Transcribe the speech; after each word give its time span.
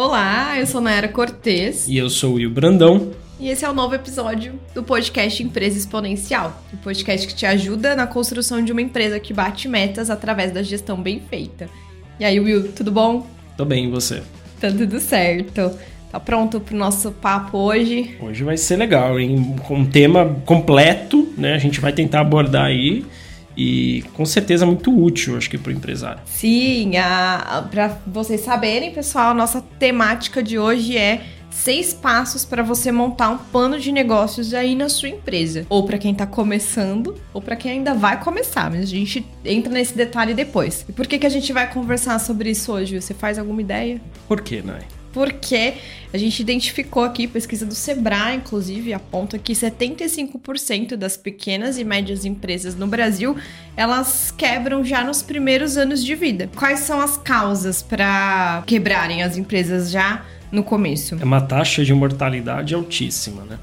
Olá, 0.00 0.56
eu 0.56 0.64
sou 0.64 0.80
Nayara 0.80 1.08
Cortez. 1.08 1.88
E 1.88 1.98
eu 1.98 2.08
sou 2.08 2.34
o 2.34 2.34
Will 2.34 2.48
Brandão. 2.48 3.10
E 3.40 3.48
esse 3.48 3.64
é 3.64 3.68
o 3.68 3.74
novo 3.74 3.96
episódio 3.96 4.52
do 4.72 4.80
podcast 4.80 5.42
Empresa 5.42 5.76
Exponencial, 5.76 6.62
o 6.72 6.76
podcast 6.76 7.26
que 7.26 7.34
te 7.34 7.44
ajuda 7.44 7.96
na 7.96 8.06
construção 8.06 8.64
de 8.64 8.70
uma 8.70 8.80
empresa 8.80 9.18
que 9.18 9.34
bate 9.34 9.66
metas 9.66 10.08
através 10.08 10.52
da 10.52 10.62
gestão 10.62 11.02
bem 11.02 11.20
feita. 11.28 11.68
E 12.20 12.24
aí, 12.24 12.38
Will, 12.38 12.70
tudo 12.70 12.92
bom? 12.92 13.26
Tô 13.56 13.64
bem, 13.64 13.86
e 13.86 13.90
você? 13.90 14.22
Tá 14.60 14.70
tudo 14.70 15.00
certo. 15.00 15.76
Tá 16.12 16.20
pronto 16.20 16.60
pro 16.60 16.76
nosso 16.76 17.10
papo 17.10 17.58
hoje? 17.58 18.16
Hoje 18.20 18.44
vai 18.44 18.56
ser 18.56 18.76
legal, 18.76 19.18
hein? 19.18 19.56
Com 19.66 19.78
um 19.78 19.84
tema 19.84 20.40
completo, 20.46 21.28
né? 21.36 21.54
A 21.54 21.58
gente 21.58 21.80
vai 21.80 21.92
tentar 21.92 22.20
abordar 22.20 22.66
aí 22.66 23.04
e 23.58 24.04
com 24.14 24.24
certeza 24.24 24.64
muito 24.64 24.96
útil, 24.96 25.36
acho 25.36 25.50
que 25.50 25.58
para 25.58 25.70
o 25.70 25.74
empresário. 25.74 26.20
Sim, 26.24 26.92
para 27.72 27.98
vocês 28.06 28.40
saberem, 28.42 28.92
pessoal, 28.92 29.32
a 29.32 29.34
nossa 29.34 29.60
temática 29.80 30.40
de 30.40 30.56
hoje 30.56 30.96
é 30.96 31.24
seis 31.50 31.92
passos 31.92 32.44
para 32.44 32.62
você 32.62 32.92
montar 32.92 33.30
um 33.30 33.38
plano 33.38 33.80
de 33.80 33.90
negócios 33.90 34.54
aí 34.54 34.76
na 34.76 34.88
sua 34.88 35.08
empresa, 35.08 35.66
ou 35.68 35.84
para 35.84 35.98
quem 35.98 36.12
está 36.12 36.24
começando, 36.24 37.16
ou 37.34 37.42
para 37.42 37.56
quem 37.56 37.72
ainda 37.72 37.94
vai 37.94 38.20
começar, 38.20 38.70
mas 38.70 38.82
a 38.82 38.86
gente 38.86 39.26
entra 39.44 39.72
nesse 39.72 39.96
detalhe 39.96 40.34
depois. 40.34 40.86
E 40.88 40.92
por 40.92 41.08
que 41.08 41.18
que 41.18 41.26
a 41.26 41.30
gente 41.30 41.52
vai 41.52 41.68
conversar 41.68 42.20
sobre 42.20 42.50
isso 42.50 42.72
hoje? 42.72 43.00
Você 43.00 43.12
faz 43.12 43.40
alguma 43.40 43.60
ideia? 43.60 44.00
Por 44.28 44.40
que, 44.40 44.62
Nai? 44.62 44.82
Porque 45.12 45.74
a 46.12 46.18
gente 46.18 46.40
identificou 46.40 47.02
aqui, 47.04 47.26
pesquisa 47.26 47.66
do 47.66 47.74
Sebrae, 47.74 48.36
inclusive, 48.36 48.92
aponta 48.92 49.38
que 49.38 49.52
75% 49.52 50.96
das 50.96 51.16
pequenas 51.16 51.78
e 51.78 51.84
médias 51.84 52.24
empresas 52.24 52.74
no 52.74 52.86
Brasil, 52.86 53.36
elas 53.76 54.32
quebram 54.36 54.84
já 54.84 55.04
nos 55.04 55.22
primeiros 55.22 55.76
anos 55.76 56.04
de 56.04 56.14
vida. 56.14 56.48
Quais 56.56 56.80
são 56.80 57.00
as 57.00 57.16
causas 57.16 57.82
para 57.82 58.62
quebrarem 58.66 59.22
as 59.22 59.36
empresas 59.36 59.90
já 59.90 60.24
no 60.50 60.62
começo? 60.62 61.16
É 61.20 61.24
uma 61.24 61.40
taxa 61.40 61.84
de 61.84 61.92
mortalidade 61.92 62.74
altíssima, 62.74 63.42
né? 63.44 63.58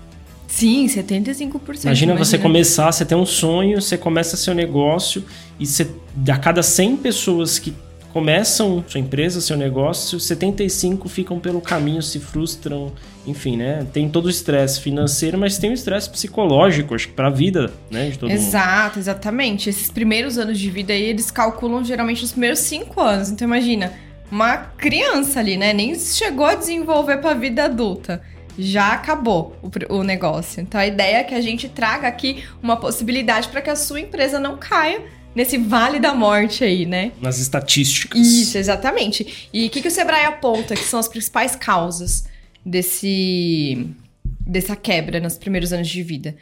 Sim, 0.48 0.86
75%. 0.86 0.96
Imagina, 0.96 1.86
imagina 1.86 2.16
você 2.16 2.38
começar, 2.38 2.92
você 2.92 3.04
tem 3.04 3.18
um 3.18 3.26
sonho, 3.26 3.82
você 3.82 3.98
começa 3.98 4.38
seu 4.38 4.54
negócio 4.54 5.26
e 5.60 5.66
você, 5.66 5.90
a 6.30 6.38
cada 6.38 6.64
100 6.64 6.98
pessoas 6.98 7.60
que 7.60 7.74
começam 8.16 8.82
sua 8.88 9.02
empresa, 9.02 9.42
seu 9.42 9.58
negócio, 9.58 10.22
75 10.22 11.10
ficam 11.10 11.38
pelo 11.38 11.60
caminho, 11.60 12.02
se 12.02 12.18
frustram, 12.18 12.94
enfim, 13.28 13.58
né? 13.58 13.86
Tem 13.92 14.08
todo 14.08 14.28
o 14.28 14.30
estresse 14.30 14.80
financeiro, 14.80 15.38
mas 15.38 15.58
tem 15.58 15.70
o 15.70 15.74
estresse 15.74 16.10
psicológico, 16.10 16.96
acho 16.96 17.10
que 17.10 17.14
para 17.14 17.28
a 17.28 17.30
vida, 17.30 17.74
né, 17.92 18.10
de 18.12 18.18
todo 18.18 18.32
Exato, 18.32 18.92
mundo. 18.92 19.00
exatamente. 19.00 19.70
Esses 19.70 19.92
primeiros 19.92 20.38
anos 20.38 20.58
de 20.58 20.72
vida 20.72 20.94
aí, 20.94 21.04
eles 21.04 21.30
calculam 21.30 21.84
geralmente 21.84 22.24
os 22.24 22.32
primeiros 22.32 22.60
cinco 22.60 23.02
anos. 23.02 23.30
Então 23.30 23.46
imagina, 23.46 23.92
uma 24.32 24.56
criança 24.60 25.42
ali, 25.42 25.58
né, 25.58 25.74
nem 25.74 25.94
chegou 25.94 26.46
a 26.46 26.56
desenvolver 26.56 27.18
para 27.18 27.32
a 27.32 27.36
vida 27.36 27.66
adulta 27.66 28.22
já 28.58 28.94
acabou 28.94 29.54
o, 29.62 29.96
o, 29.96 30.02
negócio. 30.02 30.62
Então 30.62 30.80
a 30.80 30.88
ideia 30.88 31.18
é 31.18 31.24
que 31.26 31.36
a 31.36 31.42
gente 31.42 31.68
traga 31.68 32.08
aqui 32.08 32.46
uma 32.64 32.78
possibilidade 32.78 33.50
para 33.50 33.62
que 33.62 33.70
a 33.70 33.76
sua 33.76 34.00
empresa 34.00 34.40
não 34.40 34.56
caia 34.56 35.02
nesse 35.36 35.58
vale 35.58 36.00
da 36.00 36.16
morte 36.16 36.64
aí, 36.64 36.86
né? 36.86 37.12
Nas 37.22 37.38
estatísticas. 37.38 38.20
Isso, 38.20 38.58
exatamente. 38.58 39.50
E 39.54 39.68
o 39.68 39.70
que, 39.70 39.82
que 39.82 39.88
o 39.88 39.92
Sebrae 39.92 40.26
aponta 40.26 40.76
que 40.76 40.84
são 40.84 41.00
as 41.00 41.08
principais 41.08 41.56
causas 41.56 42.26
desse 42.66 43.88
dessa 44.48 44.76
quebra 44.76 45.20
nos 45.20 45.38
primeiros 45.38 45.74
anos 45.74 45.90
de 45.90 46.02
vida? 46.02 46.36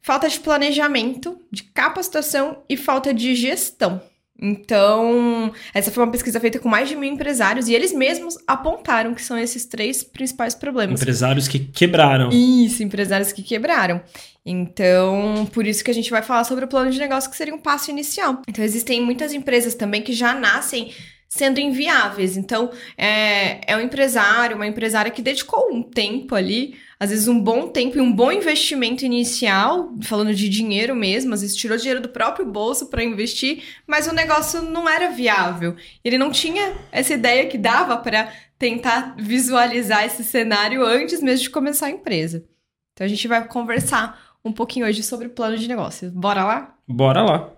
Falta 0.00 0.28
de 0.28 0.38
planejamento, 0.38 1.40
de 1.50 1.64
capacitação 1.64 2.62
e 2.68 2.76
falta 2.76 3.12
de 3.12 3.34
gestão. 3.34 4.00
Então, 4.40 5.52
essa 5.72 5.90
foi 5.90 6.04
uma 6.04 6.12
pesquisa 6.12 6.38
feita 6.38 6.58
com 6.58 6.68
mais 6.68 6.88
de 6.88 6.94
mil 6.94 7.10
empresários 7.10 7.68
e 7.68 7.74
eles 7.74 7.92
mesmos 7.92 8.36
apontaram 8.46 9.14
que 9.14 9.22
são 9.22 9.38
esses 9.38 9.64
três 9.64 10.04
principais 10.04 10.54
problemas. 10.54 11.00
Empresários 11.00 11.48
que 11.48 11.58
quebraram. 11.58 12.28
Isso, 12.30 12.82
empresários 12.82 13.32
que 13.32 13.42
quebraram. 13.42 14.02
Então, 14.48 15.44
por 15.52 15.66
isso 15.66 15.82
que 15.82 15.90
a 15.90 15.94
gente 15.94 16.08
vai 16.08 16.22
falar 16.22 16.44
sobre 16.44 16.64
o 16.64 16.68
plano 16.68 16.88
de 16.88 17.00
negócio, 17.00 17.28
que 17.28 17.36
seria 17.36 17.52
um 17.54 17.58
passo 17.58 17.90
inicial. 17.90 18.42
Então, 18.48 18.64
existem 18.64 19.00
muitas 19.00 19.32
empresas 19.32 19.74
também 19.74 20.02
que 20.02 20.12
já 20.12 20.32
nascem 20.32 20.94
sendo 21.28 21.58
inviáveis. 21.58 22.36
Então, 22.36 22.70
é, 22.96 23.60
é 23.66 23.76
um 23.76 23.80
empresário, 23.80 24.54
uma 24.54 24.66
empresária 24.66 25.10
que 25.10 25.20
dedicou 25.20 25.72
um 25.72 25.82
tempo 25.82 26.36
ali, 26.36 26.76
às 26.98 27.10
vezes 27.10 27.26
um 27.26 27.40
bom 27.40 27.68
tempo 27.68 27.98
e 27.98 28.00
um 28.00 28.12
bom 28.12 28.30
investimento 28.30 29.04
inicial, 29.04 29.92
falando 30.02 30.32
de 30.32 30.48
dinheiro 30.48 30.94
mesmo, 30.94 31.34
às 31.34 31.42
vezes 31.42 31.56
tirou 31.56 31.76
dinheiro 31.76 32.00
do 32.00 32.08
próprio 32.08 32.46
bolso 32.46 32.86
para 32.86 33.02
investir, 33.02 33.64
mas 33.84 34.06
o 34.06 34.14
negócio 34.14 34.62
não 34.62 34.88
era 34.88 35.10
viável. 35.10 35.74
Ele 36.04 36.16
não 36.16 36.30
tinha 36.30 36.72
essa 36.92 37.14
ideia 37.14 37.46
que 37.46 37.58
dava 37.58 37.96
para 37.96 38.32
tentar 38.58 39.16
visualizar 39.18 40.04
esse 40.04 40.22
cenário 40.22 40.84
antes 40.84 41.20
mesmo 41.20 41.42
de 41.42 41.50
começar 41.50 41.86
a 41.86 41.90
empresa. 41.90 42.44
Então, 42.94 43.04
a 43.04 43.08
gente 43.08 43.28
vai 43.28 43.46
conversar 43.46 44.25
um 44.46 44.52
pouquinho 44.52 44.86
hoje 44.86 45.02
sobre 45.02 45.26
o 45.26 45.30
plano 45.30 45.56
de 45.56 45.68
negócios. 45.68 46.12
Bora 46.12 46.44
lá? 46.44 46.74
Bora 46.88 47.22
lá. 47.22 47.50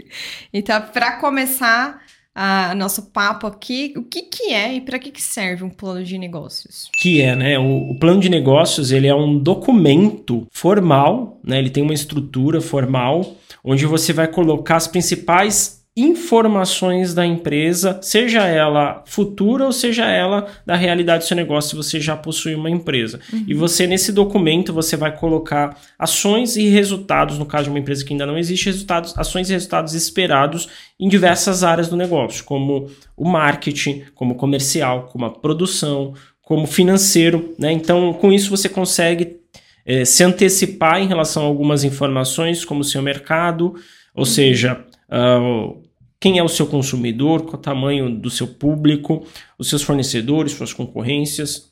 então, 0.52 0.80
para 0.92 1.18
começar, 1.18 2.00
a 2.38 2.74
nosso 2.74 3.10
papo 3.10 3.46
aqui, 3.46 3.94
o 3.96 4.02
que, 4.02 4.24
que 4.24 4.52
é 4.52 4.74
e 4.74 4.80
para 4.82 4.98
que, 4.98 5.10
que 5.10 5.22
serve 5.22 5.64
um 5.64 5.70
plano 5.70 6.04
de 6.04 6.18
negócios? 6.18 6.90
Que 7.00 7.22
é, 7.22 7.34
né? 7.34 7.58
O, 7.58 7.92
o, 7.92 7.98
plano 7.98 8.20
de 8.20 8.28
negócios 8.28 8.92
ele 8.92 9.06
é 9.06 9.14
um 9.14 9.38
documento 9.38 10.46
formal, 10.52 11.40
né? 11.42 11.58
Ele 11.58 11.70
tem 11.70 11.82
uma 11.82 11.94
estrutura 11.94 12.60
formal 12.60 13.36
onde 13.64 13.86
você 13.86 14.12
vai 14.12 14.28
colocar 14.28 14.76
as 14.76 14.86
principais 14.86 15.82
informações 15.96 17.14
da 17.14 17.24
empresa, 17.24 17.98
seja 18.02 18.44
ela 18.44 19.02
futura 19.06 19.64
ou 19.64 19.72
seja 19.72 20.04
ela 20.04 20.46
da 20.66 20.76
realidade 20.76 21.24
do 21.24 21.26
seu 21.26 21.36
negócio, 21.36 21.70
se 21.70 21.76
você 21.76 21.98
já 21.98 22.14
possui 22.14 22.54
uma 22.54 22.68
empresa. 22.68 23.18
Uhum. 23.32 23.44
E 23.48 23.54
você, 23.54 23.86
nesse 23.86 24.12
documento, 24.12 24.74
você 24.74 24.94
vai 24.94 25.16
colocar 25.16 25.74
ações 25.98 26.54
e 26.54 26.68
resultados, 26.68 27.38
no 27.38 27.46
caso 27.46 27.64
de 27.64 27.70
uma 27.70 27.78
empresa 27.78 28.04
que 28.04 28.12
ainda 28.12 28.26
não 28.26 28.36
existe, 28.36 28.66
resultados, 28.66 29.16
ações 29.16 29.48
e 29.48 29.54
resultados 29.54 29.94
esperados 29.94 30.68
em 31.00 31.08
diversas 31.08 31.64
áreas 31.64 31.88
do 31.88 31.96
negócio, 31.96 32.44
como 32.44 32.90
o 33.16 33.26
marketing, 33.26 34.04
como 34.14 34.34
comercial, 34.34 35.08
como 35.10 35.24
a 35.24 35.30
produção, 35.30 36.12
como 36.42 36.66
financeiro. 36.66 37.54
Né? 37.58 37.72
Então, 37.72 38.12
com 38.12 38.30
isso, 38.30 38.50
você 38.50 38.68
consegue 38.68 39.38
é, 39.86 40.04
se 40.04 40.22
antecipar 40.22 41.00
em 41.00 41.06
relação 41.06 41.44
a 41.44 41.46
algumas 41.46 41.84
informações, 41.84 42.66
como 42.66 42.80
o 42.80 42.84
seu 42.84 43.00
mercado, 43.00 43.74
ou 44.14 44.20
uhum. 44.20 44.24
seja, 44.26 44.84
Uh, 45.08 45.85
quem 46.20 46.38
é 46.38 46.42
o 46.42 46.48
seu 46.48 46.66
consumidor, 46.66 47.42
qual 47.42 47.54
o 47.54 47.58
tamanho 47.58 48.10
do 48.10 48.30
seu 48.30 48.46
público, 48.46 49.26
os 49.58 49.68
seus 49.68 49.82
fornecedores, 49.82 50.52
suas 50.52 50.72
concorrências, 50.72 51.70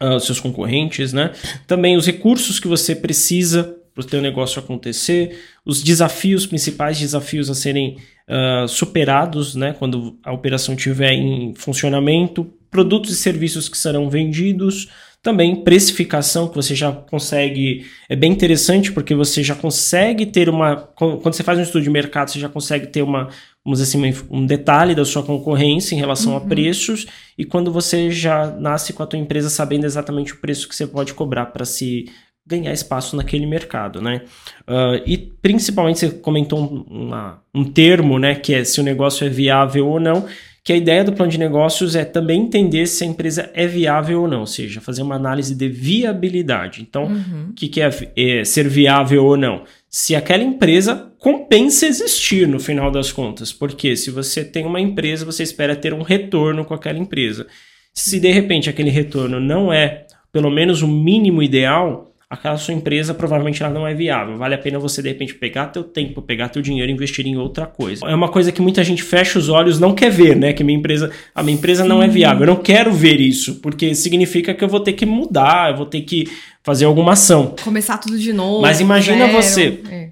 uh, 0.00 0.20
seus 0.20 0.40
concorrentes, 0.40 1.12
né? 1.12 1.32
Também 1.66 1.96
os 1.96 2.06
recursos 2.06 2.60
que 2.60 2.68
você 2.68 2.94
precisa 2.94 3.76
para 3.94 4.04
o 4.04 4.08
seu 4.08 4.20
negócio 4.20 4.60
acontecer, 4.60 5.38
os 5.64 5.82
desafios, 5.82 6.46
principais 6.46 6.98
desafios 6.98 7.48
a 7.48 7.54
serem 7.54 7.96
uh, 8.28 8.68
superados, 8.68 9.54
né? 9.54 9.72
Quando 9.72 10.18
a 10.22 10.32
operação 10.32 10.74
estiver 10.74 11.12
em 11.12 11.54
funcionamento, 11.54 12.44
produtos 12.70 13.10
e 13.12 13.16
serviços 13.16 13.68
que 13.68 13.78
serão 13.78 14.10
vendidos, 14.10 14.88
também 15.22 15.64
precificação, 15.64 16.46
que 16.46 16.54
você 16.54 16.74
já 16.74 16.92
consegue. 16.92 17.86
É 18.08 18.14
bem 18.14 18.30
interessante 18.30 18.92
porque 18.92 19.14
você 19.14 19.42
já 19.42 19.54
consegue 19.54 20.26
ter 20.26 20.48
uma. 20.48 20.76
Quando 20.76 21.32
você 21.32 21.42
faz 21.42 21.58
um 21.58 21.62
estudo 21.62 21.82
de 21.82 21.90
mercado, 21.90 22.30
você 22.30 22.38
já 22.38 22.48
consegue 22.48 22.86
ter 22.86 23.02
uma, 23.02 23.28
vamos 23.66 23.80
dizer 23.80 23.98
assim, 23.98 24.26
um 24.30 24.46
detalhe 24.46 24.94
da 24.94 25.04
sua 25.04 25.24
concorrência 25.24 25.96
em 25.96 25.98
relação 25.98 26.32
uhum. 26.32 26.38
a 26.38 26.40
preços. 26.42 27.06
E 27.36 27.44
quando 27.44 27.72
você 27.72 28.12
já 28.12 28.46
nasce 28.46 28.92
com 28.92 29.02
a 29.02 29.06
tua 29.06 29.18
empresa 29.18 29.50
sabendo 29.50 29.84
exatamente 29.84 30.32
o 30.32 30.36
preço 30.36 30.68
que 30.68 30.76
você 30.76 30.86
pode 30.86 31.12
cobrar 31.14 31.46
para 31.46 31.64
se 31.64 32.08
ganhar 32.46 32.72
espaço 32.72 33.16
naquele 33.16 33.44
mercado, 33.44 34.00
né? 34.00 34.22
Uh, 34.68 35.02
e 35.04 35.18
principalmente 35.18 35.98
você 35.98 36.10
comentou 36.10 36.86
uma, 36.88 37.42
um 37.52 37.64
termo, 37.64 38.20
né, 38.20 38.36
que 38.36 38.54
é 38.54 38.62
se 38.62 38.80
o 38.80 38.84
negócio 38.84 39.26
é 39.26 39.28
viável 39.28 39.88
ou 39.88 39.98
não 39.98 40.26
que 40.66 40.72
a 40.72 40.76
ideia 40.76 41.04
do 41.04 41.12
plano 41.12 41.30
de 41.30 41.38
negócios 41.38 41.94
é 41.94 42.04
também 42.04 42.42
entender 42.42 42.88
se 42.88 43.04
a 43.04 43.06
empresa 43.06 43.48
é 43.54 43.68
viável 43.68 44.22
ou 44.22 44.26
não, 44.26 44.40
ou 44.40 44.46
seja, 44.48 44.80
fazer 44.80 45.00
uma 45.00 45.14
análise 45.14 45.54
de 45.54 45.68
viabilidade. 45.68 46.82
Então, 46.82 47.04
uhum. 47.04 47.50
o 47.50 47.52
que, 47.52 47.68
que 47.68 47.80
é, 47.80 47.88
é, 48.16 48.42
ser 48.42 48.68
viável 48.68 49.24
ou 49.24 49.36
não? 49.36 49.62
Se 49.98 50.14
aquela 50.14 50.42
empresa 50.42 51.10
compensa 51.18 51.86
existir 51.86 52.46
no 52.46 52.60
final 52.60 52.90
das 52.90 53.10
contas. 53.10 53.50
Porque 53.50 53.96
se 53.96 54.10
você 54.10 54.44
tem 54.44 54.66
uma 54.66 54.78
empresa, 54.78 55.24
você 55.24 55.42
espera 55.42 55.74
ter 55.74 55.94
um 55.94 56.02
retorno 56.02 56.66
com 56.66 56.74
aquela 56.74 56.98
empresa. 56.98 57.46
Se 57.94 58.20
de 58.20 58.30
repente 58.30 58.68
aquele 58.68 58.90
retorno 58.90 59.40
não 59.40 59.72
é 59.72 60.06
pelo 60.30 60.50
menos 60.50 60.82
o 60.82 60.86
mínimo 60.86 61.42
ideal, 61.42 62.14
aquela 62.28 62.58
sua 62.58 62.74
empresa 62.74 63.14
provavelmente 63.14 63.62
ela 63.62 63.72
não 63.72 63.86
é 63.86 63.94
viável. 63.94 64.36
Vale 64.36 64.54
a 64.54 64.58
pena 64.58 64.78
você 64.78 65.00
de 65.00 65.08
repente 65.08 65.34
pegar 65.34 65.66
teu 65.66 65.84
tempo, 65.84 66.20
pegar 66.20 66.48
teu 66.48 66.60
dinheiro 66.60 66.90
e 66.90 66.94
investir 66.94 67.26
em 67.26 67.36
outra 67.36 67.66
coisa. 67.66 68.04
É 68.06 68.14
uma 68.14 68.28
coisa 68.28 68.50
que 68.50 68.60
muita 68.60 68.82
gente 68.82 69.02
fecha 69.02 69.38
os 69.38 69.48
olhos, 69.48 69.78
não 69.78 69.94
quer 69.94 70.10
ver, 70.10 70.36
né? 70.36 70.52
Que 70.52 70.64
minha 70.64 70.78
empresa, 70.78 71.10
a 71.34 71.42
minha 71.42 71.56
empresa 71.56 71.84
não 71.84 72.02
é 72.02 72.08
viável. 72.08 72.42
Eu 72.42 72.54
não 72.54 72.62
quero 72.62 72.92
ver 72.92 73.20
isso, 73.20 73.56
porque 73.56 73.94
significa 73.94 74.52
que 74.54 74.62
eu 74.62 74.68
vou 74.68 74.80
ter 74.80 74.94
que 74.94 75.06
mudar, 75.06 75.70
eu 75.70 75.76
vou 75.76 75.86
ter 75.86 76.00
que 76.02 76.28
fazer 76.62 76.84
alguma 76.84 77.12
ação. 77.12 77.54
Começar 77.62 77.98
tudo 77.98 78.18
de 78.18 78.32
novo. 78.32 78.60
Mas 78.60 78.80
imagina 78.80 79.26
zero. 79.26 79.32
você, 79.32 79.80
é. 79.88 80.10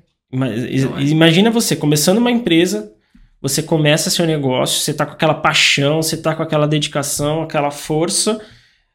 imagina 1.01 1.51
você 1.51 1.75
começando 1.75 2.19
uma 2.19 2.31
empresa, 2.31 2.93
você 3.43 3.61
começa 3.61 4.09
seu 4.09 4.25
negócio, 4.25 4.81
você 4.81 4.95
tá 4.95 5.05
com 5.05 5.13
aquela 5.13 5.35
paixão, 5.35 6.01
você 6.01 6.17
tá 6.17 6.35
com 6.35 6.45
aquela 6.45 6.69
dedicação, 6.69 7.43
aquela 7.43 7.73
força, 7.73 8.41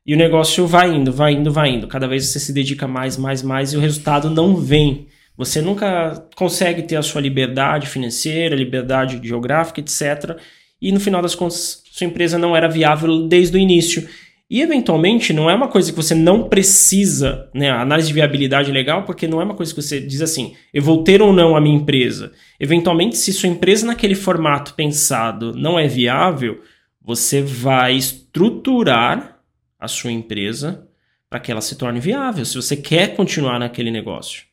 E 0.10 0.14
o 0.16 0.18
negócio 0.18 0.66
vai 0.66 0.92
indo, 0.92 1.12
vai 1.12 1.34
indo, 1.34 1.52
vai 1.52 1.70
indo. 1.70 1.86
Cada 1.86 2.08
vez 2.08 2.26
você 2.26 2.40
se 2.40 2.52
dedica 2.52 2.88
mais, 2.88 3.16
mais, 3.16 3.44
mais 3.44 3.74
e 3.74 3.78
o 3.78 3.80
resultado 3.80 4.28
não 4.28 4.56
vem. 4.56 5.06
Você 5.38 5.62
nunca 5.62 6.26
consegue 6.36 6.82
ter 6.82 6.96
a 6.96 7.04
sua 7.04 7.22
liberdade 7.22 7.86
financeira, 7.86 8.56
liberdade 8.56 9.22
geográfica, 9.24 9.80
etc. 9.80 10.36
E 10.82 10.92
no 10.92 11.00
final 11.00 11.22
das 11.22 11.36
contas, 11.36 11.84
sua 11.92 12.08
empresa 12.08 12.40
não 12.40 12.58
era 12.58 12.68
viável 12.68 13.28
desde 13.28 13.56
o 13.56 13.60
início. 13.60 14.10
E 14.50 14.64
eventualmente 14.64 15.32
não 15.32 15.48
é 15.48 15.54
uma 15.54 15.68
coisa 15.68 15.92
que 15.92 15.96
você 15.96 16.16
não 16.16 16.50
precisa, 16.50 17.48
né? 17.54 17.70
A 17.70 17.82
análise 17.82 18.08
de 18.08 18.16
viabilidade 18.16 18.72
é 18.72 18.74
legal 18.74 19.04
porque 19.04 19.28
não 19.28 19.40
é 19.40 19.44
uma 19.44 19.54
coisa 19.54 19.72
que 19.72 19.80
você 19.80 20.00
diz 20.00 20.24
assim, 20.24 20.56
eu 20.74 20.82
vou 20.82 21.04
ter 21.04 21.22
ou 21.22 21.32
não 21.32 21.56
a 21.56 21.62
minha 21.62 21.78
empresa. 21.78 22.32
Eventualmente, 22.60 23.16
se 23.16 23.32
sua 23.32 23.48
empresa 23.48 23.86
naquele 23.86 24.16
formato 24.16 24.74
pensado 24.74 25.54
não 25.54 25.78
é 25.78 25.88
viável, 25.88 26.62
você 27.00 27.44
vai 27.44 27.96
estruturar 27.96 29.39
a 29.80 29.88
sua 29.88 30.12
empresa 30.12 30.88
para 31.30 31.40
que 31.40 31.52
ela 31.52 31.62
se 31.62 31.76
torne 31.76 32.00
viável, 32.00 32.44
se 32.44 32.56
você 32.56 32.76
quer 32.76 33.16
continuar 33.16 33.60
naquele 33.60 33.92
negócio. 33.92 34.44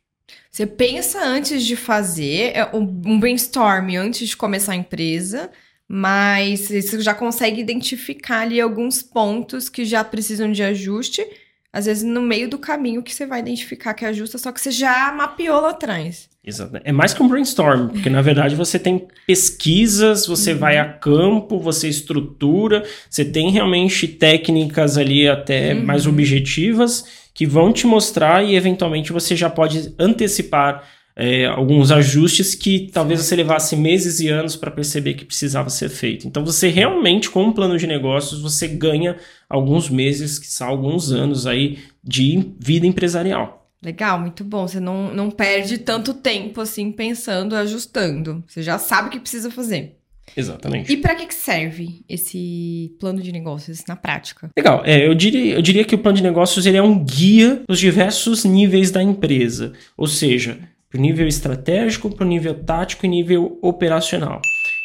Você 0.50 0.66
pensa 0.66 1.24
antes 1.24 1.64
de 1.64 1.74
fazer 1.74 2.52
é 2.54 2.70
um 2.74 3.18
brainstorm 3.18 3.96
antes 3.96 4.28
de 4.28 4.36
começar 4.36 4.72
a 4.72 4.76
empresa 4.76 5.50
mas 5.88 6.68
você 6.68 7.00
já 7.00 7.14
consegue 7.14 7.60
identificar 7.60 8.40
ali 8.40 8.60
alguns 8.60 9.02
pontos 9.02 9.68
que 9.68 9.84
já 9.84 10.02
precisam 10.02 10.50
de 10.50 10.62
ajuste, 10.62 11.24
às 11.76 11.84
vezes 11.84 12.02
no 12.02 12.22
meio 12.22 12.48
do 12.48 12.56
caminho 12.56 13.02
que 13.02 13.14
você 13.14 13.26
vai 13.26 13.40
identificar 13.40 13.92
que 13.92 14.06
ajusta, 14.06 14.38
só 14.38 14.50
que 14.50 14.58
você 14.58 14.70
já 14.70 15.12
mapeou 15.12 15.60
lá 15.60 15.70
atrás. 15.70 16.26
Exato. 16.42 16.80
É 16.82 16.90
mais 16.90 17.12
que 17.12 17.22
um 17.22 17.28
brainstorm, 17.28 17.88
porque 17.88 18.08
na 18.08 18.22
verdade 18.22 18.54
você 18.54 18.78
tem 18.78 19.06
pesquisas, 19.26 20.26
você 20.26 20.52
uhum. 20.52 20.58
vai 20.58 20.78
a 20.78 20.86
campo, 20.90 21.60
você 21.60 21.86
estrutura, 21.86 22.82
você 23.10 23.26
tem 23.26 23.50
realmente 23.50 24.08
técnicas 24.08 24.96
ali 24.96 25.28
até 25.28 25.74
uhum. 25.74 25.84
mais 25.84 26.06
objetivas 26.06 27.04
que 27.34 27.44
vão 27.44 27.70
te 27.74 27.86
mostrar 27.86 28.42
e 28.42 28.56
eventualmente 28.56 29.12
você 29.12 29.36
já 29.36 29.50
pode 29.50 29.94
antecipar 29.98 30.82
é, 31.16 31.46
alguns 31.46 31.90
ajustes 31.90 32.54
que 32.54 32.90
talvez 32.92 33.20
você 33.20 33.34
levasse 33.34 33.74
meses 33.74 34.20
e 34.20 34.28
anos 34.28 34.54
para 34.54 34.70
perceber 34.70 35.14
que 35.14 35.24
precisava 35.24 35.70
ser 35.70 35.88
feito. 35.88 36.28
Então 36.28 36.44
você 36.44 36.68
realmente, 36.68 37.30
com 37.30 37.44
um 37.44 37.52
plano 37.52 37.78
de 37.78 37.86
negócios, 37.86 38.42
você 38.42 38.68
ganha 38.68 39.16
alguns 39.48 39.88
meses, 39.88 40.38
que 40.38 40.46
são 40.46 40.68
alguns 40.68 41.10
anos 41.10 41.46
aí 41.46 41.78
de 42.04 42.52
vida 42.60 42.86
empresarial. 42.86 43.66
Legal, 43.82 44.20
muito 44.20 44.44
bom. 44.44 44.68
Você 44.68 44.80
não, 44.80 45.14
não 45.14 45.30
perde 45.30 45.78
tanto 45.78 46.12
tempo 46.12 46.60
assim 46.60 46.92
pensando, 46.92 47.56
ajustando. 47.56 48.44
Você 48.46 48.62
já 48.62 48.78
sabe 48.78 49.08
o 49.08 49.10
que 49.10 49.20
precisa 49.20 49.50
fazer. 49.50 49.96
Exatamente. 50.36 50.92
E 50.92 50.96
para 50.96 51.14
que, 51.14 51.26
que 51.26 51.34
serve 51.34 52.02
esse 52.08 52.94
plano 52.98 53.22
de 53.22 53.32
negócios 53.32 53.84
na 53.86 53.96
prática? 53.96 54.50
Legal. 54.56 54.82
É, 54.84 55.06
eu, 55.06 55.14
diria, 55.14 55.54
eu 55.54 55.62
diria 55.62 55.84
que 55.84 55.94
o 55.94 55.98
plano 55.98 56.16
de 56.16 56.22
negócios 56.22 56.66
ele 56.66 56.76
é 56.76 56.82
um 56.82 57.02
guia 57.02 57.62
dos 57.66 57.78
diversos 57.78 58.44
níveis 58.44 58.90
da 58.90 59.02
empresa. 59.02 59.72
Ou 59.96 60.06
seja, 60.06 60.58
para 60.90 60.98
o 60.98 61.00
nível 61.00 61.26
estratégico, 61.26 62.10
para 62.10 62.24
o 62.24 62.28
nível 62.28 62.54
tático 62.54 63.04
e 63.04 63.08
nível 63.08 63.58
operacional. 63.62 64.40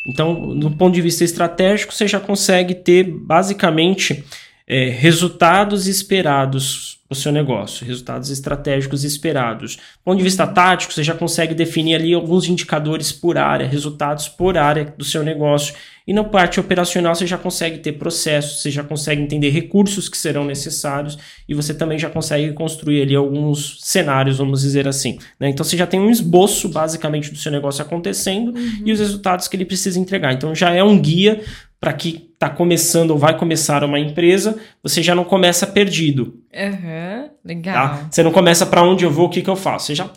Então, 0.07 0.57
do 0.57 0.71
ponto 0.71 0.93
de 0.93 1.01
vista 1.01 1.23
estratégico, 1.23 1.93
você 1.93 2.07
já 2.07 2.19
consegue 2.19 2.73
ter 2.73 3.03
basicamente 3.03 4.23
é, 4.67 4.89
resultados 4.89 5.87
esperados 5.87 6.99
para 7.07 7.13
o 7.13 7.19
seu 7.19 7.31
negócio, 7.31 7.85
resultados 7.85 8.29
estratégicos 8.29 9.03
esperados. 9.03 9.75
Do 9.75 10.03
ponto 10.05 10.17
de 10.17 10.23
vista 10.23 10.47
tático, 10.47 10.93
você 10.93 11.03
já 11.03 11.13
consegue 11.13 11.53
definir 11.53 11.95
ali 11.95 12.13
alguns 12.13 12.47
indicadores 12.47 13.11
por 13.11 13.37
área, 13.37 13.67
resultados 13.67 14.29
por 14.29 14.57
área 14.57 14.85
do 14.97 15.03
seu 15.03 15.21
negócio. 15.21 15.75
E 16.07 16.13
na 16.13 16.23
parte 16.23 16.59
operacional, 16.59 17.13
você 17.13 17.27
já 17.27 17.37
consegue 17.37 17.77
ter 17.77 17.93
processos, 17.93 18.61
você 18.61 18.71
já 18.71 18.83
consegue 18.83 19.21
entender 19.21 19.49
recursos 19.49 20.09
que 20.09 20.17
serão 20.17 20.43
necessários 20.43 21.17
e 21.47 21.53
você 21.53 21.73
também 21.73 21.99
já 21.99 22.09
consegue 22.09 22.51
construir 22.53 23.01
ali 23.01 23.15
alguns 23.15 23.77
cenários, 23.81 24.37
vamos 24.37 24.61
dizer 24.61 24.87
assim. 24.87 25.19
Né? 25.39 25.49
Então, 25.49 25.63
você 25.63 25.77
já 25.77 25.85
tem 25.85 25.99
um 25.99 26.09
esboço, 26.09 26.69
basicamente, 26.69 27.31
do 27.31 27.37
seu 27.37 27.51
negócio 27.51 27.83
acontecendo 27.83 28.55
uhum. 28.55 28.83
e 28.85 28.91
os 28.91 28.99
resultados 28.99 29.47
que 29.47 29.55
ele 29.55 29.65
precisa 29.65 29.99
entregar. 29.99 30.33
Então, 30.33 30.55
já 30.55 30.71
é 30.71 30.83
um 30.83 30.99
guia 30.99 31.41
para 31.79 31.93
que 31.93 32.29
está 32.33 32.47
começando 32.49 33.11
ou 33.11 33.17
vai 33.17 33.37
começar 33.37 33.83
uma 33.83 33.99
empresa, 33.99 34.57
você 34.83 35.01
já 35.01 35.15
não 35.15 35.23
começa 35.23 35.65
perdido. 35.65 36.39
Uhum, 36.53 37.29
legal. 37.43 37.73
Tá? 37.73 38.07
Você 38.09 38.21
não 38.21 38.31
começa 38.31 38.65
para 38.67 38.83
onde 38.83 39.03
eu 39.03 39.09
vou, 39.09 39.25
o 39.25 39.29
que, 39.29 39.41
que 39.41 39.49
eu 39.49 39.55
faço. 39.55 39.87
Você 39.87 39.95
já 39.95 40.09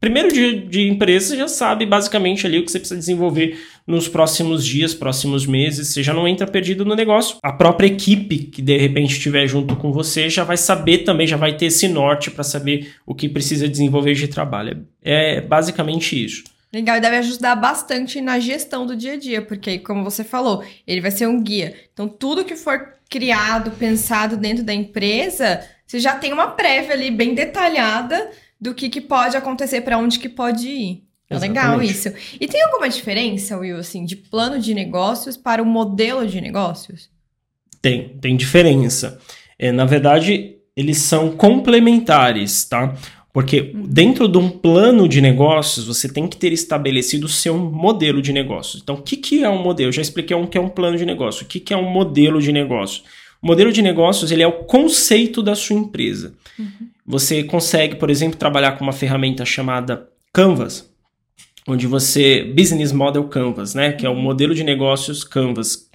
primeiro 0.00 0.32
dia 0.32 0.60
de 0.60 0.88
empresa, 0.88 1.28
você 1.28 1.36
já 1.36 1.48
sabe 1.48 1.86
basicamente 1.86 2.46
ali 2.46 2.58
o 2.58 2.64
que 2.64 2.70
você 2.70 2.78
precisa 2.78 2.98
desenvolver 2.98 3.58
nos 3.86 4.08
próximos 4.08 4.64
dias, 4.64 4.94
próximos 4.94 5.46
meses. 5.46 5.88
Você 5.88 6.02
já 6.02 6.12
não 6.12 6.26
entra 6.26 6.46
perdido 6.46 6.84
no 6.84 6.94
negócio. 6.94 7.36
A 7.42 7.52
própria 7.52 7.86
equipe 7.86 8.38
que 8.38 8.62
de 8.62 8.76
repente 8.76 9.12
estiver 9.12 9.46
junto 9.46 9.76
com 9.76 9.92
você 9.92 10.28
já 10.28 10.44
vai 10.44 10.56
saber 10.56 10.98
também, 10.98 11.26
já 11.26 11.36
vai 11.36 11.56
ter 11.56 11.66
esse 11.66 11.88
norte 11.88 12.30
para 12.30 12.44
saber 12.44 12.94
o 13.06 13.14
que 13.14 13.28
precisa 13.28 13.68
desenvolver 13.68 14.14
de 14.14 14.28
trabalho. 14.28 14.86
É 15.02 15.40
basicamente 15.40 16.22
isso. 16.22 16.44
Legal, 16.72 16.96
e 16.96 17.00
deve 17.00 17.16
ajudar 17.16 17.54
bastante 17.54 18.18
na 18.22 18.38
gestão 18.38 18.86
do 18.86 18.96
dia 18.96 19.12
a 19.12 19.18
dia, 19.18 19.42
porque, 19.42 19.78
como 19.78 20.02
você 20.02 20.24
falou, 20.24 20.64
ele 20.86 21.02
vai 21.02 21.10
ser 21.10 21.26
um 21.26 21.42
guia. 21.42 21.76
Então, 21.92 22.08
tudo 22.08 22.46
que 22.46 22.56
for 22.56 22.94
criado, 23.10 23.72
pensado 23.72 24.38
dentro 24.38 24.64
da 24.64 24.72
empresa, 24.72 25.62
você 25.86 26.00
já 26.00 26.14
tem 26.14 26.32
uma 26.32 26.48
prévia 26.48 26.94
ali 26.94 27.10
bem 27.10 27.34
detalhada 27.34 28.30
do 28.58 28.72
que, 28.72 28.88
que 28.88 29.02
pode 29.02 29.36
acontecer, 29.36 29.82
para 29.82 29.98
onde 29.98 30.18
que 30.18 30.30
pode 30.30 30.66
ir. 30.66 31.04
É 31.36 31.38
legal 31.38 31.82
isso. 31.82 32.12
E 32.40 32.46
tem 32.46 32.62
alguma 32.62 32.88
diferença, 32.88 33.56
Will, 33.58 33.76
assim, 33.76 34.04
de 34.04 34.16
plano 34.16 34.58
de 34.58 34.74
negócios 34.74 35.36
para 35.36 35.62
o 35.62 35.66
modelo 35.66 36.26
de 36.26 36.40
negócios? 36.40 37.10
Tem, 37.80 38.10
tem 38.20 38.36
diferença. 38.36 39.18
É, 39.58 39.72
na 39.72 39.84
verdade, 39.84 40.56
eles 40.76 40.98
são 40.98 41.30
complementares, 41.32 42.64
tá? 42.64 42.94
Porque 43.32 43.72
dentro 43.88 44.28
de 44.28 44.36
um 44.36 44.50
plano 44.50 45.08
de 45.08 45.20
negócios, 45.20 45.86
você 45.86 46.06
tem 46.06 46.28
que 46.28 46.36
ter 46.36 46.52
estabelecido 46.52 47.24
o 47.24 47.30
seu 47.30 47.56
modelo 47.56 48.20
de 48.20 48.32
negócios. 48.32 48.82
Então, 48.82 48.96
o 48.96 49.02
que, 49.02 49.16
que 49.16 49.42
é 49.42 49.48
um 49.48 49.62
modelo? 49.62 49.88
Eu 49.88 49.92
já 49.92 50.02
expliquei 50.02 50.36
o 50.36 50.46
que 50.46 50.58
é 50.58 50.60
um 50.60 50.68
plano 50.68 50.98
de 50.98 51.06
negócio. 51.06 51.44
O 51.44 51.48
que, 51.48 51.58
que 51.58 51.72
é 51.72 51.76
um 51.76 51.88
modelo 51.88 52.42
de 52.42 52.52
negócio? 52.52 53.02
O 53.42 53.46
modelo 53.46 53.72
de 53.72 53.80
negócios 53.80 54.30
ele 54.30 54.42
é 54.42 54.46
o 54.46 54.64
conceito 54.64 55.42
da 55.42 55.54
sua 55.54 55.76
empresa. 55.76 56.34
Uhum. 56.58 56.88
Você 57.06 57.42
consegue, 57.42 57.96
por 57.96 58.10
exemplo, 58.10 58.38
trabalhar 58.38 58.72
com 58.72 58.84
uma 58.84 58.92
ferramenta 58.92 59.44
chamada 59.44 60.08
Canvas, 60.32 60.91
onde 61.66 61.86
você... 61.86 62.44
Business 62.56 62.92
Model 62.92 63.24
Canvas, 63.24 63.74
né? 63.74 63.92
Que 63.92 64.06
é 64.06 64.08
o 64.10 64.16
modelo 64.16 64.54
de 64.54 64.64
negócios 64.64 65.24
Canvas, 65.24 65.88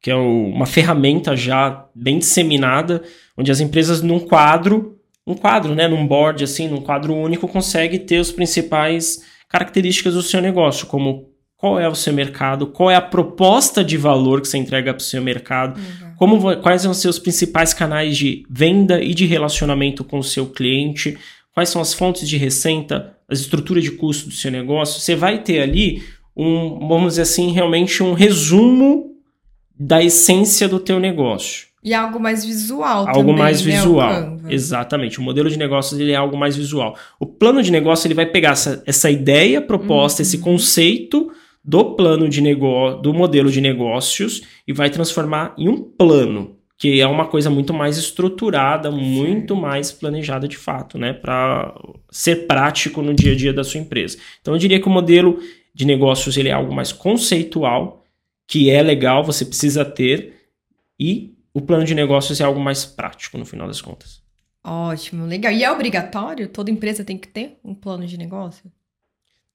que 0.00 0.10
é 0.10 0.14
uma 0.14 0.66
ferramenta 0.66 1.36
já 1.36 1.86
bem 1.94 2.18
disseminada, 2.18 3.02
onde 3.36 3.50
as 3.50 3.60
empresas, 3.60 4.02
num 4.02 4.20
quadro, 4.20 4.98
um 5.26 5.34
quadro, 5.34 5.74
né, 5.74 5.88
num 5.88 6.06
board 6.06 6.44
assim, 6.44 6.68
num 6.68 6.80
quadro 6.80 7.14
único, 7.14 7.48
consegue 7.48 7.98
ter 7.98 8.18
as 8.18 8.30
principais 8.30 9.22
características 9.48 10.14
do 10.14 10.22
seu 10.22 10.40
negócio, 10.40 10.86
como 10.86 11.30
qual 11.56 11.80
é 11.80 11.88
o 11.88 11.94
seu 11.94 12.12
mercado, 12.12 12.66
qual 12.66 12.90
é 12.90 12.94
a 12.94 13.00
proposta 13.00 13.82
de 13.82 13.96
valor 13.96 14.42
que 14.42 14.48
você 14.48 14.58
entrega 14.58 14.92
para 14.92 15.00
o 15.00 15.04
seu 15.04 15.22
mercado, 15.22 15.80
uhum. 15.80 16.14
como, 16.16 16.56
quais 16.58 16.82
são 16.82 16.90
os 16.90 16.98
seus 16.98 17.18
principais 17.18 17.72
canais 17.72 18.18
de 18.18 18.44
venda 18.50 19.00
e 19.02 19.14
de 19.14 19.24
relacionamento 19.24 20.04
com 20.04 20.18
o 20.18 20.24
seu 20.24 20.46
cliente, 20.46 21.16
quais 21.54 21.70
são 21.70 21.80
as 21.80 21.94
fontes 21.94 22.28
de 22.28 22.36
receita, 22.36 23.16
as 23.28 23.40
estruturas 23.40 23.82
de 23.82 23.92
custo 23.92 24.28
do 24.28 24.34
seu 24.34 24.50
negócio. 24.50 25.00
Você 25.00 25.14
vai 25.14 25.42
ter 25.42 25.60
ali 25.60 26.02
um, 26.36 26.86
vamos 26.88 27.12
dizer 27.12 27.22
assim, 27.22 27.52
realmente 27.52 28.02
um 28.02 28.12
resumo 28.12 29.12
da 29.78 30.02
essência 30.02 30.68
do 30.68 30.78
teu 30.78 30.98
negócio. 30.98 31.66
E 31.82 31.92
algo 31.92 32.18
mais 32.18 32.44
visual 32.44 33.06
algo 33.06 33.12
também, 33.12 33.36
mais 33.36 33.64
né, 33.64 33.72
visual. 33.72 34.38
Exatamente. 34.48 35.18
O 35.18 35.22
modelo 35.22 35.50
de 35.50 35.58
negócios 35.58 36.00
ele 36.00 36.12
é 36.12 36.16
algo 36.16 36.36
mais 36.36 36.56
visual. 36.56 36.96
O 37.20 37.26
plano 37.26 37.62
de 37.62 37.70
negócio 37.70 38.06
ele 38.06 38.14
vai 38.14 38.24
pegar 38.24 38.52
essa, 38.52 38.82
essa 38.86 39.10
ideia 39.10 39.60
proposta, 39.60 40.22
uhum. 40.22 40.26
esse 40.26 40.38
conceito 40.38 41.30
do 41.62 41.94
plano 41.94 42.28
de 42.28 42.40
negócio, 42.40 43.02
do 43.02 43.12
modelo 43.12 43.50
de 43.50 43.60
negócios 43.60 44.42
e 44.66 44.72
vai 44.72 44.88
transformar 44.88 45.54
em 45.58 45.68
um 45.68 45.76
plano, 45.78 46.56
que 46.78 47.00
é 47.00 47.06
uma 47.06 47.26
coisa 47.26 47.50
muito 47.50 47.72
mais 47.72 47.98
estruturada, 47.98 48.90
muito 48.90 49.54
mais 49.54 49.92
planejada 49.92 50.48
de 50.48 50.56
fato, 50.56 50.98
né, 50.98 51.12
para 51.12 51.74
ser 52.14 52.46
prático 52.46 53.02
no 53.02 53.12
dia 53.12 53.32
a 53.32 53.34
dia 53.34 53.52
da 53.52 53.64
sua 53.64 53.80
empresa. 53.80 54.16
Então 54.40 54.54
eu 54.54 54.58
diria 54.58 54.80
que 54.80 54.86
o 54.86 54.90
modelo 54.90 55.40
de 55.74 55.84
negócios 55.84 56.36
ele 56.36 56.48
é 56.48 56.52
algo 56.52 56.72
mais 56.72 56.92
conceitual, 56.92 58.04
que 58.46 58.70
é 58.70 58.80
legal, 58.80 59.24
você 59.24 59.44
precisa 59.44 59.84
ter 59.84 60.32
e 60.98 61.34
o 61.52 61.60
plano 61.60 61.84
de 61.84 61.92
negócios 61.92 62.40
é 62.40 62.44
algo 62.44 62.60
mais 62.60 62.84
prático 62.84 63.36
no 63.36 63.44
final 63.44 63.66
das 63.66 63.80
contas. 63.80 64.22
Ótimo, 64.62 65.26
legal. 65.26 65.52
E 65.52 65.64
é 65.64 65.70
obrigatório? 65.72 66.48
Toda 66.48 66.70
empresa 66.70 67.04
tem 67.04 67.18
que 67.18 67.26
ter 67.26 67.58
um 67.64 67.74
plano 67.74 68.06
de 68.06 68.16
negócio? 68.16 68.70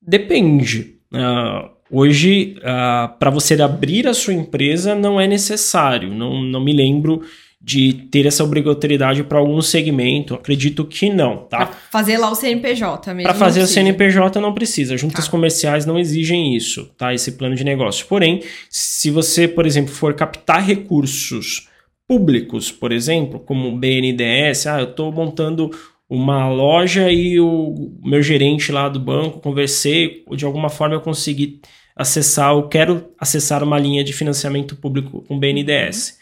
Depende. 0.01 0.97
Uh, 1.13 1.69
hoje, 1.89 2.55
uh, 2.57 2.61
ah, 2.65 3.15
para 3.17 3.29
você 3.29 3.59
abrir 3.61 4.05
a 4.05 4.13
sua 4.13 4.33
empresa, 4.33 4.95
não 4.95 5.19
é 5.19 5.25
necessário. 5.25 6.13
Não, 6.13 6.43
não 6.43 6.61
me 6.61 6.73
lembro 6.73 7.21
de 7.61 7.93
ter 8.09 8.25
essa 8.25 8.43
obrigatoriedade 8.43 9.23
para 9.23 9.37
algum 9.37 9.61
segmento. 9.61 10.33
Acredito 10.33 10.85
que 10.85 11.09
não, 11.09 11.37
tá? 11.37 11.65
Pra 11.65 11.75
fazer 11.91 12.17
lá 12.17 12.31
o 12.31 12.35
CNPJ 12.35 13.13
mesmo. 13.13 13.29
Para 13.29 13.37
fazer 13.37 13.61
o 13.61 13.67
CNPJ 13.67 14.39
não 14.39 14.53
precisa. 14.53 14.97
Juntas 14.97 15.25
tá. 15.25 15.31
comerciais 15.31 15.85
não 15.85 15.99
exigem 15.99 16.55
isso, 16.55 16.85
tá? 16.97 17.13
Esse 17.13 17.33
plano 17.33 17.55
de 17.55 17.63
negócio. 17.63 18.05
Porém, 18.07 18.41
se 18.69 19.11
você, 19.11 19.47
por 19.47 19.65
exemplo, 19.65 19.93
for 19.93 20.13
captar 20.13 20.63
recursos 20.63 21.67
públicos, 22.07 22.71
por 22.71 22.91
exemplo, 22.91 23.39
como 23.39 23.67
o 23.67 23.77
BNDES, 23.77 24.65
ah, 24.65 24.79
eu 24.79 24.89
estou 24.89 25.11
montando 25.11 25.69
uma 26.09 26.49
loja 26.49 27.11
e 27.11 27.39
o 27.39 27.91
meu 28.03 28.23
gerente 28.23 28.71
lá 28.71 28.89
do 28.89 28.99
banco, 28.99 29.39
conversei, 29.39 30.23
de 30.35 30.43
alguma 30.43 30.69
forma 30.69 30.95
eu 30.95 31.01
consegui 31.01 31.61
acessar, 31.95 32.53
eu 32.53 32.67
quero 32.67 33.11
acessar 33.19 33.63
uma 33.63 33.77
linha 33.77 34.03
de 34.03 34.13
financiamento 34.13 34.75
público 34.75 35.21
com 35.27 35.37
BNDES. 35.37 36.11
Uhum. 36.11 36.18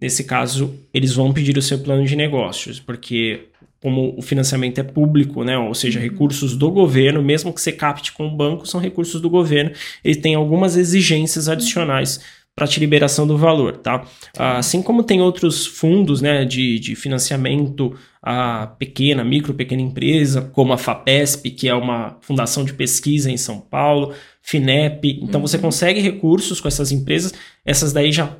Nesse 0.00 0.24
caso, 0.24 0.74
eles 0.94 1.14
vão 1.14 1.32
pedir 1.32 1.58
o 1.58 1.62
seu 1.62 1.78
plano 1.80 2.04
de 2.04 2.14
negócios, 2.14 2.78
porque 2.78 3.48
como 3.80 4.14
o 4.16 4.22
financiamento 4.22 4.78
é 4.78 4.82
público, 4.82 5.44
né, 5.44 5.56
ou 5.56 5.74
seja, 5.74 5.98
uhum. 6.00 6.04
recursos 6.04 6.56
do 6.56 6.70
governo, 6.70 7.22
mesmo 7.22 7.52
que 7.52 7.60
você 7.60 7.72
capte 7.72 8.12
com 8.12 8.26
o 8.26 8.36
banco, 8.36 8.66
são 8.66 8.80
recursos 8.80 9.20
do 9.20 9.30
governo, 9.30 9.70
ele 10.04 10.16
tem 10.16 10.34
algumas 10.34 10.76
exigências 10.76 11.48
adicionais 11.48 12.20
para 12.56 12.66
a 12.66 12.78
liberação 12.80 13.24
do 13.24 13.38
valor, 13.38 13.76
tá? 13.76 14.04
Assim 14.36 14.82
como 14.82 15.04
tem 15.04 15.22
outros 15.22 15.64
fundos, 15.64 16.20
né, 16.20 16.44
de, 16.44 16.80
de 16.80 16.96
financiamento 16.96 17.96
a 18.20 18.66
pequena, 18.66 19.22
micro, 19.22 19.54
pequena 19.54 19.80
empresa, 19.80 20.42
como 20.42 20.72
a 20.72 20.76
FAPESP, 20.76 21.52
que 21.52 21.68
é 21.68 21.74
uma 21.74 22.16
fundação 22.20 22.64
de 22.64 22.74
pesquisa 22.74 23.30
em 23.30 23.36
São 23.36 23.60
Paulo, 23.60 24.12
FINEP, 24.42 25.20
então 25.22 25.40
uhum. 25.40 25.46
você 25.46 25.56
consegue 25.56 26.00
recursos 26.00 26.60
com 26.60 26.66
essas 26.66 26.90
empresas, 26.90 27.32
essas 27.64 27.92
daí 27.92 28.10
já 28.10 28.36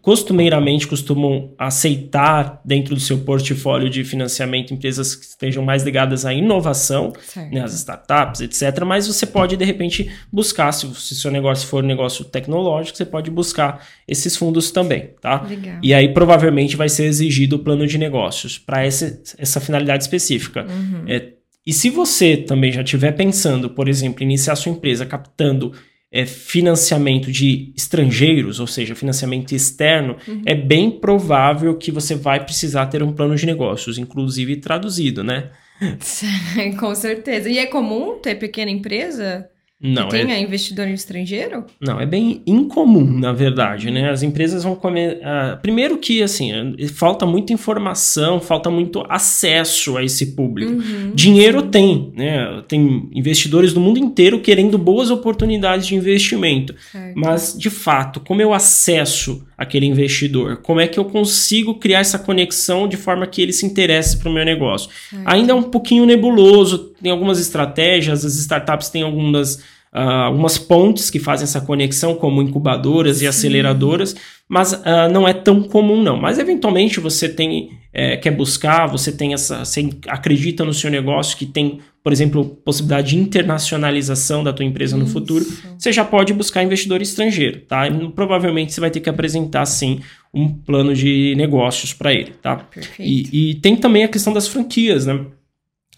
costumeiramente 0.00 0.86
costumam 0.86 1.52
aceitar 1.58 2.60
dentro 2.64 2.94
do 2.94 3.00
seu 3.00 3.18
portfólio 3.18 3.90
de 3.90 4.02
financiamento 4.02 4.72
empresas 4.72 5.14
que 5.14 5.26
estejam 5.26 5.62
mais 5.62 5.82
ligadas 5.82 6.24
à 6.24 6.32
inovação, 6.32 7.12
né, 7.52 7.60
as 7.60 7.74
startups, 7.74 8.40
etc. 8.40 8.82
Mas 8.86 9.06
você 9.06 9.26
pode, 9.26 9.58
de 9.58 9.64
repente, 9.64 10.10
buscar, 10.32 10.72
se 10.72 10.86
o 10.86 10.94
seu 10.94 11.30
negócio 11.30 11.68
for 11.68 11.84
um 11.84 11.86
negócio 11.86 12.24
tecnológico, 12.24 12.96
você 12.96 13.04
pode 13.04 13.30
buscar 13.30 13.86
esses 14.08 14.34
fundos 14.34 14.70
também, 14.70 15.10
tá? 15.20 15.42
Legal. 15.42 15.78
E 15.82 15.92
aí, 15.92 16.14
provavelmente, 16.14 16.76
vai 16.76 16.88
ser 16.88 17.04
exigido 17.04 17.56
o 17.56 17.58
plano 17.58 17.86
de 17.86 17.98
negócios 17.98 18.58
para 18.58 18.86
essa, 18.86 19.20
essa 19.36 19.60
finalidade 19.60 20.04
específica. 20.04 20.66
Uhum. 20.66 21.04
É, 21.06 21.28
e 21.66 21.74
se 21.74 21.90
você 21.90 22.38
também 22.38 22.72
já 22.72 22.80
estiver 22.80 23.12
pensando, 23.12 23.68
por 23.68 23.86
exemplo, 23.86 24.22
iniciar 24.22 24.56
sua 24.56 24.72
empresa 24.72 25.04
captando 25.04 25.72
é, 26.14 26.24
financiamento 26.24 27.32
de 27.32 27.72
estrangeiros, 27.76 28.60
ou 28.60 28.68
seja, 28.68 28.94
financiamento 28.94 29.52
externo, 29.52 30.16
uhum. 30.28 30.42
é 30.46 30.54
bem 30.54 30.88
provável 30.88 31.76
que 31.76 31.90
você 31.90 32.14
vai 32.14 32.44
precisar 32.44 32.86
ter 32.86 33.02
um 33.02 33.12
plano 33.12 33.34
de 33.34 33.44
negócios, 33.44 33.98
inclusive 33.98 34.54
traduzido, 34.58 35.24
né? 35.24 35.50
Com 36.78 36.94
certeza. 36.94 37.50
E 37.50 37.58
é 37.58 37.66
comum 37.66 38.20
ter 38.20 38.36
pequena 38.36 38.70
empresa? 38.70 39.50
Não, 39.86 40.08
que 40.08 40.16
tenha 40.16 40.34
é... 40.34 40.40
investidor 40.40 40.88
estrangeiro? 40.88 41.66
Não, 41.78 42.00
é 42.00 42.06
bem 42.06 42.40
incomum, 42.46 43.04
na 43.04 43.34
verdade, 43.34 43.90
né? 43.90 44.08
As 44.08 44.22
empresas 44.22 44.64
vão 44.64 44.74
comer. 44.74 45.20
Primeiro 45.60 45.98
que, 45.98 46.22
assim, 46.22 46.74
falta 46.94 47.26
muita 47.26 47.52
informação, 47.52 48.40
falta 48.40 48.70
muito 48.70 49.04
acesso 49.10 49.98
a 49.98 50.02
esse 50.02 50.34
público. 50.34 50.72
Uhum, 50.72 51.12
Dinheiro 51.14 51.60
sim. 51.60 51.68
tem, 51.68 52.12
né? 52.16 52.62
Tem 52.66 53.10
investidores 53.12 53.74
do 53.74 53.80
mundo 53.80 53.98
inteiro 53.98 54.40
querendo 54.40 54.78
boas 54.78 55.10
oportunidades 55.10 55.86
de 55.86 55.94
investimento. 55.94 56.74
Certo. 56.90 57.12
Mas, 57.14 57.54
de 57.56 57.68
fato, 57.68 58.20
como 58.20 58.40
eu 58.40 58.54
acesso 58.54 59.44
aquele 59.56 59.84
investidor? 59.84 60.62
Como 60.62 60.80
é 60.80 60.86
que 60.88 60.98
eu 60.98 61.04
consigo 61.04 61.74
criar 61.74 62.00
essa 62.00 62.18
conexão 62.18 62.88
de 62.88 62.96
forma 62.96 63.26
que 63.26 63.42
ele 63.42 63.52
se 63.52 63.66
interesse 63.66 64.16
para 64.16 64.30
o 64.30 64.32
meu 64.32 64.46
negócio? 64.46 64.88
Certo. 65.10 65.22
Ainda 65.26 65.52
é 65.52 65.54
um 65.54 65.62
pouquinho 65.62 66.06
nebuloso, 66.06 66.94
tem 67.02 67.12
algumas 67.12 67.38
estratégias, 67.38 68.24
as 68.24 68.34
startups 68.36 68.88
têm 68.88 69.02
algumas 69.02 69.73
uh, 69.94 70.26
algumas 70.26 70.58
pontes 70.58 71.10
que 71.10 71.18
fazem 71.18 71.44
essa 71.44 71.60
conexão, 71.60 72.14
como 72.14 72.42
incubadoras 72.42 73.22
e 73.22 73.26
aceleradoras, 73.26 74.14
mas 74.48 74.72
uh, 74.72 75.10
não 75.12 75.26
é 75.26 75.32
tão 75.32 75.62
comum 75.62 76.02
não. 76.02 76.16
Mas 76.16 76.38
eventualmente 76.38 77.00
você 77.00 77.28
tem 77.28 77.70
é, 77.96 78.16
quer 78.16 78.32
buscar, 78.32 78.86
você 78.86 79.12
tem 79.12 79.32
essa, 79.32 79.64
você 79.64 79.88
acredita 80.08 80.64
no 80.64 80.74
seu 80.74 80.90
negócio 80.90 81.38
que 81.38 81.46
tem, 81.46 81.78
por 82.02 82.12
exemplo, 82.12 82.44
possibilidade 82.44 83.10
de 83.10 83.16
internacionalização 83.16 84.42
da 84.42 84.52
tua 84.52 84.64
empresa 84.64 84.96
Isso. 84.96 85.04
no 85.04 85.10
futuro, 85.10 85.46
você 85.78 85.92
já 85.92 86.04
pode 86.04 86.34
buscar 86.34 86.64
investidor 86.64 87.00
estrangeiro, 87.00 87.60
tá? 87.60 87.86
E, 87.86 88.08
provavelmente 88.10 88.72
você 88.72 88.80
vai 88.80 88.90
ter 88.90 88.98
que 88.98 89.08
apresentar 89.08 89.64
sim 89.64 90.00
um 90.34 90.48
plano 90.48 90.92
de 90.92 91.34
negócios 91.36 91.92
para 91.92 92.12
ele, 92.12 92.32
tá? 92.42 92.68
E, 92.98 93.50
e 93.50 93.54
tem 93.56 93.76
também 93.76 94.02
a 94.02 94.08
questão 94.08 94.32
das 94.32 94.48
franquias, 94.48 95.06
né? 95.06 95.24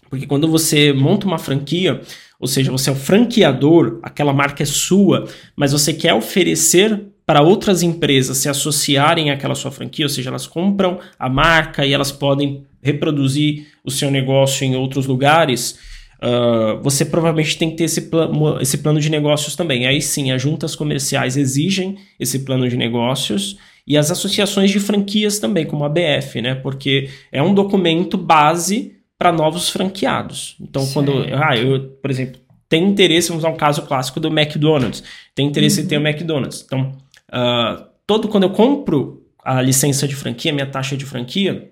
Porque 0.07 0.27
quando 0.27 0.47
você 0.47 0.93
monta 0.93 1.25
uma 1.25 1.39
franquia, 1.39 1.99
ou 2.39 2.47
seja, 2.47 2.71
você 2.71 2.89
é 2.89 2.93
o 2.93 2.95
franqueador, 2.95 3.99
aquela 4.03 4.33
marca 4.33 4.63
é 4.63 4.65
sua, 4.65 5.27
mas 5.55 5.71
você 5.71 5.93
quer 5.93 6.13
oferecer 6.13 7.07
para 7.25 7.41
outras 7.41 7.83
empresas 7.83 8.37
se 8.37 8.47
associarem 8.47 9.31
àquela 9.31 9.55
sua 9.55 9.71
franquia, 9.71 10.05
ou 10.05 10.09
seja, 10.09 10.29
elas 10.29 10.47
compram 10.47 10.99
a 11.19 11.27
marca 11.27 11.85
e 11.85 11.91
elas 11.91 12.11
podem 12.11 12.63
reproduzir 12.81 13.67
o 13.83 13.91
seu 13.91 14.09
negócio 14.09 14.63
em 14.63 14.75
outros 14.75 15.05
lugares. 15.07 15.77
Uh, 16.21 16.81
você 16.81 17.03
provavelmente 17.03 17.57
tem 17.57 17.71
que 17.71 17.75
ter 17.75 17.83
esse, 17.83 18.01
pl 18.09 18.29
esse 18.61 18.77
plano 18.77 18.99
de 18.99 19.09
negócios 19.09 19.55
também. 19.55 19.85
Aí 19.85 20.01
sim, 20.01 20.31
as 20.31 20.41
juntas 20.41 20.75
comerciais 20.75 21.35
exigem 21.35 21.97
esse 22.19 22.39
plano 22.39 22.69
de 22.69 22.77
negócios 22.77 23.57
e 23.85 23.97
as 23.97 24.09
associações 24.09 24.71
de 24.71 24.79
franquias 24.79 25.39
também, 25.39 25.65
como 25.65 25.83
a 25.83 25.89
BF, 25.89 26.41
né? 26.41 26.55
Porque 26.55 27.09
é 27.31 27.41
um 27.41 27.53
documento 27.53 28.17
base 28.17 28.96
para 29.17 29.31
novos 29.31 29.69
franqueados. 29.69 30.55
Então, 30.59 30.83
Sim. 30.83 30.93
quando. 30.93 31.25
Ah, 31.33 31.57
eu, 31.57 31.89
por 32.01 32.11
exemplo, 32.11 32.39
tenho 32.69 32.87
interesse, 32.87 33.29
vamos 33.29 33.43
usar 33.43 33.53
um 33.53 33.57
caso 33.57 33.81
clássico 33.83 34.19
do 34.19 34.27
McDonald's. 34.27 35.03
Tem 35.33 35.47
interesse 35.47 35.79
uhum. 35.79 35.85
em 35.85 35.89
ter 35.89 35.97
o 35.97 35.99
uhum. 35.99 36.07
McDonald's. 36.07 36.63
Então, 36.65 36.97
uh, 37.29 37.85
todo 38.05 38.27
quando 38.27 38.43
eu 38.43 38.51
compro 38.51 39.23
a 39.43 39.61
licença 39.61 40.07
de 40.07 40.15
franquia, 40.15 40.51
minha 40.51 40.65
taxa 40.65 40.97
de 40.97 41.05
franquia, 41.05 41.71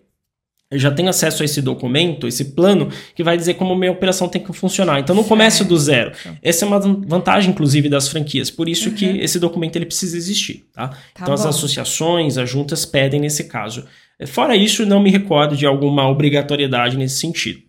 eu 0.72 0.80
já 0.80 0.90
tenho 0.90 1.10
acesso 1.10 1.44
a 1.44 1.46
esse 1.46 1.62
documento, 1.62 2.28
esse 2.28 2.46
plano, 2.46 2.90
que 3.14 3.24
vai 3.24 3.38
dizer 3.38 3.54
como 3.54 3.76
minha 3.76 3.92
operação 3.92 4.28
tem 4.28 4.42
que 4.42 4.52
funcionar. 4.52 5.00
Então, 5.00 5.16
não 5.16 5.24
começo 5.24 5.64
do 5.64 5.78
zero. 5.78 6.12
Essa 6.42 6.66
é 6.66 6.68
uma 6.68 6.80
vantagem, 6.80 7.52
inclusive, 7.52 7.88
das 7.88 8.08
franquias. 8.08 8.50
Por 8.50 8.68
isso 8.68 8.90
uhum. 8.90 8.96
que 8.96 9.06
esse 9.06 9.40
documento 9.40 9.76
ele 9.76 9.86
precisa 9.86 10.18
existir. 10.18 10.66
Tá? 10.74 10.88
tá 10.88 10.98
então, 11.14 11.28
bom. 11.28 11.34
as 11.34 11.46
associações, 11.46 12.38
as 12.38 12.50
juntas 12.50 12.86
pedem 12.86 13.20
nesse 13.20 13.44
caso. 13.44 13.86
Fora 14.28 14.56
isso, 14.56 14.86
não 14.86 15.02
me 15.02 15.12
recordo 15.12 15.58
de 15.58 15.66
alguma 15.66 16.08
obrigatoriedade 16.08 16.98
nesse 16.98 17.20
sentido. 17.20 17.62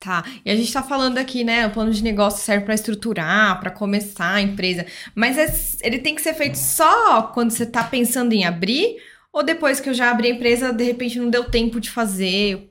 Tá, 0.00 0.24
e 0.44 0.50
a 0.50 0.54
gente 0.54 0.72
tá 0.72 0.80
falando 0.80 1.18
aqui, 1.18 1.42
né? 1.42 1.66
O 1.66 1.70
plano 1.70 1.90
de 1.90 2.04
negócio 2.04 2.40
serve 2.40 2.64
para 2.64 2.74
estruturar, 2.74 3.58
para 3.58 3.70
começar 3.70 4.34
a 4.34 4.40
empresa, 4.40 4.86
mas 5.12 5.36
é, 5.36 5.52
ele 5.84 5.98
tem 5.98 6.14
que 6.14 6.22
ser 6.22 6.34
feito 6.34 6.54
só 6.54 7.22
quando 7.22 7.50
você 7.50 7.66
tá 7.66 7.82
pensando 7.82 8.32
em 8.32 8.44
abrir, 8.44 8.96
ou 9.32 9.42
depois 9.42 9.80
que 9.80 9.88
eu 9.88 9.94
já 9.94 10.10
abri 10.10 10.28
a 10.28 10.34
empresa, 10.34 10.72
de 10.72 10.84
repente 10.84 11.18
não 11.18 11.28
deu 11.28 11.44
tempo 11.44 11.80
de 11.80 11.90
fazer? 11.90 12.70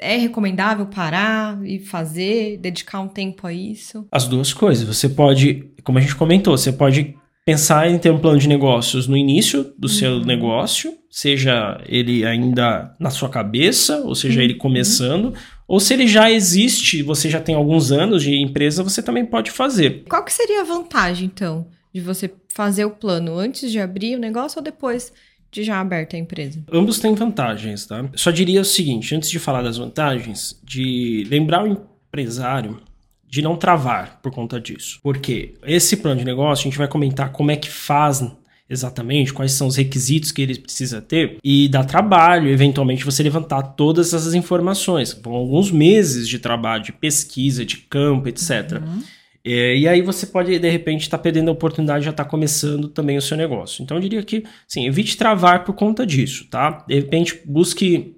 É 0.00 0.16
recomendável 0.16 0.86
parar 0.86 1.60
e 1.62 1.78
fazer, 1.78 2.56
dedicar 2.56 3.00
um 3.00 3.08
tempo 3.08 3.46
a 3.46 3.52
isso? 3.52 4.08
As 4.10 4.26
duas 4.26 4.54
coisas. 4.54 4.86
Você 4.86 5.10
pode, 5.10 5.70
como 5.84 5.98
a 5.98 6.00
gente 6.00 6.16
comentou, 6.16 6.56
você 6.56 6.72
pode 6.72 7.14
pensar 7.44 7.88
em 7.90 7.98
ter 7.98 8.10
um 8.10 8.18
plano 8.18 8.38
de 8.38 8.48
negócios 8.48 9.06
no 9.06 9.16
início 9.16 9.62
do 9.78 9.88
uhum. 9.88 9.94
seu 9.94 10.20
negócio, 10.20 10.94
seja 11.12 11.78
ele 11.86 12.24
ainda 12.24 12.96
na 12.98 13.10
sua 13.10 13.28
cabeça, 13.28 13.98
ou 13.98 14.14
seja 14.14 14.38
uhum. 14.38 14.44
ele 14.44 14.54
começando, 14.54 15.34
ou 15.68 15.78
se 15.78 15.92
ele 15.92 16.08
já 16.08 16.30
existe, 16.30 17.02
você 17.02 17.28
já 17.28 17.38
tem 17.38 17.54
alguns 17.54 17.92
anos 17.92 18.22
de 18.22 18.34
empresa, 18.34 18.82
você 18.82 19.02
também 19.02 19.26
pode 19.26 19.50
fazer. 19.50 20.04
Qual 20.08 20.24
que 20.24 20.32
seria 20.32 20.62
a 20.62 20.64
vantagem, 20.64 21.26
então, 21.26 21.66
de 21.92 22.00
você 22.00 22.32
fazer 22.48 22.86
o 22.86 22.90
plano 22.90 23.38
antes 23.38 23.70
de 23.70 23.78
abrir 23.78 24.16
o 24.16 24.18
negócio 24.18 24.58
ou 24.58 24.64
depois 24.64 25.12
de 25.50 25.62
já 25.62 25.78
aberta 25.78 26.16
a 26.16 26.18
empresa? 26.18 26.64
Ambos 26.72 26.98
têm 26.98 27.14
vantagens, 27.14 27.84
tá? 27.84 28.08
Só 28.14 28.30
diria 28.30 28.62
o 28.62 28.64
seguinte, 28.64 29.14
antes 29.14 29.30
de 29.30 29.38
falar 29.38 29.60
das 29.60 29.76
vantagens, 29.76 30.58
de 30.64 31.26
lembrar 31.28 31.62
o 31.62 31.66
empresário 31.66 32.80
de 33.28 33.42
não 33.42 33.56
travar 33.56 34.18
por 34.22 34.32
conta 34.32 34.58
disso. 34.58 34.98
Porque 35.02 35.54
esse 35.62 35.98
plano 35.98 36.20
de 36.20 36.24
negócio, 36.24 36.62
a 36.62 36.64
gente 36.70 36.78
vai 36.78 36.88
comentar 36.88 37.32
como 37.32 37.50
é 37.50 37.56
que 37.56 37.70
faz 37.70 38.22
exatamente, 38.72 39.32
quais 39.32 39.52
são 39.52 39.66
os 39.66 39.76
requisitos 39.76 40.32
que 40.32 40.40
ele 40.40 40.58
precisa 40.58 41.02
ter 41.02 41.36
e 41.44 41.68
dá 41.68 41.84
trabalho, 41.84 42.48
eventualmente, 42.48 43.04
você 43.04 43.22
levantar 43.22 43.62
todas 43.62 44.14
essas 44.14 44.34
informações. 44.34 45.12
Vão 45.22 45.34
alguns 45.34 45.70
meses 45.70 46.26
de 46.26 46.38
trabalho, 46.38 46.82
de 46.82 46.92
pesquisa, 46.92 47.64
de 47.64 47.76
campo, 47.76 48.28
etc. 48.28 48.80
Uhum. 48.82 49.02
É, 49.44 49.76
e 49.76 49.88
aí 49.88 50.00
você 50.00 50.26
pode, 50.26 50.58
de 50.58 50.70
repente, 50.70 51.02
estar 51.02 51.18
tá 51.18 51.22
perdendo 51.22 51.48
a 51.48 51.52
oportunidade 51.52 52.00
de 52.00 52.04
já 52.06 52.10
estar 52.12 52.24
tá 52.24 52.30
começando 52.30 52.88
também 52.88 53.18
o 53.18 53.22
seu 53.22 53.36
negócio. 53.36 53.82
Então 53.82 53.96
eu 53.96 54.00
diria 54.00 54.22
que, 54.22 54.44
sim, 54.66 54.86
evite 54.86 55.16
travar 55.16 55.64
por 55.64 55.74
conta 55.74 56.06
disso, 56.06 56.46
tá? 56.48 56.84
De 56.88 56.94
repente, 56.94 57.40
busque 57.44 58.16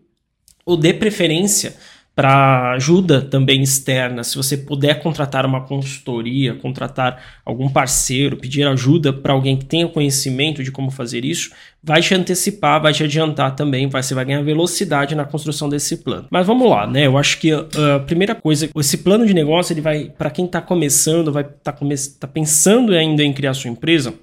ou 0.64 0.76
dê 0.76 0.94
preferência 0.94 1.76
para 2.14 2.72
ajuda 2.74 3.20
também 3.20 3.60
externa, 3.60 4.22
se 4.22 4.36
você 4.36 4.56
puder 4.56 5.02
contratar 5.02 5.44
uma 5.44 5.62
consultoria, 5.62 6.54
contratar 6.54 7.40
algum 7.44 7.68
parceiro, 7.68 8.36
pedir 8.36 8.64
ajuda 8.68 9.12
para 9.12 9.32
alguém 9.32 9.56
que 9.56 9.64
tenha 9.64 9.88
conhecimento 9.88 10.62
de 10.62 10.70
como 10.70 10.92
fazer 10.92 11.24
isso, 11.24 11.50
vai 11.82 12.00
te 12.00 12.14
antecipar, 12.14 12.80
vai 12.80 12.92
te 12.92 13.02
adiantar 13.02 13.56
também, 13.56 13.88
vai, 13.88 14.00
você 14.00 14.14
vai 14.14 14.24
ganhar 14.24 14.42
velocidade 14.42 15.14
na 15.16 15.24
construção 15.24 15.68
desse 15.68 15.96
plano. 15.96 16.28
Mas 16.30 16.46
vamos 16.46 16.70
lá, 16.70 16.86
né? 16.86 17.06
Eu 17.06 17.18
acho 17.18 17.38
que 17.40 17.50
a, 17.50 17.96
a 17.96 18.00
primeira 18.00 18.34
coisa, 18.34 18.70
esse 18.76 18.98
plano 18.98 19.26
de 19.26 19.34
negócio, 19.34 19.72
ele 19.72 19.80
vai, 19.80 20.04
para 20.16 20.30
quem 20.30 20.44
está 20.44 20.60
começando, 20.60 21.32
vai 21.32 21.42
estar 21.42 21.56
tá 21.64 21.72
come, 21.72 21.96
tá 22.20 22.28
pensando 22.28 22.94
ainda 22.94 23.24
em 23.24 23.32
criar 23.32 23.54
sua 23.54 23.70
empresa, 23.70 24.14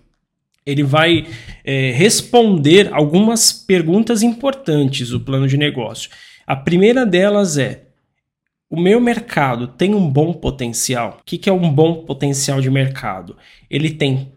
ele 0.65 0.83
vai 0.83 1.27
é, 1.65 1.91
responder 1.91 2.89
algumas 2.93 3.51
perguntas 3.51 4.23
importantes, 4.23 5.11
o 5.11 5.19
plano 5.19 5.47
de 5.47 5.57
negócio. 5.57 6.09
A 6.51 6.55
primeira 6.57 7.05
delas 7.05 7.57
é: 7.57 7.85
o 8.69 8.77
meu 8.77 8.99
mercado 8.99 9.67
tem 9.67 9.95
um 9.95 10.05
bom 10.05 10.33
potencial? 10.33 11.19
O 11.21 11.23
que, 11.23 11.49
é 11.49 11.53
um 11.53 11.71
bom 11.71 12.03
potencial 12.03 12.59
de 12.59 12.69
mercado? 12.69 13.37
Ele 13.69 13.89
tem 13.89 14.33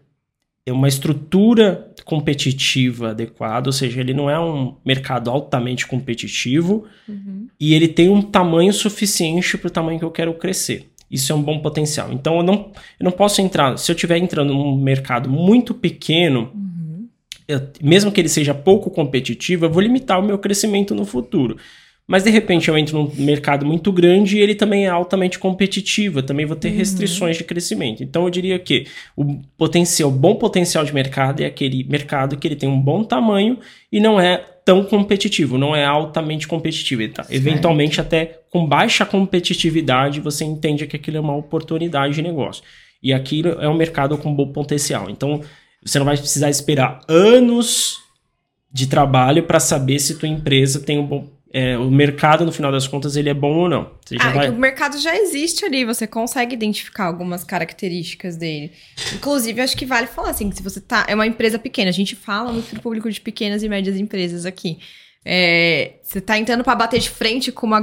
uma 0.69 0.87
estrutura 0.87 1.93
competitiva 2.05 3.09
adequada, 3.09 3.67
ou 3.67 3.73
seja, 3.73 3.99
ele 3.99 4.13
não 4.13 4.29
é 4.29 4.39
um 4.39 4.77
mercado 4.85 5.29
altamente 5.29 5.85
competitivo 5.85 6.85
uhum. 7.05 7.49
e 7.59 7.73
ele 7.73 7.89
tem 7.89 8.07
um 8.07 8.21
tamanho 8.21 8.71
suficiente 8.71 9.57
para 9.57 9.67
o 9.67 9.71
tamanho 9.71 9.99
que 9.99 10.05
eu 10.05 10.11
quero 10.11 10.33
crescer. 10.35 10.89
Isso 11.11 11.33
é 11.33 11.35
um 11.35 11.43
bom 11.43 11.59
potencial. 11.59 12.13
Então 12.13 12.37
eu 12.37 12.43
não, 12.43 12.71
eu 12.97 13.03
não 13.03 13.11
posso 13.11 13.41
entrar. 13.41 13.77
Se 13.77 13.91
eu 13.91 13.93
estiver 13.93 14.19
entrando 14.19 14.53
num 14.53 14.77
mercado 14.77 15.29
muito 15.29 15.73
pequeno, 15.73 16.49
uhum. 16.55 17.09
eu, 17.45 17.59
mesmo 17.83 18.09
que 18.09 18.21
ele 18.21 18.29
seja 18.29 18.53
pouco 18.53 18.89
competitivo, 18.89 19.65
eu 19.65 19.69
vou 19.69 19.81
limitar 19.81 20.17
o 20.17 20.25
meu 20.25 20.39
crescimento 20.39 20.95
no 20.95 21.03
futuro. 21.03 21.57
Mas 22.07 22.23
de 22.23 22.29
repente 22.29 22.69
eu 22.69 22.77
entro 22.77 22.97
num 22.97 23.25
mercado 23.25 23.65
muito 23.65 23.91
grande 23.91 24.37
e 24.37 24.41
ele 24.41 24.53
também 24.53 24.85
é 24.85 24.89
altamente 24.89 25.39
competitivo, 25.39 26.19
eu 26.19 26.23
também 26.23 26.45
vou 26.45 26.55
ter 26.55 26.69
uhum. 26.69 26.77
restrições 26.77 27.37
de 27.37 27.43
crescimento. 27.43 28.03
Então 28.03 28.23
eu 28.23 28.29
diria 28.29 28.59
que 28.59 28.85
o 29.15 29.39
potencial, 29.57 30.09
o 30.09 30.13
bom 30.13 30.35
potencial 30.35 30.85
de 30.85 30.93
mercado 30.93 31.41
é 31.41 31.47
aquele 31.47 31.83
mercado 31.83 32.37
que 32.37 32.47
ele 32.47 32.55
tem 32.55 32.69
um 32.69 32.79
bom 32.79 33.03
tamanho 33.03 33.57
e 33.91 33.99
não 33.99 34.19
é 34.19 34.37
tão 34.63 34.83
competitivo, 34.83 35.57
não 35.57 35.75
é 35.75 35.83
altamente 35.83 36.47
competitivo. 36.47 37.07
Tá? 37.11 37.25
Eventualmente 37.29 37.99
até 37.99 38.39
com 38.51 38.65
baixa 38.67 39.05
competitividade 39.05 40.19
você 40.19 40.45
entende 40.45 40.85
que 40.85 40.95
aquilo 40.95 41.17
é 41.17 41.19
uma 41.21 41.35
oportunidade 41.35 42.13
de 42.13 42.21
negócio. 42.21 42.63
E 43.01 43.13
aquilo 43.13 43.49
é 43.61 43.67
um 43.67 43.75
mercado 43.75 44.15
com 44.17 44.33
bom 44.33 44.51
potencial. 44.51 45.09
Então 45.09 45.41
você 45.83 45.97
não 45.97 46.05
vai 46.05 46.17
precisar 46.17 46.49
esperar 46.51 47.01
anos 47.07 47.97
de 48.71 48.87
trabalho 48.87 49.43
para 49.43 49.59
saber 49.59 49.99
se 49.99 50.19
tua 50.19 50.27
empresa 50.27 50.79
tem 50.79 50.99
um 50.99 51.05
bom 51.05 51.34
é, 51.57 51.77
o 51.77 51.89
mercado, 51.89 52.45
no 52.45 52.51
final 52.51 52.69
das 52.69 52.85
contas, 52.85 53.15
ele 53.15 53.29
é 53.29 53.33
bom 53.33 53.55
ou 53.55 53.69
não. 53.69 53.89
Ah, 54.19 54.29
vai... 54.31 54.49
o 54.49 54.57
mercado 54.57 54.97
já 54.99 55.15
existe 55.15 55.63
ali, 55.63 55.85
você 55.85 56.05
consegue 56.05 56.53
identificar 56.53 57.05
algumas 57.05 57.45
características 57.45 58.35
dele. 58.35 58.73
Inclusive, 59.13 59.61
acho 59.61 59.77
que 59.77 59.85
vale 59.85 60.05
falar 60.05 60.31
assim, 60.31 60.49
que 60.49 60.57
se 60.57 60.61
você 60.61 60.81
tá. 60.81 61.05
É 61.07 61.15
uma 61.15 61.25
empresa 61.25 61.57
pequena, 61.57 61.89
a 61.89 61.93
gente 61.93 62.13
fala 62.13 62.51
muito 62.51 62.75
do 62.75 62.81
público 62.81 63.09
de 63.09 63.21
pequenas 63.21 63.63
e 63.63 63.69
médias 63.69 63.95
empresas 63.95 64.45
aqui. 64.45 64.79
É, 65.23 65.93
você 66.03 66.17
está 66.19 66.37
entrando 66.37 66.61
para 66.61 66.75
bater 66.75 66.99
de 66.99 67.09
frente 67.09 67.53
com 67.53 67.67
uma 67.67 67.79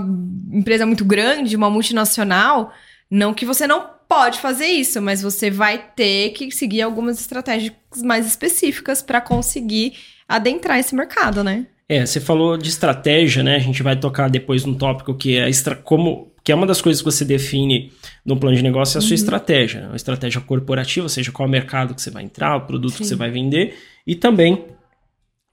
empresa 0.52 0.84
muito 0.84 1.02
grande, 1.02 1.56
uma 1.56 1.70
multinacional, 1.70 2.74
não 3.10 3.32
que 3.32 3.46
você 3.46 3.66
não 3.66 3.88
pode 4.06 4.38
fazer 4.38 4.66
isso, 4.66 5.00
mas 5.00 5.22
você 5.22 5.50
vai 5.50 5.82
ter 5.96 6.32
que 6.34 6.50
seguir 6.50 6.82
algumas 6.82 7.18
estratégias 7.18 7.72
mais 8.04 8.26
específicas 8.26 9.00
para 9.00 9.18
conseguir 9.18 9.94
adentrar 10.28 10.78
esse 10.78 10.94
mercado, 10.94 11.42
né? 11.42 11.68
É, 11.92 12.06
você 12.06 12.18
falou 12.18 12.56
de 12.56 12.70
estratégia, 12.70 13.42
né? 13.42 13.56
A 13.56 13.58
gente 13.58 13.82
vai 13.82 13.94
tocar 13.94 14.30
depois 14.30 14.64
num 14.64 14.72
tópico 14.72 15.14
que 15.14 15.36
é 15.36 15.46
extra, 15.46 15.76
como 15.76 16.32
que 16.42 16.50
é 16.50 16.54
uma 16.54 16.66
das 16.66 16.80
coisas 16.80 17.02
que 17.02 17.04
você 17.04 17.22
define 17.22 17.92
no 18.24 18.34
plano 18.34 18.56
de 18.56 18.62
negócio 18.62 18.96
é 18.96 18.98
a 18.98 19.02
sua 19.02 19.10
uhum. 19.10 19.14
estratégia, 19.14 19.90
a 19.92 19.94
estratégia 19.96 20.40
corporativa, 20.40 21.04
ou 21.04 21.10
seja, 21.10 21.30
qual 21.30 21.46
é 21.46 21.48
o 21.48 21.52
mercado 21.52 21.94
que 21.94 22.00
você 22.00 22.10
vai 22.10 22.24
entrar, 22.24 22.56
o 22.56 22.62
produto 22.62 22.92
Sim. 22.92 22.98
que 22.98 23.04
você 23.04 23.14
vai 23.14 23.30
vender 23.30 23.76
e 24.06 24.14
também 24.14 24.64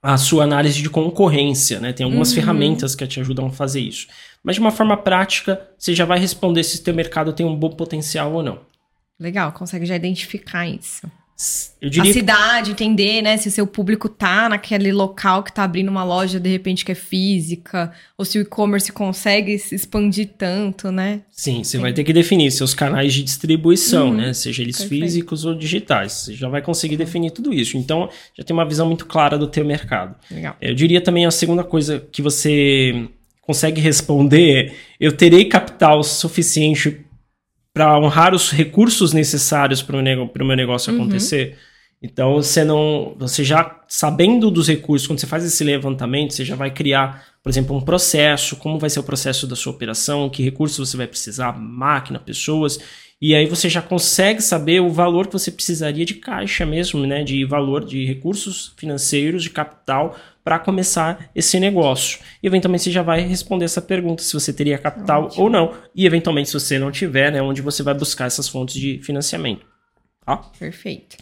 a 0.02 0.16
sua 0.16 0.44
análise 0.44 0.80
de 0.80 0.88
concorrência, 0.88 1.78
né? 1.78 1.92
Tem 1.92 2.04
algumas 2.04 2.30
uhum. 2.30 2.36
ferramentas 2.36 2.94
que 2.94 3.06
te 3.06 3.20
ajudam 3.20 3.48
a 3.48 3.50
fazer 3.50 3.80
isso. 3.80 4.06
Mas 4.42 4.54
de 4.54 4.62
uma 4.62 4.70
forma 4.70 4.96
prática, 4.96 5.60
você 5.76 5.94
já 5.94 6.06
vai 6.06 6.18
responder 6.18 6.64
se 6.64 6.80
o 6.80 6.82
seu 6.82 6.94
mercado 6.94 7.34
tem 7.34 7.44
um 7.44 7.54
bom 7.54 7.68
potencial 7.68 8.32
ou 8.32 8.42
não. 8.42 8.60
Legal, 9.18 9.52
consegue 9.52 9.84
já 9.84 9.94
identificar 9.94 10.66
isso. 10.66 11.06
A 12.00 12.12
cidade, 12.12 12.72
entender, 12.72 13.22
né, 13.22 13.36
se 13.38 13.48
o 13.48 13.50
seu 13.50 13.66
público 13.66 14.08
tá 14.08 14.48
naquele 14.48 14.92
local 14.92 15.42
que 15.42 15.50
tá 15.50 15.64
abrindo 15.64 15.88
uma 15.88 16.04
loja 16.04 16.38
de 16.38 16.50
repente 16.50 16.84
que 16.84 16.92
é 16.92 16.94
física, 16.94 17.90
ou 18.18 18.24
se 18.24 18.38
o 18.38 18.42
e-commerce 18.42 18.92
consegue 18.92 19.58
se 19.58 19.74
expandir 19.74 20.30
tanto, 20.36 20.92
né? 20.92 21.22
Sim, 21.30 21.64
você 21.64 21.78
vai 21.78 21.92
ter 21.94 22.04
que 22.04 22.12
definir 22.12 22.50
seus 22.50 22.74
canais 22.74 23.14
de 23.14 23.22
distribuição, 23.22 24.08
uhum. 24.08 24.16
né, 24.16 24.32
seja 24.34 24.62
eles 24.62 24.78
Perfeito. 24.78 25.02
físicos 25.02 25.44
ou 25.46 25.54
digitais. 25.54 26.12
Você 26.12 26.34
já 26.34 26.48
vai 26.48 26.60
conseguir 26.60 26.98
definir 26.98 27.30
tudo 27.30 27.54
isso. 27.54 27.78
Então, 27.78 28.10
já 28.36 28.44
tem 28.44 28.52
uma 28.52 28.66
visão 28.66 28.86
muito 28.86 29.06
clara 29.06 29.38
do 29.38 29.46
teu 29.46 29.64
mercado. 29.64 30.14
Legal. 30.30 30.56
Eu 30.60 30.74
diria 30.74 31.00
também 31.00 31.24
a 31.24 31.30
segunda 31.30 31.64
coisa 31.64 32.06
que 32.12 32.20
você 32.20 33.08
consegue 33.40 33.80
responder 33.80 34.66
é: 34.66 34.72
eu 35.00 35.12
terei 35.16 35.46
capital 35.46 36.02
suficiente 36.02 37.06
para 37.72 37.98
honrar 37.98 38.34
os 38.34 38.50
recursos 38.50 39.12
necessários 39.12 39.82
para 39.82 39.96
o 39.96 40.02
meu, 40.02 40.56
negócio 40.56 40.92
uhum. 40.92 41.00
acontecer. 41.00 41.56
Então, 42.02 42.36
você 42.36 42.64
não, 42.64 43.14
você 43.18 43.44
já 43.44 43.78
sabendo 43.86 44.50
dos 44.50 44.68
recursos, 44.68 45.06
quando 45.06 45.18
você 45.18 45.26
faz 45.26 45.44
esse 45.44 45.62
levantamento, 45.62 46.32
você 46.32 46.44
já 46.44 46.56
vai 46.56 46.70
criar, 46.70 47.24
por 47.42 47.50
exemplo, 47.50 47.76
um 47.76 47.80
processo, 47.80 48.56
como 48.56 48.78
vai 48.78 48.88
ser 48.88 49.00
o 49.00 49.04
processo 49.04 49.46
da 49.46 49.54
sua 49.54 49.72
operação, 49.72 50.30
que 50.30 50.42
recursos 50.42 50.88
você 50.88 50.96
vai 50.96 51.06
precisar, 51.06 51.52
máquina, 51.52 52.18
pessoas, 52.18 52.78
e 53.20 53.34
aí 53.34 53.44
você 53.44 53.68
já 53.68 53.82
consegue 53.82 54.40
saber 54.40 54.80
o 54.80 54.88
valor 54.88 55.26
que 55.26 55.34
você 55.34 55.50
precisaria 55.50 56.06
de 56.06 56.14
caixa 56.14 56.64
mesmo, 56.64 57.06
né, 57.06 57.22
de 57.22 57.44
valor 57.44 57.84
de 57.84 58.06
recursos 58.06 58.72
financeiros, 58.78 59.42
de 59.42 59.50
capital 59.50 60.16
para 60.42 60.58
começar 60.58 61.30
esse 61.34 61.58
negócio. 61.60 62.18
E 62.42 62.46
eventualmente 62.46 62.84
você 62.84 62.90
já 62.90 63.02
vai 63.02 63.20
responder 63.20 63.64
essa 63.64 63.82
pergunta 63.82 64.22
se 64.22 64.32
você 64.32 64.52
teria 64.52 64.78
capital 64.78 65.24
Ótimo. 65.24 65.44
ou 65.44 65.50
não. 65.50 65.72
E 65.94 66.06
eventualmente 66.06 66.48
se 66.48 66.54
você 66.54 66.78
não 66.78 66.90
tiver, 66.90 67.30
né, 67.32 67.42
onde 67.42 67.62
você 67.62 67.82
vai 67.82 67.94
buscar 67.94 68.26
essas 68.26 68.48
fontes 68.48 68.74
de 68.74 69.00
financiamento. 69.02 69.66
Tá? 70.24 70.36
Perfeito. 70.58 71.16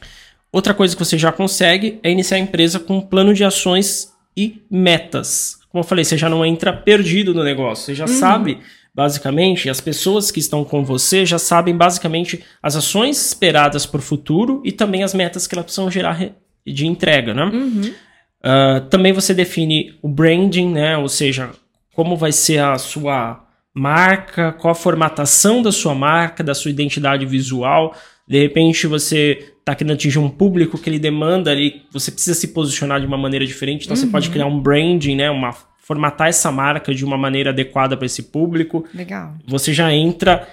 Outra 0.52 0.72
coisa 0.72 0.96
que 0.96 1.04
você 1.04 1.18
já 1.18 1.30
consegue 1.30 2.00
é 2.02 2.10
iniciar 2.10 2.38
a 2.38 2.40
empresa 2.40 2.78
com 2.80 2.98
um 2.98 3.00
plano 3.00 3.34
de 3.34 3.44
ações 3.44 4.12
e 4.36 4.62
metas. 4.70 5.58
Como 5.68 5.82
eu 5.82 5.86
falei, 5.86 6.04
você 6.04 6.16
já 6.16 6.28
não 6.28 6.44
entra 6.44 6.72
perdido 6.72 7.34
no 7.34 7.44
negócio, 7.44 7.84
você 7.84 7.94
já 7.94 8.06
uhum. 8.06 8.18
sabe 8.18 8.58
basicamente, 8.98 9.70
as 9.70 9.80
pessoas 9.80 10.32
que 10.32 10.40
estão 10.40 10.64
com 10.64 10.84
você 10.84 11.24
já 11.24 11.38
sabem 11.38 11.76
basicamente 11.76 12.42
as 12.60 12.74
ações 12.74 13.28
esperadas 13.28 13.86
para 13.86 13.98
o 13.98 14.02
futuro 14.02 14.60
e 14.64 14.72
também 14.72 15.04
as 15.04 15.14
metas 15.14 15.46
que 15.46 15.54
elas 15.54 15.66
precisam 15.66 15.88
gerar 15.88 16.32
de 16.66 16.84
entrega, 16.84 17.32
né? 17.32 17.44
Uhum. 17.44 17.94
Uh, 18.40 18.86
também 18.88 19.12
você 19.12 19.34
define 19.34 19.98
o 20.02 20.08
branding, 20.08 20.70
né? 20.70 20.96
Ou 20.96 21.08
seja, 21.08 21.50
como 21.94 22.16
vai 22.16 22.32
ser 22.32 22.58
a 22.58 22.78
sua 22.78 23.44
marca, 23.74 24.52
qual 24.52 24.72
a 24.72 24.74
formatação 24.74 25.62
da 25.62 25.70
sua 25.70 25.94
marca, 25.94 26.42
da 26.42 26.54
sua 26.54 26.70
identidade 26.70 27.24
visual. 27.24 27.94
De 28.26 28.40
repente 28.40 28.86
você 28.86 29.52
está 29.58 29.74
querendo 29.74 29.94
atingir 29.94 30.18
um 30.18 30.28
público 30.28 30.78
que 30.78 30.88
ele 30.88 30.98
demanda 30.98 31.50
ali, 31.50 31.82
você 31.90 32.10
precisa 32.10 32.38
se 32.38 32.48
posicionar 32.48 33.00
de 33.00 33.06
uma 33.06 33.18
maneira 33.18 33.46
diferente, 33.46 33.84
então 33.84 33.96
uhum. 33.96 34.02
você 34.02 34.06
pode 34.08 34.30
criar 34.30 34.46
um 34.46 34.60
branding, 34.60 35.16
né? 35.16 35.30
Uma, 35.30 35.54
formatar 35.78 36.28
essa 36.28 36.50
marca 36.52 36.94
de 36.94 37.04
uma 37.04 37.16
maneira 37.16 37.50
adequada 37.50 37.96
para 37.96 38.06
esse 38.06 38.24
público. 38.24 38.84
Legal. 38.94 39.34
Você 39.46 39.72
já 39.72 39.92
entra 39.92 40.46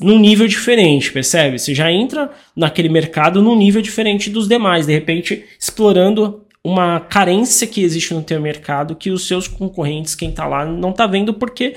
num 0.00 0.18
nível 0.18 0.46
diferente, 0.46 1.10
percebe? 1.10 1.58
Você 1.58 1.74
já 1.74 1.90
entra 1.90 2.30
naquele 2.54 2.88
mercado 2.88 3.42
num 3.42 3.56
nível 3.56 3.80
diferente 3.80 4.28
dos 4.28 4.46
demais, 4.46 4.86
de 4.86 4.92
repente 4.92 5.44
explorando 5.58 6.45
uma 6.66 6.98
carência 6.98 7.64
que 7.64 7.80
existe 7.80 8.12
no 8.12 8.22
teu 8.22 8.40
mercado 8.40 8.96
que 8.96 9.10
os 9.10 9.24
seus 9.28 9.46
concorrentes, 9.46 10.16
quem 10.16 10.32
tá 10.32 10.48
lá, 10.48 10.66
não 10.66 10.92
tá 10.92 11.06
vendo 11.06 11.32
porque 11.32 11.76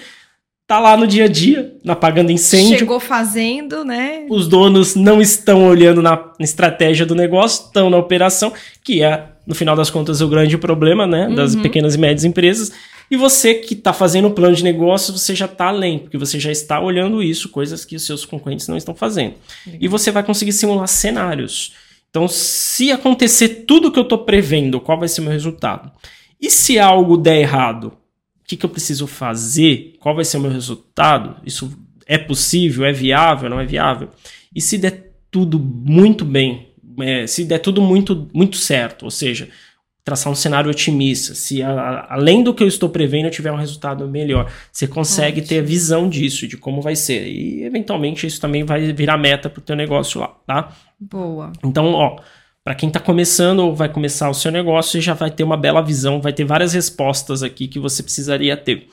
tá 0.66 0.80
lá 0.80 0.98
no 0.98 1.06
dia 1.06 1.26
a 1.26 1.28
dia, 1.28 1.76
apagando 1.88 2.32
incêndio. 2.32 2.80
Chegou 2.80 3.00
fazendo, 3.00 3.86
né? 3.86 4.26
Os 4.30 4.48
donos 4.48 4.96
não 4.96 5.22
estão 5.22 5.68
olhando 5.68 6.02
na 6.02 6.32
estratégia 6.40 7.06
do 7.06 7.14
negócio, 7.14 7.68
estão 7.68 7.88
na 7.88 7.98
operação, 7.98 8.52
que 8.84 9.04
é, 9.04 9.26
no 9.46 9.54
final 9.54 9.76
das 9.76 9.92
contas, 9.92 10.22
o 10.22 10.28
grande 10.28 10.58
problema, 10.58 11.06
né, 11.06 11.30
das 11.36 11.54
uhum. 11.54 11.62
pequenas 11.62 11.94
e 11.94 11.98
médias 12.00 12.24
empresas. 12.24 12.72
E 13.12 13.16
você 13.16 13.54
que 13.54 13.76
está 13.76 13.94
fazendo 13.94 14.28
o 14.28 14.32
plano 14.32 14.56
de 14.56 14.64
negócio, 14.64 15.16
você 15.16 15.36
já 15.36 15.46
está 15.46 15.68
além, 15.68 16.00
porque 16.00 16.18
você 16.18 16.40
já 16.40 16.52
está 16.52 16.80
olhando 16.80 17.22
isso, 17.22 17.50
coisas 17.50 17.86
que 17.86 17.96
os 17.96 18.06
seus 18.06 18.26
concorrentes 18.26 18.68
não 18.68 18.78
estão 18.78 18.96
fazendo. 18.96 19.36
Legal. 19.66 19.82
E 19.82 19.88
você 19.88 20.12
vai 20.12 20.24
conseguir 20.24 20.52
simular 20.52 20.88
cenários. 20.88 21.74
Então, 22.10 22.28
se 22.28 22.92
acontecer 22.92 23.66
tudo 23.66 23.92
que 23.92 24.00
eu 24.00 24.04
estou 24.04 24.20
prevendo, 24.20 24.82
qual 24.82 25.00
vai 25.00 25.08
ser 25.08 25.22
o 25.22 25.24
meu 25.24 25.34
resultado? 25.34 25.92
E 26.42 26.50
se 26.50 26.80
algo 26.80 27.18
der 27.18 27.42
errado, 27.42 27.88
o 27.88 28.48
que, 28.48 28.58
que 28.58 28.66
eu 28.66 28.70
preciso 28.70 29.06
fazer? 29.06 29.96
Qual 30.00 30.16
vai 30.16 30.26
ser 30.26 30.38
o 30.38 30.42
meu 30.42 30.52
resultado? 30.52 31.36
Isso 31.46 31.72
é 32.08 32.18
possível? 32.18 32.86
É 32.86 32.92
viável? 32.92 33.50
Não 33.50 33.60
é 33.60 33.66
viável? 33.66 34.10
E 34.56 34.60
se 34.60 34.78
der 34.78 35.14
tudo 35.30 35.60
muito 35.60 36.26
bem, 36.26 36.70
é, 37.00 37.28
se 37.28 37.46
der 37.46 37.60
tudo 37.60 37.82
muito, 37.82 38.28
muito 38.34 38.58
certo, 38.58 39.04
ou 39.04 39.12
seja, 39.12 39.50
traçar 40.04 40.32
um 40.32 40.36
cenário 40.36 40.72
otimista, 40.72 41.36
se 41.36 41.62
a, 41.62 42.08
além 42.10 42.44
do 42.44 42.54
que 42.54 42.64
eu 42.64 42.68
estou 42.68 42.90
prevendo 42.90 43.26
eu 43.26 43.32
tiver 43.32 43.52
um 43.52 43.58
resultado 43.58 44.08
melhor, 44.08 44.52
você 44.72 44.88
consegue 44.88 45.42
Ótimo. 45.42 45.48
ter 45.48 45.60
a 45.60 45.64
visão 45.64 46.10
disso, 46.10 46.48
de 46.48 46.58
como 46.58 46.82
vai 46.82 46.96
ser. 46.96 47.28
E 47.28 47.64
eventualmente 47.64 48.26
isso 48.26 48.42
também 48.42 48.64
vai 48.64 48.92
virar 48.94 49.18
meta 49.18 49.50
para 49.50 49.60
o 49.60 49.64
teu 49.64 49.76
negócio 49.76 50.20
lá, 50.22 50.28
tá? 50.48 50.74
Boa. 51.00 51.52
Então, 51.64 51.94
ó, 51.94 52.20
para 52.64 52.76
quem 52.76 52.88
está 52.88 53.00
começando 53.00 53.60
ou 53.60 53.76
vai 53.76 53.90
começar 53.90 54.30
o 54.30 54.34
seu 54.34 54.52
negócio, 54.52 54.92
você 54.94 55.02
já 55.02 55.14
vai 55.14 55.32
ter 55.32 55.44
uma 55.44 55.58
bela 55.58 55.82
visão, 55.82 56.22
vai 56.22 56.34
ter 56.34 56.44
várias 56.44 56.74
respostas 56.74 57.44
aqui 57.44 57.68
que 57.68 57.80
você 57.80 58.02
precisaria 58.04 58.56
ter. 58.58 58.88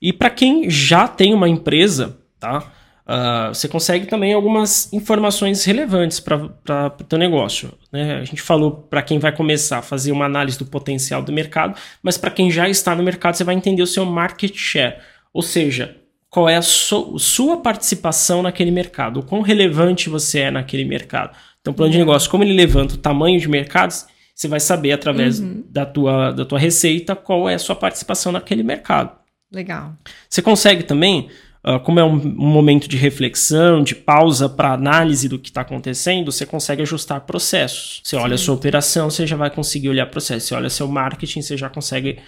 E 0.00 0.12
para 0.12 0.30
quem 0.30 0.68
já 0.68 1.06
tem 1.06 1.32
uma 1.32 1.48
empresa, 1.48 2.18
tá? 2.38 2.72
Uh, 3.04 3.52
você 3.52 3.66
consegue 3.66 4.06
também 4.06 4.32
algumas 4.32 4.92
informações 4.92 5.64
relevantes 5.64 6.20
para 6.20 6.94
o 7.00 7.04
teu 7.04 7.18
negócio. 7.18 7.72
Né? 7.90 8.16
A 8.16 8.24
gente 8.24 8.40
falou 8.40 8.70
para 8.70 9.02
quem 9.02 9.18
vai 9.18 9.32
começar 9.32 9.78
a 9.78 9.82
fazer 9.82 10.12
uma 10.12 10.24
análise 10.24 10.58
do 10.58 10.64
potencial 10.64 11.22
do 11.22 11.32
mercado, 11.32 11.76
mas 12.02 12.16
para 12.16 12.30
quem 12.30 12.50
já 12.50 12.68
está 12.68 12.94
no 12.94 13.02
mercado, 13.02 13.34
você 13.34 13.44
vai 13.44 13.54
entender 13.54 13.82
o 13.82 13.86
seu 13.86 14.04
market 14.04 14.54
share. 14.54 14.98
Ou 15.32 15.42
seja, 15.42 15.96
qual 16.30 16.48
é 16.48 16.56
a 16.56 16.62
so, 16.62 17.18
sua 17.18 17.58
participação 17.58 18.42
naquele 18.42 18.70
mercado, 18.70 19.20
o 19.20 19.22
quão 19.22 19.42
relevante 19.42 20.08
você 20.08 20.40
é 20.40 20.50
naquele 20.50 20.84
mercado. 20.84 21.36
Então, 21.60 21.74
plano 21.74 21.92
de 21.92 21.98
uhum. 21.98 22.04
negócio, 22.04 22.30
como 22.30 22.44
ele 22.44 22.54
levanta 22.54 22.94
o 22.94 22.98
tamanho 22.98 23.38
de 23.38 23.48
mercados, 23.48 24.06
você 24.34 24.48
vai 24.48 24.58
saber 24.58 24.92
através 24.92 25.40
uhum. 25.40 25.62
da, 25.68 25.84
tua, 25.84 26.32
da 26.32 26.44
tua 26.44 26.58
receita 26.58 27.14
qual 27.14 27.48
é 27.48 27.54
a 27.54 27.58
sua 27.58 27.76
participação 27.76 28.32
naquele 28.32 28.62
mercado. 28.62 29.12
Legal. 29.52 29.92
Você 30.28 30.40
consegue 30.40 30.82
também 30.82 31.28
Uh, 31.64 31.78
como 31.78 32.00
é 32.00 32.04
um, 32.04 32.14
um, 32.16 32.46
momento 32.46 32.88
de 32.88 32.96
reflexão, 32.96 33.84
de 33.84 33.94
pausa 33.94 34.48
para 34.48 34.72
análise 34.72 35.28
do 35.28 35.38
que 35.38 35.48
está 35.48 35.60
acontecendo, 35.60 36.32
você 36.32 36.44
consegue 36.44 36.82
ajustar 36.82 37.20
processos. 37.20 38.00
Você 38.02 38.16
Sim. 38.16 38.22
olha 38.22 38.34
a 38.34 38.38
sua 38.38 38.54
operação, 38.56 39.08
você 39.08 39.26
já 39.28 39.36
vai 39.36 39.48
conseguir 39.48 39.88
olhar 39.88 40.06
processos. 40.06 40.48
Você 40.48 40.54
olha 40.56 40.68
seu 40.68 40.88
marketing, 40.88 41.40
você 41.40 41.56
já 41.56 41.70
consegue 41.70 42.18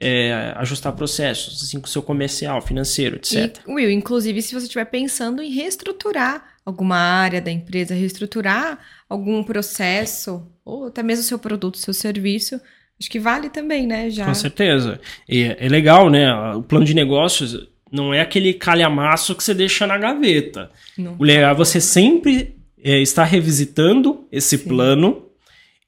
é, 0.00 0.54
ajustar 0.56 0.92
processos, 0.94 1.62
assim 1.62 1.78
com 1.78 1.86
o 1.86 1.90
seu 1.90 2.02
comercial, 2.02 2.60
financeiro, 2.62 3.16
etc. 3.16 3.58
E, 3.64 3.72
Will, 3.72 3.90
inclusive, 3.90 4.42
se 4.42 4.54
você 4.54 4.64
estiver 4.64 4.86
pensando 4.86 5.40
em 5.40 5.52
reestruturar 5.52 6.42
alguma 6.64 6.96
área 6.96 7.40
da 7.40 7.50
empresa, 7.50 7.94
reestruturar 7.94 8.78
algum 9.08 9.44
processo, 9.44 10.44
ou 10.64 10.86
até 10.86 11.02
mesmo 11.02 11.22
o 11.22 11.26
seu 11.26 11.38
produto, 11.38 11.78
seu 11.78 11.94
serviço, 11.94 12.60
acho 12.98 13.10
que 13.10 13.20
vale 13.20 13.50
também, 13.50 13.86
né? 13.86 14.10
Já. 14.10 14.26
Com 14.26 14.34
certeza. 14.34 15.00
E 15.28 15.42
é 15.42 15.68
legal, 15.68 16.10
né? 16.10 16.32
O 16.54 16.62
plano 16.62 16.84
de 16.84 16.94
negócios 16.94 17.68
não 17.90 18.14
é 18.14 18.20
aquele 18.20 18.54
calhamaço 18.54 19.34
que 19.34 19.42
você 19.42 19.54
deixa 19.54 19.86
na 19.86 19.98
gaveta. 19.98 20.70
Não. 20.96 21.16
O 21.18 21.24
legal 21.24 21.52
é 21.52 21.54
você 21.54 21.80
sempre 21.80 22.56
é, 22.82 23.00
estar 23.00 23.24
revisitando 23.24 24.26
esse 24.30 24.56
Sim. 24.56 24.68
plano 24.68 25.26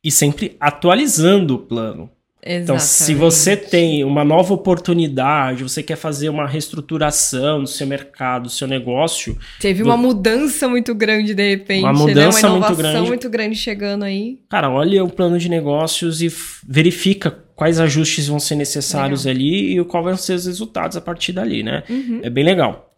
e 0.02 0.10
sempre 0.10 0.56
atualizando 0.60 1.54
o 1.54 1.58
plano. 1.58 2.10
Exatamente. 2.44 2.64
Então, 2.64 2.78
se 2.80 3.14
você 3.14 3.56
tem 3.56 4.02
uma 4.02 4.24
nova 4.24 4.52
oportunidade, 4.52 5.62
você 5.62 5.80
quer 5.80 5.94
fazer 5.94 6.28
uma 6.28 6.44
reestruturação 6.44 7.60
do 7.60 7.68
seu 7.68 7.86
mercado, 7.86 8.44
do 8.44 8.50
seu 8.50 8.66
negócio. 8.66 9.38
Teve 9.60 9.84
do... 9.84 9.88
uma 9.88 9.96
mudança 9.96 10.68
muito 10.68 10.92
grande 10.92 11.34
de 11.34 11.50
repente, 11.50 11.84
uma 11.84 11.92
mudança 11.92 12.48
né? 12.48 12.48
uma 12.48 12.66
muito 12.66 12.76
grande. 12.76 13.06
muito 13.06 13.30
grande 13.30 13.54
chegando 13.54 14.02
aí. 14.04 14.40
Cara, 14.50 14.68
olha 14.68 15.04
o 15.04 15.08
plano 15.08 15.38
de 15.38 15.48
negócios 15.48 16.20
e 16.20 16.32
verifica 16.66 17.30
quais 17.54 17.80
ajustes 17.80 18.28
vão 18.28 18.40
ser 18.40 18.56
necessários 18.56 19.24
legal. 19.24 19.40
ali 19.40 19.78
e 19.78 19.84
qual 19.84 20.02
vão 20.02 20.16
ser 20.16 20.34
os 20.34 20.46
resultados 20.46 20.96
a 20.96 21.00
partir 21.00 21.32
dali, 21.32 21.62
né? 21.62 21.82
Uhum. 21.88 22.20
É 22.22 22.30
bem 22.30 22.44
legal. 22.44 22.90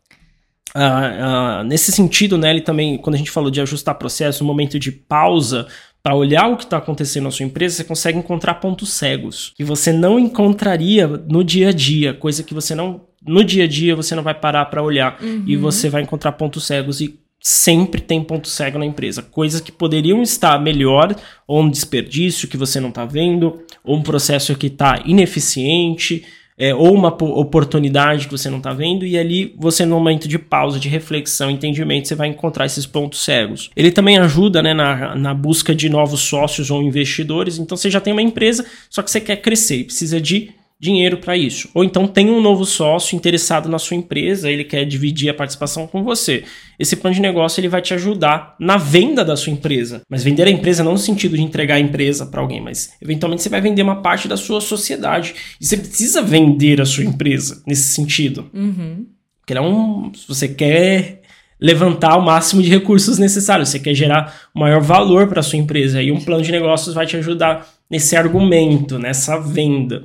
Uh, 0.74 1.60
uh, 1.60 1.64
nesse 1.64 1.92
sentido, 1.92 2.36
né, 2.36 2.50
ele 2.50 2.60
também, 2.60 2.98
quando 2.98 3.14
a 3.14 3.18
gente 3.18 3.30
falou 3.30 3.50
de 3.50 3.60
ajustar 3.60 3.94
processo, 3.94 4.42
um 4.42 4.46
momento 4.46 4.78
de 4.78 4.90
pausa 4.90 5.68
para 6.02 6.14
olhar 6.16 6.48
o 6.48 6.56
que 6.56 6.64
está 6.64 6.76
acontecendo 6.76 7.24
na 7.24 7.30
sua 7.30 7.46
empresa, 7.46 7.76
você 7.76 7.84
consegue 7.84 8.18
encontrar 8.18 8.54
pontos 8.54 8.92
cegos 8.92 9.52
que 9.56 9.64
você 9.64 9.92
não 9.92 10.18
encontraria 10.18 11.06
no 11.06 11.42
dia 11.42 11.68
a 11.68 11.72
dia, 11.72 12.12
coisa 12.12 12.42
que 12.42 12.52
você 12.52 12.74
não 12.74 13.02
no 13.26 13.42
dia 13.42 13.64
a 13.64 13.66
dia 13.66 13.96
você 13.96 14.14
não 14.14 14.22
vai 14.22 14.34
parar 14.34 14.66
para 14.66 14.82
olhar 14.82 15.18
uhum. 15.22 15.44
e 15.46 15.56
você 15.56 15.88
vai 15.88 16.02
encontrar 16.02 16.32
pontos 16.32 16.66
cegos 16.66 17.00
e 17.00 17.18
sempre 17.46 18.00
tem 18.00 18.24
ponto 18.24 18.48
cego 18.48 18.78
na 18.78 18.86
empresa, 18.86 19.22
coisas 19.22 19.60
que 19.60 19.70
poderiam 19.70 20.22
estar 20.22 20.58
melhor 20.58 21.14
ou 21.46 21.60
um 21.60 21.68
desperdício 21.68 22.48
que 22.48 22.56
você 22.56 22.80
não 22.80 22.88
está 22.88 23.04
vendo, 23.04 23.62
ou 23.84 23.96
um 23.98 24.02
processo 24.02 24.56
que 24.56 24.68
está 24.68 25.02
ineficiente 25.04 26.24
é, 26.56 26.74
ou 26.74 26.94
uma 26.94 27.08
oportunidade 27.08 28.26
que 28.26 28.32
você 28.32 28.48
não 28.48 28.58
está 28.58 28.72
vendo, 28.72 29.04
e 29.04 29.18
ali 29.18 29.54
você, 29.58 29.84
no 29.84 29.96
momento 29.96 30.26
de 30.26 30.38
pausa, 30.38 30.78
de 30.78 30.88
reflexão, 30.88 31.50
entendimento, 31.50 32.08
você 32.08 32.14
vai 32.14 32.28
encontrar 32.28 32.64
esses 32.64 32.86
pontos 32.86 33.22
cegos. 33.24 33.70
Ele 33.76 33.90
também 33.90 34.16
ajuda 34.18 34.62
né, 34.62 34.72
na, 34.72 35.14
na 35.14 35.34
busca 35.34 35.74
de 35.74 35.88
novos 35.90 36.20
sócios 36.20 36.70
ou 36.70 36.82
investidores, 36.82 37.58
então 37.58 37.76
você 37.76 37.90
já 37.90 38.00
tem 38.00 38.12
uma 38.12 38.22
empresa, 38.22 38.64
só 38.88 39.02
que 39.02 39.10
você 39.10 39.20
quer 39.20 39.36
crescer 39.36 39.78
e 39.78 39.84
precisa 39.84 40.20
de 40.20 40.50
dinheiro 40.84 41.16
para 41.16 41.34
isso. 41.34 41.70
Ou 41.72 41.82
então 41.82 42.06
tem 42.06 42.30
um 42.30 42.42
novo 42.42 42.66
sócio 42.66 43.16
interessado 43.16 43.70
na 43.70 43.78
sua 43.78 43.96
empresa, 43.96 44.50
ele 44.50 44.64
quer 44.64 44.84
dividir 44.84 45.30
a 45.30 45.34
participação 45.34 45.86
com 45.86 46.04
você. 46.04 46.44
Esse 46.78 46.94
plano 46.94 47.16
de 47.16 47.22
negócio 47.22 47.58
ele 47.58 47.68
vai 47.68 47.80
te 47.80 47.94
ajudar 47.94 48.54
na 48.60 48.76
venda 48.76 49.24
da 49.24 49.34
sua 49.34 49.50
empresa. 49.50 50.02
Mas 50.10 50.22
vender 50.22 50.46
a 50.46 50.50
empresa 50.50 50.84
não 50.84 50.92
no 50.92 50.98
sentido 50.98 51.36
de 51.36 51.42
entregar 51.42 51.76
a 51.76 51.80
empresa 51.80 52.26
para 52.26 52.42
alguém, 52.42 52.60
mas 52.60 52.92
eventualmente 53.00 53.42
você 53.42 53.48
vai 53.48 53.62
vender 53.62 53.80
uma 53.80 54.02
parte 54.02 54.28
da 54.28 54.36
sua 54.36 54.60
sociedade. 54.60 55.34
E 55.58 55.64
você 55.64 55.78
precisa 55.78 56.20
vender 56.20 56.82
a 56.82 56.84
sua 56.84 57.04
empresa 57.04 57.62
nesse 57.66 57.94
sentido. 57.94 58.50
Uhum. 58.52 59.06
Porque 59.40 59.54
é 59.54 59.60
um, 59.60 60.12
se 60.14 60.28
você 60.28 60.48
quer 60.48 61.22
levantar 61.58 62.16
o 62.18 62.22
máximo 62.22 62.62
de 62.62 62.68
recursos 62.68 63.18
necessários, 63.18 63.70
você 63.70 63.78
quer 63.78 63.94
gerar 63.94 64.34
maior 64.54 64.82
valor 64.82 65.28
para 65.28 65.42
sua 65.42 65.58
empresa, 65.58 66.02
e 66.02 66.12
um 66.12 66.20
plano 66.20 66.42
de 66.42 66.52
negócios 66.52 66.94
vai 66.94 67.06
te 67.06 67.16
ajudar 67.16 67.66
nesse 67.90 68.16
argumento, 68.16 68.98
nessa 68.98 69.38
venda. 69.38 70.04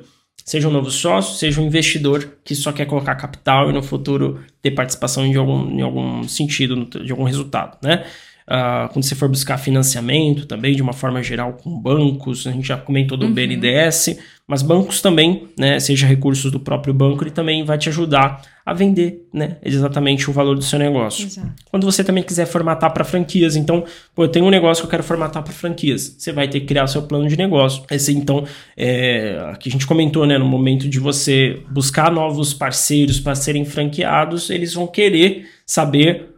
Seja 0.50 0.66
um 0.66 0.72
novo 0.72 0.90
sócio, 0.90 1.36
seja 1.36 1.60
um 1.60 1.66
investidor 1.66 2.28
que 2.44 2.56
só 2.56 2.72
quer 2.72 2.84
colocar 2.84 3.14
capital 3.14 3.70
e 3.70 3.72
no 3.72 3.84
futuro 3.84 4.40
ter 4.60 4.72
participação 4.72 5.24
em 5.24 5.36
algum, 5.36 5.70
em 5.70 5.80
algum 5.80 6.26
sentido, 6.26 6.86
de 7.04 7.12
algum 7.12 7.22
resultado, 7.22 7.78
né? 7.80 8.04
Uh, 8.48 8.92
quando 8.92 9.04
você 9.04 9.14
for 9.14 9.28
buscar 9.28 9.58
financiamento 9.58 10.46
também, 10.46 10.74
de 10.74 10.82
uma 10.82 10.92
forma 10.92 11.22
geral, 11.22 11.52
com 11.52 11.70
bancos, 11.80 12.48
a 12.48 12.50
gente 12.50 12.66
já 12.66 12.76
comentou 12.76 13.16
do 13.16 13.26
uhum. 13.26 13.32
BNDES, 13.32 14.18
mas 14.44 14.60
bancos 14.60 15.00
também, 15.00 15.46
né, 15.56 15.78
seja 15.78 16.04
recursos 16.04 16.50
do 16.50 16.58
próprio 16.58 16.92
banco, 16.92 17.22
ele 17.22 17.30
também 17.30 17.62
vai 17.62 17.78
te 17.78 17.88
ajudar 17.88 18.42
a 18.70 18.72
vender 18.72 19.26
né, 19.34 19.56
exatamente 19.64 20.30
o 20.30 20.32
valor 20.32 20.54
do 20.54 20.62
seu 20.62 20.78
negócio. 20.78 21.26
Exato. 21.26 21.50
Quando 21.72 21.84
você 21.84 22.04
também 22.04 22.22
quiser 22.22 22.46
formatar 22.46 22.92
para 22.94 23.02
franquias, 23.02 23.56
então, 23.56 23.84
pô, 24.14 24.22
eu 24.22 24.28
tenho 24.28 24.44
um 24.44 24.50
negócio 24.50 24.82
que 24.82 24.86
eu 24.86 24.90
quero 24.90 25.02
formatar 25.02 25.42
para 25.42 25.52
franquias, 25.52 26.14
você 26.16 26.30
vai 26.30 26.46
ter 26.46 26.60
que 26.60 26.66
criar 26.66 26.84
o 26.84 26.86
seu 26.86 27.02
plano 27.02 27.26
de 27.26 27.36
negócio. 27.36 27.82
Esse, 27.90 28.12
então, 28.12 28.44
é, 28.76 29.44
aqui 29.50 29.68
a 29.68 29.72
gente 29.72 29.88
comentou, 29.88 30.24
né, 30.24 30.38
no 30.38 30.44
momento 30.44 30.88
de 30.88 31.00
você 31.00 31.60
buscar 31.68 32.12
novos 32.12 32.54
parceiros 32.54 33.18
para 33.18 33.34
serem 33.34 33.64
franqueados, 33.64 34.50
eles 34.50 34.72
vão 34.72 34.86
querer 34.86 35.46
saber 35.66 36.28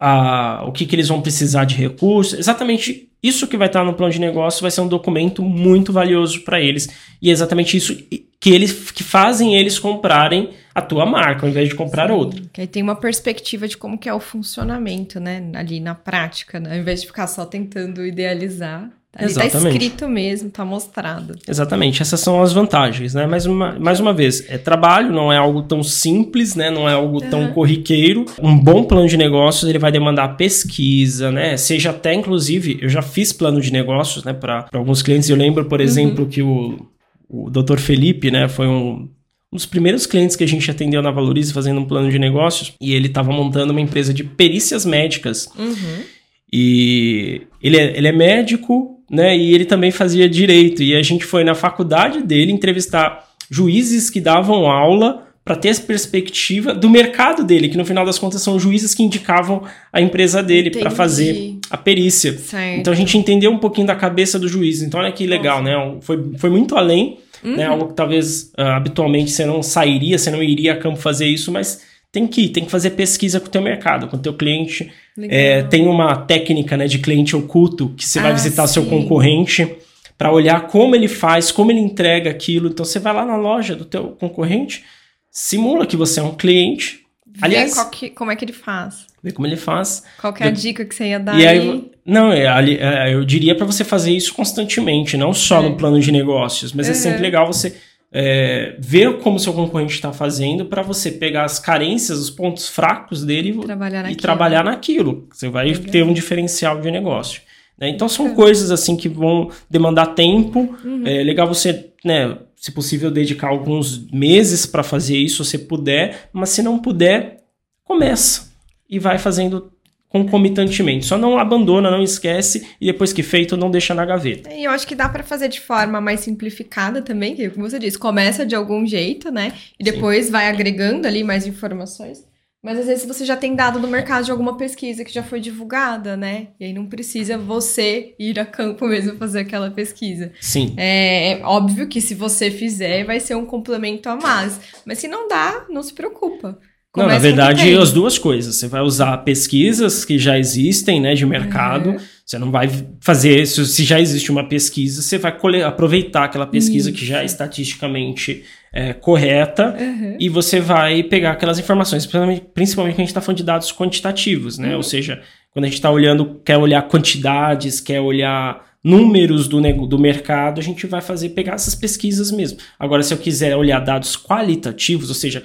a, 0.00 0.64
o 0.66 0.72
que, 0.72 0.86
que 0.86 0.96
eles 0.96 1.08
vão 1.08 1.20
precisar 1.20 1.66
de 1.66 1.74
recursos. 1.74 2.38
Exatamente 2.38 3.10
isso 3.22 3.46
que 3.46 3.58
vai 3.58 3.66
estar 3.66 3.84
no 3.84 3.92
plano 3.92 4.14
de 4.14 4.18
negócio 4.18 4.62
vai 4.62 4.70
ser 4.70 4.80
um 4.80 4.88
documento 4.88 5.42
muito 5.42 5.92
valioso 5.92 6.40
para 6.40 6.58
eles. 6.58 6.88
E 7.20 7.28
é 7.28 7.32
exatamente 7.32 7.76
isso 7.76 7.94
que 8.40 8.50
eles 8.50 8.90
que 8.90 9.04
fazem 9.04 9.54
eles 9.56 9.78
comprarem 9.78 10.48
a 10.74 10.80
tua 10.80 11.04
marca, 11.04 11.46
ao 11.46 11.50
invés 11.50 11.68
de 11.68 11.74
comprar 11.74 12.08
Sim, 12.08 12.14
outra. 12.14 12.42
Que 12.52 12.62
aí 12.62 12.66
tem 12.66 12.82
uma 12.82 12.96
perspectiva 12.96 13.68
de 13.68 13.76
como 13.76 13.98
que 13.98 14.08
é 14.08 14.14
o 14.14 14.20
funcionamento, 14.20 15.20
né? 15.20 15.50
Ali 15.54 15.80
na 15.80 15.94
prática, 15.94 16.58
né? 16.58 16.72
ao 16.72 16.78
invés 16.78 17.02
de 17.02 17.06
ficar 17.06 17.26
só 17.26 17.44
tentando 17.44 18.04
idealizar. 18.04 18.90
Ali 19.14 19.34
tá 19.34 19.44
Exatamente. 19.44 19.62
tá 19.62 19.84
escrito 19.84 20.08
mesmo, 20.08 20.50
tá 20.50 20.64
mostrado. 20.64 21.34
Exatamente, 21.46 22.00
essas 22.00 22.18
são 22.18 22.42
as 22.42 22.54
vantagens, 22.54 23.12
né? 23.12 23.26
Mais 23.26 23.44
uma, 23.44 23.78
mais 23.78 24.00
uma 24.00 24.14
vez, 24.14 24.48
é 24.48 24.56
trabalho, 24.56 25.12
não 25.12 25.30
é 25.30 25.36
algo 25.36 25.62
tão 25.64 25.82
simples, 25.82 26.54
né? 26.54 26.70
Não 26.70 26.88
é 26.88 26.94
algo 26.94 27.20
tão 27.20 27.52
corriqueiro. 27.52 28.24
Um 28.42 28.58
bom 28.58 28.84
plano 28.84 29.06
de 29.06 29.18
negócios, 29.18 29.68
ele 29.68 29.78
vai 29.78 29.92
demandar 29.92 30.36
pesquisa, 30.38 31.30
né? 31.30 31.58
Seja 31.58 31.90
até, 31.90 32.14
inclusive, 32.14 32.78
eu 32.80 32.88
já 32.88 33.02
fiz 33.02 33.34
plano 33.34 33.60
de 33.60 33.70
negócios, 33.70 34.24
né? 34.24 34.32
Para 34.32 34.66
alguns 34.72 35.02
clientes. 35.02 35.28
Eu 35.28 35.36
lembro, 35.36 35.66
por 35.66 35.80
uhum. 35.80 35.84
exemplo, 35.84 36.24
uhum. 36.24 36.30
que 36.30 36.40
o, 36.40 36.86
o 37.28 37.50
Dr. 37.50 37.76
Felipe, 37.76 38.30
né? 38.30 38.48
Foi 38.48 38.66
um, 38.66 39.10
um 39.52 39.56
dos 39.56 39.66
primeiros 39.66 40.06
clientes 40.06 40.34
que 40.34 40.42
a 40.42 40.48
gente 40.48 40.70
atendeu 40.70 41.02
na 41.02 41.10
Valorize 41.10 41.52
fazendo 41.52 41.78
um 41.78 41.84
plano 41.84 42.10
de 42.10 42.18
negócios. 42.18 42.72
E 42.80 42.94
ele 42.94 43.08
estava 43.08 43.30
montando 43.30 43.72
uma 43.72 43.80
empresa 43.80 44.14
de 44.14 44.24
perícias 44.24 44.86
médicas. 44.86 45.46
Uhum. 45.58 46.02
E 46.50 47.42
ele 47.62 47.76
é, 47.76 47.96
ele 47.96 48.08
é 48.08 48.12
médico, 48.12 48.98
né? 49.10 49.36
E 49.36 49.54
ele 49.54 49.66
também 49.66 49.90
fazia 49.90 50.28
direito. 50.28 50.82
E 50.82 50.94
a 50.96 51.02
gente 51.02 51.24
foi 51.24 51.44
na 51.44 51.54
faculdade 51.54 52.22
dele 52.22 52.50
entrevistar 52.50 53.28
juízes 53.50 54.08
que 54.08 54.20
davam 54.20 54.70
aula 54.70 55.28
para 55.44 55.56
ter 55.56 55.68
essa 55.68 55.82
perspectiva 55.82 56.72
do 56.72 56.88
mercado 56.88 57.42
dele, 57.42 57.68
que 57.68 57.76
no 57.76 57.84
final 57.84 58.06
das 58.06 58.18
contas 58.18 58.40
são 58.40 58.58
juízes 58.60 58.94
que 58.94 59.02
indicavam 59.02 59.64
a 59.92 60.00
empresa 60.00 60.40
dele 60.40 60.70
para 60.70 60.88
fazer 60.88 61.58
a 61.68 61.76
perícia. 61.76 62.38
Certo. 62.38 62.80
Então 62.80 62.92
a 62.92 62.96
gente 62.96 63.18
entendeu 63.18 63.50
um 63.50 63.58
pouquinho 63.58 63.86
da 63.86 63.96
cabeça 63.96 64.38
do 64.38 64.46
juiz. 64.46 64.82
Então 64.82 65.00
olha 65.00 65.10
que 65.10 65.26
legal, 65.26 65.62
Nossa. 65.62 65.94
né? 65.94 65.98
Foi, 66.00 66.32
foi 66.38 66.48
muito 66.48 66.76
além? 66.76 67.18
Uhum. 67.42 67.56
né? 67.56 67.66
Algo 67.66 67.88
que 67.88 67.94
talvez 67.94 68.52
uh, 68.58 68.62
habitualmente 68.62 69.30
você 69.30 69.44
não 69.44 69.62
sairia, 69.62 70.18
você 70.18 70.30
não 70.30 70.42
iria 70.42 70.72
a 70.72 70.76
campo 70.76 70.96
fazer 70.96 71.26
isso, 71.26 71.50
mas 71.50 71.82
tem 72.10 72.26
que 72.26 72.48
tem 72.48 72.64
que 72.64 72.70
fazer 72.70 72.90
pesquisa 72.90 73.40
com 73.40 73.46
o 73.46 73.50
teu 73.50 73.62
mercado, 73.62 74.06
com 74.06 74.16
o 74.16 74.20
teu 74.20 74.34
cliente. 74.34 74.92
É, 75.18 75.62
tem 75.62 75.86
uma 75.86 76.16
técnica 76.16 76.76
né, 76.76 76.86
de 76.86 76.98
cliente 76.98 77.36
oculto 77.36 77.90
que 77.96 78.04
você 78.04 78.18
ah, 78.18 78.22
vai 78.22 78.32
visitar 78.32 78.66
sim. 78.66 78.74
seu 78.74 78.86
concorrente 78.86 79.76
para 80.16 80.32
olhar 80.32 80.68
como 80.68 80.94
ele 80.94 81.08
faz, 81.08 81.50
como 81.50 81.70
ele 81.70 81.80
entrega 81.80 82.30
aquilo. 82.30 82.68
Então 82.68 82.84
você 82.84 82.98
vai 82.98 83.14
lá 83.14 83.24
na 83.24 83.36
loja 83.36 83.74
do 83.74 83.84
teu 83.84 84.16
concorrente, 84.20 84.84
simula 85.30 85.86
que 85.86 85.96
você 85.96 86.20
é 86.20 86.22
um 86.22 86.34
cliente. 86.34 87.01
Aliás, 87.40 87.82
que, 87.90 88.10
como 88.10 88.30
é 88.30 88.36
que 88.36 88.44
ele 88.44 88.52
faz? 88.52 89.06
Vê 89.22 89.32
como 89.32 89.46
ele 89.46 89.56
faz. 89.56 90.04
Qual 90.20 90.34
é 90.38 90.48
a 90.48 90.50
dica 90.50 90.84
que 90.84 90.94
você 90.94 91.06
ia 91.08 91.20
dar? 91.20 91.38
E 91.38 91.46
aí, 91.46 91.70
aí? 91.70 91.90
não, 92.04 92.32
é, 92.32 92.44
é, 92.44 93.14
eu 93.14 93.24
diria 93.24 93.56
para 93.56 93.64
você 93.64 93.84
fazer 93.84 94.12
isso 94.12 94.34
constantemente, 94.34 95.16
não 95.16 95.32
só 95.32 95.60
é. 95.60 95.68
no 95.68 95.76
plano 95.76 96.00
de 96.00 96.10
negócios, 96.10 96.72
mas 96.72 96.86
uhum. 96.86 96.92
é 96.92 96.94
sempre 96.94 97.22
legal 97.22 97.46
você 97.46 97.74
é, 98.12 98.76
ver 98.78 99.18
como 99.18 99.38
seu 99.38 99.54
concorrente 99.54 99.94
está 99.94 100.12
fazendo 100.12 100.66
para 100.66 100.82
você 100.82 101.10
pegar 101.10 101.44
as 101.44 101.58
carências, 101.58 102.18
os 102.18 102.28
pontos 102.28 102.68
fracos 102.68 103.24
dele 103.24 103.58
trabalhar 103.62 104.10
e 104.10 104.14
trabalhar 104.14 104.64
naquilo. 104.64 105.26
Você 105.32 105.48
vai 105.48 105.68
Legal. 105.68 105.84
ter 105.84 106.04
um 106.04 106.12
diferencial 106.12 106.80
de 106.80 106.90
negócio. 106.90 107.40
Né? 107.78 107.88
Então 107.88 108.08
são 108.08 108.34
coisas 108.34 108.70
assim 108.70 108.96
que 108.96 109.08
vão 109.08 109.50
demandar 109.70 110.06
tempo. 110.06 110.76
Uhum. 110.84 111.06
É 111.06 111.22
legal 111.22 111.48
você, 111.48 111.90
né, 112.04 112.36
se 112.62 112.70
possível, 112.70 113.10
dedicar 113.10 113.48
alguns 113.48 114.08
meses 114.12 114.64
para 114.64 114.84
fazer 114.84 115.16
isso, 115.16 115.44
se 115.44 115.58
puder, 115.58 116.28
mas 116.32 116.50
se 116.50 116.62
não 116.62 116.78
puder, 116.78 117.42
começa 117.82 118.52
e 118.88 119.00
vai 119.00 119.18
fazendo 119.18 119.72
concomitantemente. 120.08 121.04
Só 121.04 121.18
não 121.18 121.40
abandona, 121.40 121.90
não 121.90 122.04
esquece 122.04 122.68
e 122.80 122.86
depois 122.86 123.12
que 123.12 123.20
feito, 123.20 123.56
não 123.56 123.68
deixa 123.68 123.94
na 123.94 124.04
gaveta. 124.04 124.48
E 124.52 124.62
eu 124.62 124.70
acho 124.70 124.86
que 124.86 124.94
dá 124.94 125.08
para 125.08 125.24
fazer 125.24 125.48
de 125.48 125.60
forma 125.60 126.00
mais 126.00 126.20
simplificada 126.20 127.02
também, 127.02 127.34
que 127.34 127.50
como 127.50 127.68
você 127.68 127.80
disse, 127.80 127.98
começa 127.98 128.46
de 128.46 128.54
algum 128.54 128.86
jeito, 128.86 129.32
né? 129.32 129.52
E 129.76 129.82
depois 129.82 130.26
Sim. 130.26 130.30
vai 130.32 130.48
agregando 130.48 131.08
ali 131.08 131.24
mais 131.24 131.48
informações. 131.48 132.24
Mas 132.62 132.78
às 132.78 132.86
vezes 132.86 133.04
você 133.04 133.24
já 133.24 133.36
tem 133.36 133.56
dado 133.56 133.80
no 133.80 133.88
mercado 133.88 134.24
de 134.24 134.30
alguma 134.30 134.56
pesquisa 134.56 135.04
que 135.04 135.12
já 135.12 135.22
foi 135.22 135.40
divulgada, 135.40 136.16
né? 136.16 136.48
E 136.60 136.66
aí 136.66 136.72
não 136.72 136.86
precisa 136.86 137.36
você 137.36 138.14
ir 138.18 138.38
a 138.38 138.46
campo 138.46 138.86
mesmo 138.86 139.16
fazer 139.18 139.40
aquela 139.40 139.68
pesquisa. 139.70 140.32
Sim. 140.40 140.72
É, 140.76 141.32
é 141.32 141.44
óbvio 141.44 141.88
que 141.88 142.00
se 142.00 142.14
você 142.14 142.52
fizer, 142.52 143.04
vai 143.04 143.18
ser 143.18 143.34
um 143.34 143.44
complemento 143.44 144.08
a 144.08 144.14
mais. 144.14 144.60
Mas 144.86 144.98
se 144.98 145.08
não 145.08 145.26
dá, 145.26 145.66
não 145.68 145.82
se 145.82 145.92
preocupa. 145.92 146.56
Não, 146.94 147.06
na 147.06 147.18
verdade, 147.18 147.74
as 147.74 147.90
duas 147.90 148.18
coisas. 148.18 148.56
Você 148.56 148.68
vai 148.68 148.82
usar 148.82 149.16
pesquisas 149.18 150.04
que 150.04 150.18
já 150.18 150.38
existem, 150.38 151.00
né, 151.00 151.14
de 151.14 151.24
mercado. 151.24 151.90
Uhum. 151.90 151.96
Você 152.24 152.38
não 152.38 152.50
vai 152.50 152.68
fazer 153.00 153.40
isso. 153.40 153.64
Se 153.64 153.82
já 153.82 153.98
existe 153.98 154.30
uma 154.30 154.46
pesquisa, 154.46 155.00
você 155.00 155.16
vai 155.16 155.34
aproveitar 155.64 156.24
aquela 156.24 156.46
pesquisa 156.46 156.90
isso. 156.90 156.98
que 156.98 157.06
já 157.06 157.22
é 157.22 157.24
estatisticamente 157.24 158.44
é, 158.72 158.92
correta 158.92 159.74
uhum. 159.78 160.16
e 160.20 160.28
você 160.28 160.60
vai 160.60 161.02
pegar 161.02 161.32
aquelas 161.32 161.58
informações, 161.58 162.04
principalmente, 162.04 162.42
principalmente 162.52 162.94
quando 162.94 163.00
a 163.00 163.04
gente 163.04 163.08
está 163.08 163.20
falando 163.20 163.38
de 163.38 163.44
dados 163.44 163.72
quantitativos, 163.72 164.58
né? 164.58 164.70
Uhum. 164.70 164.76
Ou 164.76 164.82
seja, 164.82 165.22
quando 165.52 165.64
a 165.64 165.68
gente 165.68 165.76
está 165.76 165.90
olhando, 165.90 166.40
quer 166.44 166.58
olhar 166.58 166.82
quantidades, 166.88 167.80
quer 167.80 168.00
olhar 168.00 168.70
números 168.84 169.46
do, 169.46 169.60
do 169.86 169.98
mercado, 169.98 170.60
a 170.60 170.62
gente 170.62 170.86
vai 170.86 171.00
fazer 171.00 171.30
pegar 171.30 171.54
essas 171.54 171.74
pesquisas 171.74 172.32
mesmo. 172.32 172.58
Agora, 172.78 173.02
se 173.02 173.14
eu 173.14 173.18
quiser 173.18 173.56
olhar 173.56 173.78
dados 173.80 174.16
qualitativos, 174.16 175.08
ou 175.08 175.14
seja, 175.14 175.44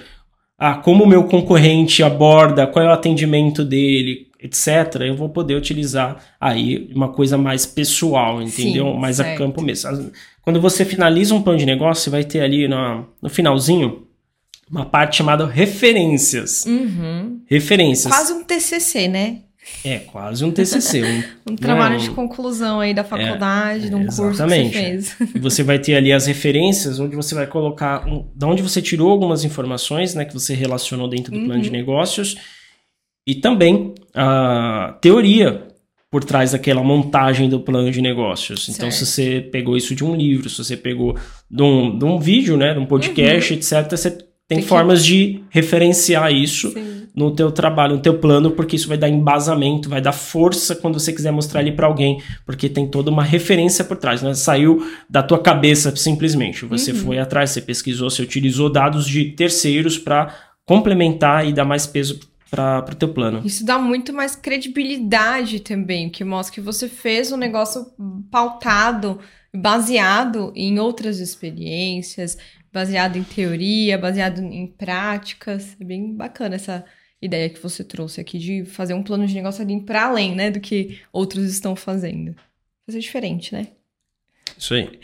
ah, 0.58 0.74
como 0.74 1.04
o 1.04 1.06
meu 1.06 1.24
concorrente 1.24 2.02
aborda, 2.02 2.66
qual 2.66 2.84
é 2.84 2.88
o 2.88 2.92
atendimento 2.92 3.64
dele, 3.64 4.26
etc., 4.40 5.02
eu 5.02 5.16
vou 5.16 5.28
poder 5.28 5.54
utilizar 5.54 6.16
aí 6.40 6.90
uma 6.94 7.08
coisa 7.08 7.38
mais 7.38 7.64
pessoal, 7.64 8.42
entendeu? 8.42 8.86
Sim, 8.92 8.98
mais 8.98 9.16
certo. 9.16 9.34
a 9.34 9.36
campo 9.36 9.62
mesmo. 9.62 10.10
Quando 10.42 10.60
você 10.60 10.84
finaliza 10.84 11.34
um 11.34 11.42
plano 11.42 11.58
de 11.58 11.66
negócio, 11.66 12.04
você 12.04 12.10
vai 12.10 12.24
ter 12.24 12.40
ali 12.40 12.66
no, 12.66 13.06
no 13.22 13.28
finalzinho 13.28 14.06
uma 14.70 14.84
parte 14.84 15.16
chamada 15.16 15.46
referências. 15.46 16.66
Uhum. 16.66 17.40
Referências. 17.46 18.12
Quase 18.12 18.32
um 18.32 18.44
TCC, 18.44 19.08
né? 19.08 19.42
É, 19.84 19.98
quase 19.98 20.44
um 20.44 20.50
TCC. 20.50 21.02
Um, 21.02 21.22
um 21.52 21.56
trabalho 21.56 21.96
é, 21.96 21.98
de 21.98 22.10
conclusão 22.10 22.80
aí 22.80 22.92
da 22.92 23.04
faculdade, 23.04 23.86
é, 23.86 23.88
de 23.88 23.94
um 23.94 24.02
exatamente. 24.02 24.72
curso 24.72 25.16
que 25.16 25.16
você 25.16 25.26
fez. 25.26 25.34
E 25.34 25.38
você 25.38 25.62
vai 25.62 25.78
ter 25.78 25.94
ali 25.94 26.12
as 26.12 26.26
referências, 26.26 26.98
onde 26.98 27.14
você 27.14 27.34
vai 27.34 27.46
colocar 27.46 28.06
um, 28.06 28.26
da 28.34 28.46
onde 28.46 28.62
você 28.62 28.82
tirou 28.82 29.10
algumas 29.10 29.44
informações, 29.44 30.14
né, 30.14 30.24
que 30.24 30.34
você 30.34 30.54
relacionou 30.54 31.08
dentro 31.08 31.32
do 31.32 31.38
uhum. 31.38 31.46
plano 31.46 31.62
de 31.62 31.68
uhum. 31.68 31.76
negócios, 31.76 32.36
e 33.26 33.34
também 33.34 33.94
a 34.14 34.96
teoria 35.00 35.68
por 36.10 36.24
trás 36.24 36.52
daquela 36.52 36.82
montagem 36.82 37.48
do 37.48 37.60
plano 37.60 37.90
de 37.90 38.00
negócios. 38.00 38.64
Certo. 38.64 38.78
Então, 38.78 38.90
se 38.90 39.04
você 39.04 39.46
pegou 39.52 39.76
isso 39.76 39.94
de 39.94 40.02
um 40.02 40.16
livro, 40.16 40.48
se 40.48 40.56
você 40.56 40.76
pegou 40.76 41.16
de 41.50 41.62
um, 41.62 41.98
de 41.98 42.04
um 42.04 42.18
vídeo, 42.18 42.56
né, 42.56 42.72
de 42.72 42.80
um 42.80 42.86
podcast, 42.86 43.52
uhum. 43.52 43.58
etc., 43.58 43.90
você 43.90 44.10
tem, 44.10 44.58
tem 44.58 44.62
formas 44.62 45.02
que... 45.02 45.08
de 45.08 45.40
referenciar 45.50 46.32
isso. 46.32 46.72
Sim 46.72 46.87
no 47.18 47.34
teu 47.34 47.50
trabalho, 47.50 47.96
no 47.96 48.02
teu 48.02 48.16
plano, 48.18 48.52
porque 48.52 48.76
isso 48.76 48.86
vai 48.86 48.96
dar 48.96 49.08
embasamento, 49.08 49.88
vai 49.88 50.00
dar 50.00 50.12
força 50.12 50.76
quando 50.76 51.00
você 51.00 51.12
quiser 51.12 51.32
mostrar 51.32 51.60
ali 51.60 51.72
para 51.72 51.88
alguém, 51.88 52.22
porque 52.46 52.68
tem 52.68 52.86
toda 52.86 53.10
uma 53.10 53.24
referência 53.24 53.84
por 53.84 53.96
trás, 53.96 54.22
né? 54.22 54.32
Saiu 54.34 54.86
da 55.10 55.20
tua 55.20 55.40
cabeça 55.40 55.94
simplesmente. 55.96 56.64
Você 56.64 56.92
uhum. 56.92 56.98
foi 56.98 57.18
atrás, 57.18 57.50
você 57.50 57.60
pesquisou, 57.60 58.08
você 58.08 58.22
utilizou 58.22 58.70
dados 58.70 59.04
de 59.04 59.32
terceiros 59.32 59.98
para 59.98 60.32
complementar 60.64 61.44
e 61.44 61.52
dar 61.52 61.64
mais 61.64 61.86
peso 61.86 62.20
para 62.48 62.84
o 62.92 62.94
teu 62.94 63.08
plano. 63.08 63.42
Isso 63.44 63.64
dá 63.66 63.78
muito 63.78 64.12
mais 64.12 64.36
credibilidade 64.36 65.60
também, 65.60 66.08
que 66.08 66.24
mostra 66.24 66.54
que 66.54 66.60
você 66.60 66.88
fez 66.88 67.32
um 67.32 67.36
negócio 67.36 67.86
pautado, 68.30 69.18
baseado 69.54 70.52
em 70.54 70.78
outras 70.78 71.18
experiências, 71.18 72.38
baseado 72.72 73.16
em 73.16 73.24
teoria, 73.24 73.98
baseado 73.98 74.40
em 74.40 74.66
práticas. 74.66 75.76
É 75.80 75.84
bem 75.84 76.14
bacana 76.14 76.54
essa 76.54 76.84
ideia 77.20 77.50
que 77.50 77.60
você 77.60 77.82
trouxe 77.82 78.20
aqui 78.20 78.38
de 78.38 78.64
fazer 78.64 78.94
um 78.94 79.02
plano 79.02 79.26
de 79.26 79.34
negócio 79.34 79.62
ali 79.62 79.80
para 79.80 80.04
além, 80.04 80.34
né, 80.34 80.50
do 80.50 80.60
que 80.60 81.00
outros 81.12 81.44
estão 81.50 81.74
fazendo. 81.74 82.34
Fazer 82.86 83.00
diferente, 83.00 83.52
né? 83.52 83.68
Isso 84.56 84.74
aí. 84.74 84.98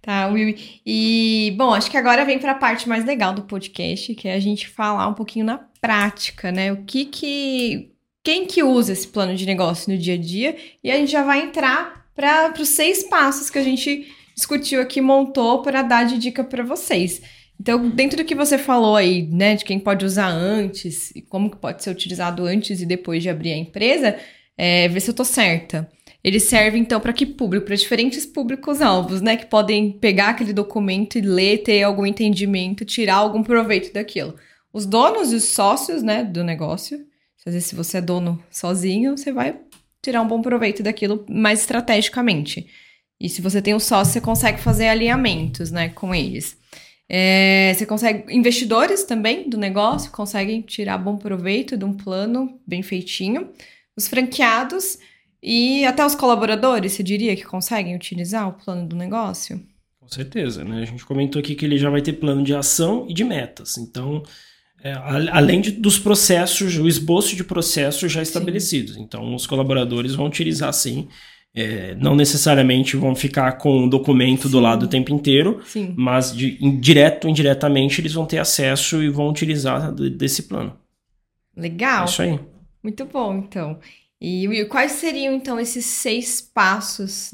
Tá, 0.00 0.28
Will. 0.28 0.54
E, 0.86 1.52
bom, 1.56 1.74
acho 1.74 1.90
que 1.90 1.96
agora 1.96 2.24
vem 2.24 2.38
para 2.38 2.52
a 2.52 2.56
parte 2.56 2.88
mais 2.88 3.04
legal 3.04 3.34
do 3.34 3.42
podcast, 3.42 4.14
que 4.14 4.28
é 4.28 4.34
a 4.34 4.40
gente 4.40 4.68
falar 4.68 5.08
um 5.08 5.14
pouquinho 5.14 5.44
na 5.44 5.58
prática, 5.58 6.52
né? 6.52 6.72
O 6.72 6.84
que 6.84 7.06
que. 7.06 7.90
Quem 8.22 8.46
que 8.46 8.62
usa 8.62 8.92
esse 8.92 9.06
plano 9.06 9.36
de 9.36 9.46
negócio 9.46 9.92
no 9.92 9.98
dia 9.98 10.14
a 10.14 10.16
dia? 10.16 10.56
E 10.82 10.90
a 10.90 10.96
gente 10.96 11.10
já 11.10 11.22
vai 11.22 11.42
entrar 11.42 12.06
para 12.14 12.52
os 12.60 12.68
seis 12.68 13.04
passos 13.04 13.50
que 13.50 13.58
a 13.58 13.62
gente 13.62 14.12
discutiu 14.34 14.80
aqui, 14.80 15.00
montou 15.00 15.62
para 15.62 15.82
dar 15.82 16.04
de 16.04 16.18
dica 16.18 16.42
para 16.42 16.64
vocês. 16.64 17.20
Então, 17.60 17.88
dentro 17.88 18.18
do 18.18 18.24
que 18.24 18.34
você 18.34 18.58
falou 18.58 18.96
aí, 18.96 19.26
né, 19.26 19.56
de 19.56 19.64
quem 19.64 19.78
pode 19.78 20.04
usar 20.04 20.28
antes 20.28 21.10
e 21.16 21.22
como 21.22 21.50
que 21.50 21.56
pode 21.56 21.82
ser 21.82 21.90
utilizado 21.90 22.44
antes 22.44 22.80
e 22.80 22.86
depois 22.86 23.22
de 23.22 23.30
abrir 23.30 23.52
a 23.52 23.56
empresa, 23.56 24.16
é, 24.56 24.88
ver 24.88 25.00
se 25.00 25.10
eu 25.10 25.14
tô 25.14 25.24
certa. 25.24 25.88
Ele 26.22 26.40
serve 26.40 26.76
então 26.76 27.00
para 27.00 27.12
que 27.12 27.24
público? 27.24 27.66
Para 27.66 27.76
diferentes 27.76 28.26
públicos-alvos, 28.26 29.20
né, 29.20 29.36
que 29.36 29.46
podem 29.46 29.92
pegar 29.92 30.30
aquele 30.30 30.52
documento 30.52 31.16
e 31.16 31.20
ler, 31.20 31.58
ter 31.58 31.82
algum 31.82 32.04
entendimento, 32.04 32.84
tirar 32.84 33.16
algum 33.16 33.42
proveito 33.42 33.92
daquilo. 33.92 34.34
Os 34.72 34.84
donos 34.84 35.32
e 35.32 35.36
os 35.36 35.44
sócios, 35.44 36.02
né, 36.02 36.24
do 36.24 36.44
negócio. 36.44 36.98
Às 37.46 37.54
vezes, 37.54 37.68
se 37.68 37.76
você 37.76 37.98
é 37.98 38.00
dono 38.00 38.42
sozinho, 38.50 39.16
você 39.16 39.32
vai 39.32 39.56
tirar 40.02 40.20
um 40.20 40.26
bom 40.26 40.42
proveito 40.42 40.82
daquilo 40.82 41.24
mais 41.28 41.60
estrategicamente. 41.60 42.66
E 43.20 43.28
se 43.28 43.40
você 43.40 43.62
tem 43.62 43.72
um 43.72 43.78
sócio, 43.78 44.14
você 44.14 44.20
consegue 44.20 44.60
fazer 44.60 44.88
alinhamentos, 44.88 45.70
né, 45.70 45.88
com 45.90 46.12
eles. 46.12 46.58
É, 47.08 47.72
você 47.74 47.86
consegue. 47.86 48.34
Investidores 48.34 49.04
também 49.04 49.48
do 49.48 49.56
negócio 49.56 50.10
conseguem 50.10 50.60
tirar 50.62 50.98
bom 50.98 51.16
proveito 51.16 51.76
de 51.76 51.84
um 51.84 51.92
plano 51.92 52.60
bem 52.66 52.82
feitinho. 52.82 53.50
Os 53.96 54.08
franqueados 54.08 54.98
e 55.42 55.84
até 55.84 56.04
os 56.04 56.14
colaboradores, 56.14 56.92
você 56.92 57.02
diria 57.02 57.36
que 57.36 57.44
conseguem 57.44 57.94
utilizar 57.94 58.48
o 58.48 58.52
plano 58.52 58.86
do 58.86 58.96
negócio? 58.96 59.60
Com 60.00 60.08
certeza, 60.08 60.64
né? 60.64 60.82
A 60.82 60.84
gente 60.84 61.04
comentou 61.04 61.40
aqui 61.40 61.54
que 61.54 61.64
ele 61.64 61.78
já 61.78 61.90
vai 61.90 62.02
ter 62.02 62.14
plano 62.14 62.42
de 62.42 62.54
ação 62.54 63.06
e 63.08 63.14
de 63.14 63.24
metas. 63.24 63.78
Então, 63.78 64.22
é, 64.82 64.92
além 64.92 65.60
de, 65.60 65.72
dos 65.72 65.98
processos, 65.98 66.76
o 66.76 66.88
esboço 66.88 67.34
de 67.34 67.44
processos 67.44 68.10
já 68.10 68.22
estabelecidos. 68.22 68.94
Sim. 68.94 69.02
Então, 69.02 69.34
os 69.34 69.46
colaboradores 69.46 70.14
vão 70.14 70.26
utilizar 70.26 70.72
sim 70.72 71.08
é, 71.56 71.94
não 71.94 72.14
necessariamente 72.14 72.96
vão 72.96 73.14
ficar 73.14 73.52
com 73.52 73.86
o 73.86 73.88
documento 73.88 74.42
Sim. 74.42 74.50
do 74.50 74.60
lado 74.60 74.82
o 74.84 74.88
tempo 74.88 75.10
inteiro, 75.10 75.62
Sim. 75.64 75.94
mas 75.96 76.36
de, 76.36 76.58
direto 76.78 77.24
ou 77.24 77.30
indiretamente 77.30 77.98
eles 78.00 78.12
vão 78.12 78.26
ter 78.26 78.38
acesso 78.38 79.02
e 79.02 79.08
vão 79.08 79.30
utilizar 79.30 79.90
desse 79.90 80.42
plano. 80.42 80.76
Legal. 81.56 82.02
É 82.02 82.04
isso 82.04 82.22
aí. 82.22 82.38
Muito 82.82 83.06
bom, 83.06 83.38
então. 83.38 83.78
E 84.20 84.46
Will, 84.48 84.68
quais 84.68 84.92
seriam 84.92 85.34
então 85.34 85.58
esses 85.58 85.84
seis 85.84 86.40
passos 86.40 87.30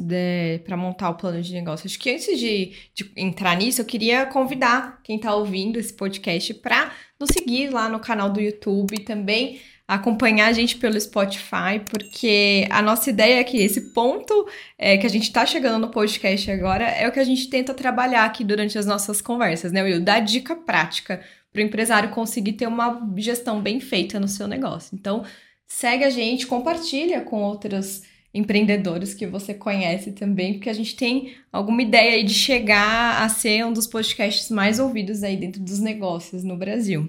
para 0.65 0.77
montar 0.77 1.11
o 1.11 1.15
plano 1.15 1.43
de 1.43 1.53
negócio? 1.53 1.87
Acho 1.87 1.99
que 1.99 2.11
antes 2.11 2.39
de, 2.39 2.73
de 2.95 3.11
entrar 3.17 3.57
nisso, 3.57 3.81
eu 3.81 3.85
queria 3.85 4.27
convidar 4.27 5.01
quem 5.03 5.17
está 5.17 5.35
ouvindo 5.35 5.79
esse 5.79 5.93
podcast 5.93 6.55
para 6.55 6.93
nos 7.21 7.31
seguir 7.33 7.71
lá 7.71 7.89
no 7.89 8.01
canal 8.01 8.31
do 8.31 8.41
YouTube 8.41 8.99
também 9.01 9.61
acompanhar 9.87 10.49
a 10.49 10.53
gente 10.53 10.77
pelo 10.77 11.01
Spotify, 11.01 11.81
porque 11.91 12.67
a 12.71 12.81
nossa 12.81 13.11
ideia 13.11 13.41
é 13.41 13.45
que 13.45 13.59
esse 13.59 13.93
ponto 13.93 14.47
é, 14.79 14.97
que 14.97 15.07
a 15.07 15.11
gente 15.11 15.25
está 15.25 15.45
chegando 15.45 15.79
no 15.79 15.91
podcast 15.91 16.51
agora 16.51 16.85
é 16.85 17.07
o 17.09 17.13
que 17.13 17.21
a 17.21 17.25
gente 17.25 17.49
tenta 17.49 17.75
trabalhar 17.75 18.25
aqui 18.25 18.45
durante 18.45 18.79
as 18.79 18.87
nossas 18.87 19.21
conversas, 19.21 19.73
né, 19.73 19.83
Will? 19.83 20.01
Dar 20.01 20.21
dica 20.21 20.57
prática 20.57 21.23
para 21.53 21.61
o 21.61 21.65
empresário 21.65 22.11
conseguir 22.11 22.55
ter 22.55 22.67
uma 22.67 23.07
gestão 23.17 23.61
bem 23.61 23.81
feita 23.81 24.19
no 24.19 24.29
seu 24.29 24.49
negócio. 24.49 24.97
Então, 24.99 25.25
segue 25.67 26.05
a 26.05 26.11
gente, 26.11 26.47
compartilha 26.47 27.21
com 27.21 27.43
outros 27.43 28.03
empreendedores 28.35 29.13
que 29.13 29.27
você 29.27 29.53
conhece 29.53 30.13
também, 30.13 30.55
porque 30.55 30.71
a 30.71 30.75
gente 30.75 30.97
tem 30.97 31.35
alguma 31.53 31.83
ideia 31.83 32.15
aí 32.15 32.25
de 32.25 32.33
chegar 32.33 33.23
a 33.23 33.29
ser 33.29 33.67
um 33.67 33.73
dos 33.73 33.87
podcasts 33.87 34.51
mais 34.51 34.79
ouvidos 34.79 35.23
aí 35.23 35.37
dentro 35.37 35.61
dos 35.61 35.81
negócios 35.81 36.43
no 36.43 36.57
Brasil. 36.57 37.09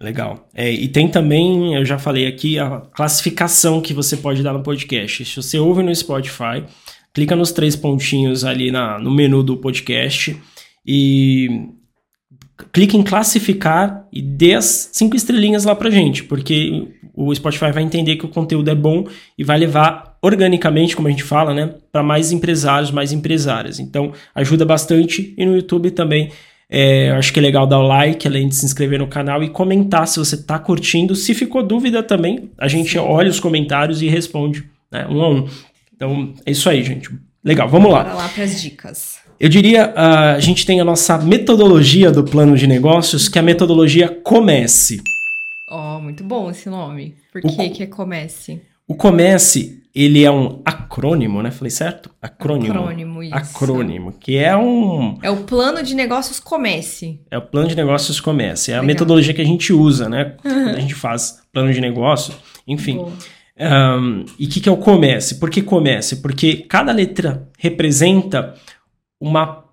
Legal. 0.00 0.48
É, 0.54 0.72
e 0.72 0.88
tem 0.88 1.08
também, 1.08 1.74
eu 1.74 1.84
já 1.84 1.98
falei 1.98 2.26
aqui, 2.26 2.58
a 2.58 2.80
classificação 2.94 3.82
que 3.82 3.92
você 3.92 4.16
pode 4.16 4.42
dar 4.42 4.54
no 4.54 4.62
podcast. 4.62 5.24
Se 5.26 5.36
você 5.36 5.58
ouve 5.58 5.82
no 5.82 5.94
Spotify, 5.94 6.64
clica 7.12 7.36
nos 7.36 7.52
três 7.52 7.76
pontinhos 7.76 8.42
ali 8.42 8.70
na, 8.70 8.98
no 8.98 9.10
menu 9.10 9.42
do 9.42 9.58
podcast 9.58 10.34
e 10.86 11.68
clique 12.72 12.96
em 12.96 13.02
classificar 13.02 14.06
e 14.10 14.22
dê 14.22 14.54
as 14.54 14.90
cinco 14.92 15.16
estrelinhas 15.16 15.64
lá 15.64 15.74
pra 15.74 15.90
gente, 15.90 16.24
porque 16.24 16.88
o 17.14 17.34
Spotify 17.34 17.70
vai 17.70 17.82
entender 17.82 18.16
que 18.16 18.24
o 18.24 18.28
conteúdo 18.28 18.70
é 18.70 18.74
bom 18.74 19.06
e 19.36 19.44
vai 19.44 19.58
levar 19.58 20.16
organicamente, 20.22 20.96
como 20.96 21.08
a 21.08 21.10
gente 21.10 21.24
fala, 21.24 21.52
né, 21.52 21.74
para 21.90 22.02
mais 22.02 22.32
empresários, 22.32 22.90
mais 22.90 23.12
empresárias. 23.12 23.78
Então, 23.78 24.12
ajuda 24.34 24.64
bastante 24.64 25.34
e 25.36 25.44
no 25.44 25.56
YouTube 25.56 25.90
também. 25.90 26.30
É, 26.72 27.10
acho 27.10 27.32
que 27.32 27.40
é 27.40 27.42
legal 27.42 27.66
dar 27.66 27.80
o 27.80 27.82
like, 27.82 28.28
além 28.28 28.48
de 28.48 28.54
se 28.54 28.64
inscrever 28.64 29.00
no 29.00 29.08
canal 29.08 29.42
e 29.42 29.50
comentar 29.50 30.06
se 30.06 30.20
você 30.20 30.36
está 30.36 30.56
curtindo. 30.56 31.16
Se 31.16 31.34
ficou 31.34 31.64
dúvida 31.64 32.00
também, 32.00 32.48
a 32.56 32.68
gente 32.68 32.96
olha 32.96 33.28
os 33.28 33.40
comentários 33.40 34.00
e 34.00 34.08
responde 34.08 34.64
né, 34.90 35.04
um 35.10 35.20
a 35.20 35.28
um. 35.28 35.48
Então, 35.92 36.32
é 36.46 36.52
isso 36.52 36.70
aí, 36.70 36.84
gente. 36.84 37.10
Legal, 37.44 37.68
vamos 37.68 37.90
lá. 37.90 38.04
Bora 38.04 38.14
lá 38.14 38.28
para 38.28 38.44
as 38.44 38.62
dicas. 38.62 39.18
Eu 39.40 39.48
diria, 39.48 39.88
uh, 39.88 40.36
a 40.36 40.38
gente 40.38 40.64
tem 40.64 40.80
a 40.80 40.84
nossa 40.84 41.18
metodologia 41.18 42.12
do 42.12 42.22
plano 42.22 42.56
de 42.56 42.66
negócios, 42.66 43.28
que 43.28 43.38
é 43.38 43.40
a 43.40 43.44
metodologia 43.44 44.08
Comece. 44.22 45.02
Ó, 45.68 45.96
oh, 45.96 46.00
muito 46.00 46.22
bom 46.22 46.50
esse 46.50 46.68
nome. 46.68 47.16
Por 47.32 47.40
que, 47.40 47.70
que 47.70 47.82
é 47.82 47.86
Comece? 47.86 48.60
O 48.86 48.94
Comece, 48.94 49.79
ele 49.94 50.22
é 50.22 50.30
um 50.30 50.60
acrônimo, 50.64 51.42
né? 51.42 51.50
Falei 51.50 51.70
certo? 51.70 52.10
Acrônimo. 52.22 52.72
Acrônimo, 52.72 53.22
isso. 53.22 53.34
Acrônimo, 53.34 54.12
que 54.12 54.36
é 54.36 54.56
um... 54.56 55.18
É 55.22 55.30
o 55.30 55.38
plano 55.38 55.82
de 55.82 55.94
negócios 55.94 56.38
Comece. 56.38 57.20
É 57.30 57.36
o 57.36 57.42
plano 57.42 57.68
de 57.68 57.74
negócios 57.74 58.20
Comece. 58.20 58.70
É 58.70 58.74
Legal. 58.74 58.84
a 58.84 58.86
metodologia 58.86 59.34
que 59.34 59.40
a 59.40 59.44
gente 59.44 59.72
usa, 59.72 60.08
né? 60.08 60.36
Quando 60.42 60.76
a 60.76 60.80
gente 60.80 60.94
faz 60.94 61.42
plano 61.52 61.72
de 61.72 61.80
negócio. 61.80 62.34
Enfim. 62.66 63.04
Um, 63.60 64.24
e 64.38 64.46
o 64.46 64.48
que, 64.48 64.60
que 64.60 64.68
é 64.68 64.72
o 64.72 64.76
Comece? 64.76 65.34
Por 65.36 65.50
que 65.50 65.60
Comece? 65.60 66.16
Porque 66.16 66.56
cada 66.68 66.92
letra 66.92 67.48
representa 67.58 68.54
uma, 69.20 69.64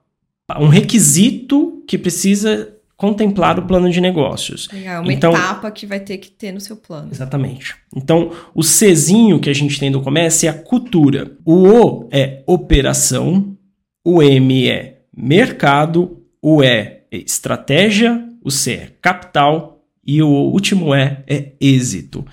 um 0.60 0.68
requisito 0.68 1.84
que 1.88 1.98
precisa 1.98 2.77
contemplar 2.98 3.60
o 3.60 3.62
plano 3.62 3.90
de 3.92 4.02
negócios. 4.02 4.68
Legal, 4.74 5.04
uma 5.04 5.14
então, 5.14 5.32
etapa 5.32 5.70
que 5.70 5.86
vai 5.86 6.00
ter 6.00 6.18
que 6.18 6.32
ter 6.32 6.52
no 6.52 6.60
seu 6.60 6.76
plano. 6.76 7.10
Exatamente. 7.12 7.76
Então, 7.96 8.32
o 8.56 8.64
Czinho 8.64 9.40
que 9.40 9.52
a 9.52 9.54
gente 9.54 9.80
tem 9.80 9.92
do 9.92 10.02
comércio 10.02 10.48
é 10.48 10.50
a 10.50 10.54
cultura. 10.54 11.32
O 11.46 11.68
O 11.68 12.10
é 12.12 12.44
operação, 12.48 13.56
o 14.04 14.22
M 14.22 14.68
é 14.68 15.02
mercado, 15.16 16.24
o 16.42 16.64
E 16.64 16.68
é 16.68 17.04
estratégia, 17.12 18.28
o 18.44 18.50
C 18.50 18.74
é 18.74 18.92
capital 19.00 19.84
e 20.06 20.22
o 20.24 20.28
último 20.28 20.96
E 20.96 21.24
é 21.28 21.54
êxito. 21.62 22.26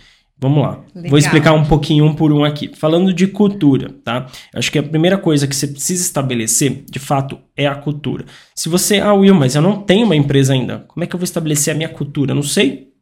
Vamos 0.45 0.63
lá. 0.63 0.85
Legal. 0.95 1.09
Vou 1.09 1.19
explicar 1.19 1.55
um 1.55 1.65
pouquinho 1.65 2.05
um 2.05 2.15
por 2.15 2.31
um 2.31 2.45
aqui. 2.45 2.71
Falando 2.77 3.15
de 3.15 3.27
cultura, 3.27 3.95
tá? 4.05 4.27
Acho 4.55 4.71
que 4.71 4.79
a 4.79 4.83
primeira 4.83 5.17
coisa 5.17 5.47
que 5.47 5.57
você 5.57 5.67
precisa 5.67 6.03
estabelecer, 6.03 6.85
de 6.91 6.99
fato, 6.99 7.39
é 7.57 7.67
a 7.67 7.75
cultura. 7.75 8.27
Se 8.55 8.69
você, 8.69 8.99
ah, 8.99 9.15
Will, 9.15 9.35
mas 9.35 9.55
eu 9.55 9.63
não 9.63 9.81
tenho 9.81 10.05
uma 10.05 10.15
empresa 10.15 10.53
ainda, 10.53 10.81
como 10.87 11.03
é 11.03 11.07
que 11.07 11.17
eu 11.17 11.19
vou 11.19 11.25
estabelecer 11.25 11.73
a 11.73 11.77
minha 11.79 11.89
cultura? 11.89 12.35
Não 12.35 12.43
sei. 12.43 12.93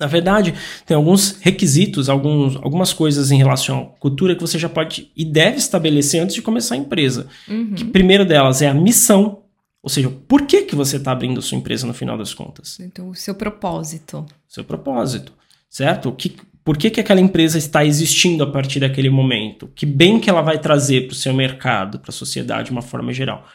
Na 0.00 0.06
verdade, 0.06 0.54
tem 0.86 0.96
alguns 0.96 1.36
requisitos, 1.42 2.08
alguns, 2.08 2.56
algumas 2.56 2.94
coisas 2.94 3.30
em 3.30 3.36
relação 3.36 3.92
à 3.94 4.00
cultura 4.00 4.34
que 4.34 4.40
você 4.40 4.58
já 4.58 4.68
pode 4.70 5.12
e 5.14 5.22
deve 5.22 5.58
estabelecer 5.58 6.22
antes 6.22 6.34
de 6.34 6.40
começar 6.40 6.76
a 6.76 6.78
empresa. 6.78 7.26
Uhum. 7.46 7.74
Que 7.74 7.84
primeiro 7.84 8.24
delas 8.24 8.62
é 8.62 8.68
a 8.68 8.74
missão, 8.74 9.42
ou 9.82 9.90
seja, 9.90 10.08
por 10.08 10.46
que, 10.46 10.62
que 10.62 10.74
você 10.74 10.96
está 10.96 11.12
abrindo 11.12 11.40
a 11.40 11.42
sua 11.42 11.58
empresa 11.58 11.86
no 11.86 11.92
final 11.92 12.16
das 12.16 12.32
contas? 12.32 12.80
Então, 12.80 13.10
o 13.10 13.14
seu 13.14 13.34
propósito. 13.34 14.24
Seu 14.48 14.64
propósito, 14.64 15.30
certo? 15.68 16.08
O 16.08 16.12
que, 16.12 16.34
por 16.64 16.78
que, 16.78 16.88
que 16.88 17.00
aquela 17.00 17.20
empresa 17.20 17.58
está 17.58 17.84
existindo 17.84 18.42
a 18.42 18.50
partir 18.50 18.80
daquele 18.80 19.10
momento? 19.10 19.70
Que 19.74 19.84
bem 19.84 20.18
que 20.18 20.30
ela 20.30 20.40
vai 20.40 20.58
trazer 20.58 21.02
para 21.02 21.12
o 21.12 21.16
seu 21.16 21.34
mercado, 21.34 21.98
para 21.98 22.10
a 22.10 22.12
sociedade 22.12 22.66
de 22.66 22.72
uma 22.72 22.80
forma 22.80 23.12
geral? 23.12 23.46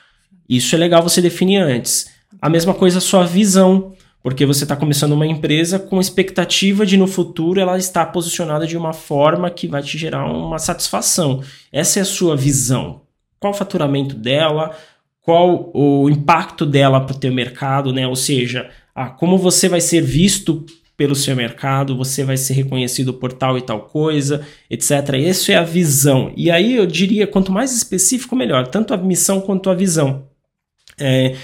Isso 0.47 0.75
é 0.75 0.77
legal 0.77 1.01
você 1.01 1.19
definir 1.19 1.57
antes. 1.57 2.11
A 2.39 2.47
mesma 2.47 2.73
coisa 2.73 2.99
a 2.99 3.01
sua 3.01 3.25
visão, 3.25 3.93
porque 4.21 4.45
você 4.45 4.63
está 4.63 4.75
começando 4.75 5.13
uma 5.13 5.25
empresa 5.25 5.79
com 5.79 5.99
expectativa 5.99 6.85
de 6.85 6.97
no 6.97 7.07
futuro 7.07 7.59
ela 7.59 7.79
estar 7.79 8.05
posicionada 8.07 8.67
de 8.67 8.77
uma 8.77 8.93
forma 8.93 9.49
que 9.49 9.67
vai 9.67 9.81
te 9.81 9.97
gerar 9.97 10.25
uma 10.31 10.59
satisfação. 10.59 11.41
Essa 11.71 11.99
é 11.99 12.01
a 12.03 12.05
sua 12.05 12.35
visão. 12.35 13.01
Qual 13.39 13.53
o 13.53 13.55
faturamento 13.55 14.13
dela? 14.13 14.77
Qual 15.21 15.71
o 15.73 16.07
impacto 16.09 16.63
dela 16.63 17.01
para 17.01 17.15
o 17.15 17.19
teu 17.19 17.33
mercado, 17.33 17.91
né? 17.91 18.05
Ou 18.07 18.15
seja, 18.15 18.69
ah, 18.93 19.09
como 19.09 19.35
você 19.35 19.67
vai 19.67 19.81
ser 19.81 20.01
visto 20.01 20.63
pelo 20.99 21.15
seu 21.15 21.33
mercado, 21.33 21.95
você 21.95 22.25
vai 22.25 22.35
ser 22.35 22.55
reconhecido 22.55 23.13
por 23.13 23.31
tal 23.31 23.57
e 23.57 23.61
tal 23.61 23.83
coisa, 23.83 24.45
etc. 24.69 25.13
Isso 25.17 25.49
é 25.49 25.55
a 25.55 25.63
visão. 25.63 26.33
E 26.35 26.51
aí 26.51 26.75
eu 26.75 26.85
diria, 26.85 27.25
quanto 27.25 27.53
mais 27.53 27.73
específico, 27.73 28.35
melhor, 28.35 28.67
tanto 28.67 28.93
a 28.93 28.97
missão 28.97 29.39
quanto 29.39 29.69
a 29.69 29.73
visão. 29.73 30.27
É, 30.99 31.37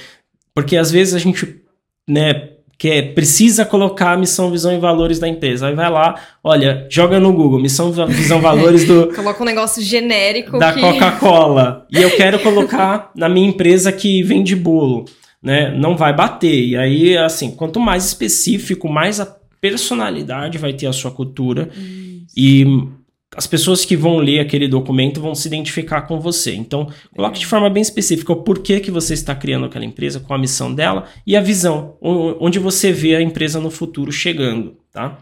porque 0.54 0.76
às 0.76 0.92
vezes 0.92 1.14
a 1.14 1.20
gente 1.20 1.62
né, 2.06 2.50
quer, 2.78 3.14
precisa 3.14 3.64
colocar 3.64 4.12
a 4.12 4.18
missão, 4.18 4.52
visão 4.52 4.74
e 4.74 4.78
valores 4.78 5.20
da 5.20 5.28
empresa. 5.30 5.68
Aí 5.68 5.74
vai 5.74 5.90
lá, 5.90 6.16
olha, 6.44 6.86
joga 6.90 7.18
no 7.18 7.32
Google, 7.32 7.62
missão, 7.62 7.94
visão, 8.10 8.42
valores 8.42 8.84
do. 8.84 9.08
Coloca 9.16 9.42
um 9.42 9.46
negócio 9.46 9.82
genérico. 9.82 10.60
Da 10.60 10.74
que... 10.74 10.82
Coca-Cola. 10.82 11.88
E 11.90 12.02
eu 12.02 12.12
quero 12.18 12.40
colocar 12.40 13.10
na 13.16 13.30
minha 13.30 13.48
empresa 13.48 13.90
que 13.90 14.22
vende 14.22 14.54
bolo. 14.54 15.06
Né, 15.42 15.72
não 15.78 15.96
vai 15.96 16.12
bater. 16.12 16.60
E 16.60 16.76
aí, 16.76 17.16
assim, 17.16 17.56
quanto 17.56 17.80
mais 17.80 18.04
específico, 18.04 18.90
mais 18.90 19.22
a 19.22 19.28
personalidade 19.70 20.58
vai 20.58 20.74
ter 20.74 20.86
a 20.86 20.94
sua 20.94 21.10
cultura 21.10 21.70
Isso. 21.74 22.34
e 22.38 22.66
as 23.36 23.48
pessoas 23.48 23.84
que 23.84 23.98
vão 23.98 24.18
ler 24.18 24.40
aquele 24.40 24.68
documento 24.68 25.20
vão 25.20 25.36
se 25.36 25.48
identificar 25.48 26.04
com 26.04 26.20
você. 26.20 26.54
Então, 26.54 26.88
coloque 27.14 27.40
de 27.40 27.46
forma 27.46 27.70
bem 27.70 27.82
específica 27.82 28.32
o 28.32 28.38
porquê 28.38 28.80
que 28.80 28.92
você 28.92 29.14
está 29.14 29.36
criando 29.36 29.66
aquela 29.66 29.84
empresa, 29.84 30.20
qual 30.20 30.38
a 30.38 30.42
missão 30.42 30.74
dela 30.74 31.06
e 31.28 31.36
a 31.36 31.42
visão, 31.42 31.98
onde 32.02 32.60
você 32.60 32.92
vê 32.92 33.16
a 33.16 33.22
empresa 33.22 33.60
no 33.60 33.72
futuro 33.72 34.12
chegando, 34.12 34.78
tá? 34.92 35.18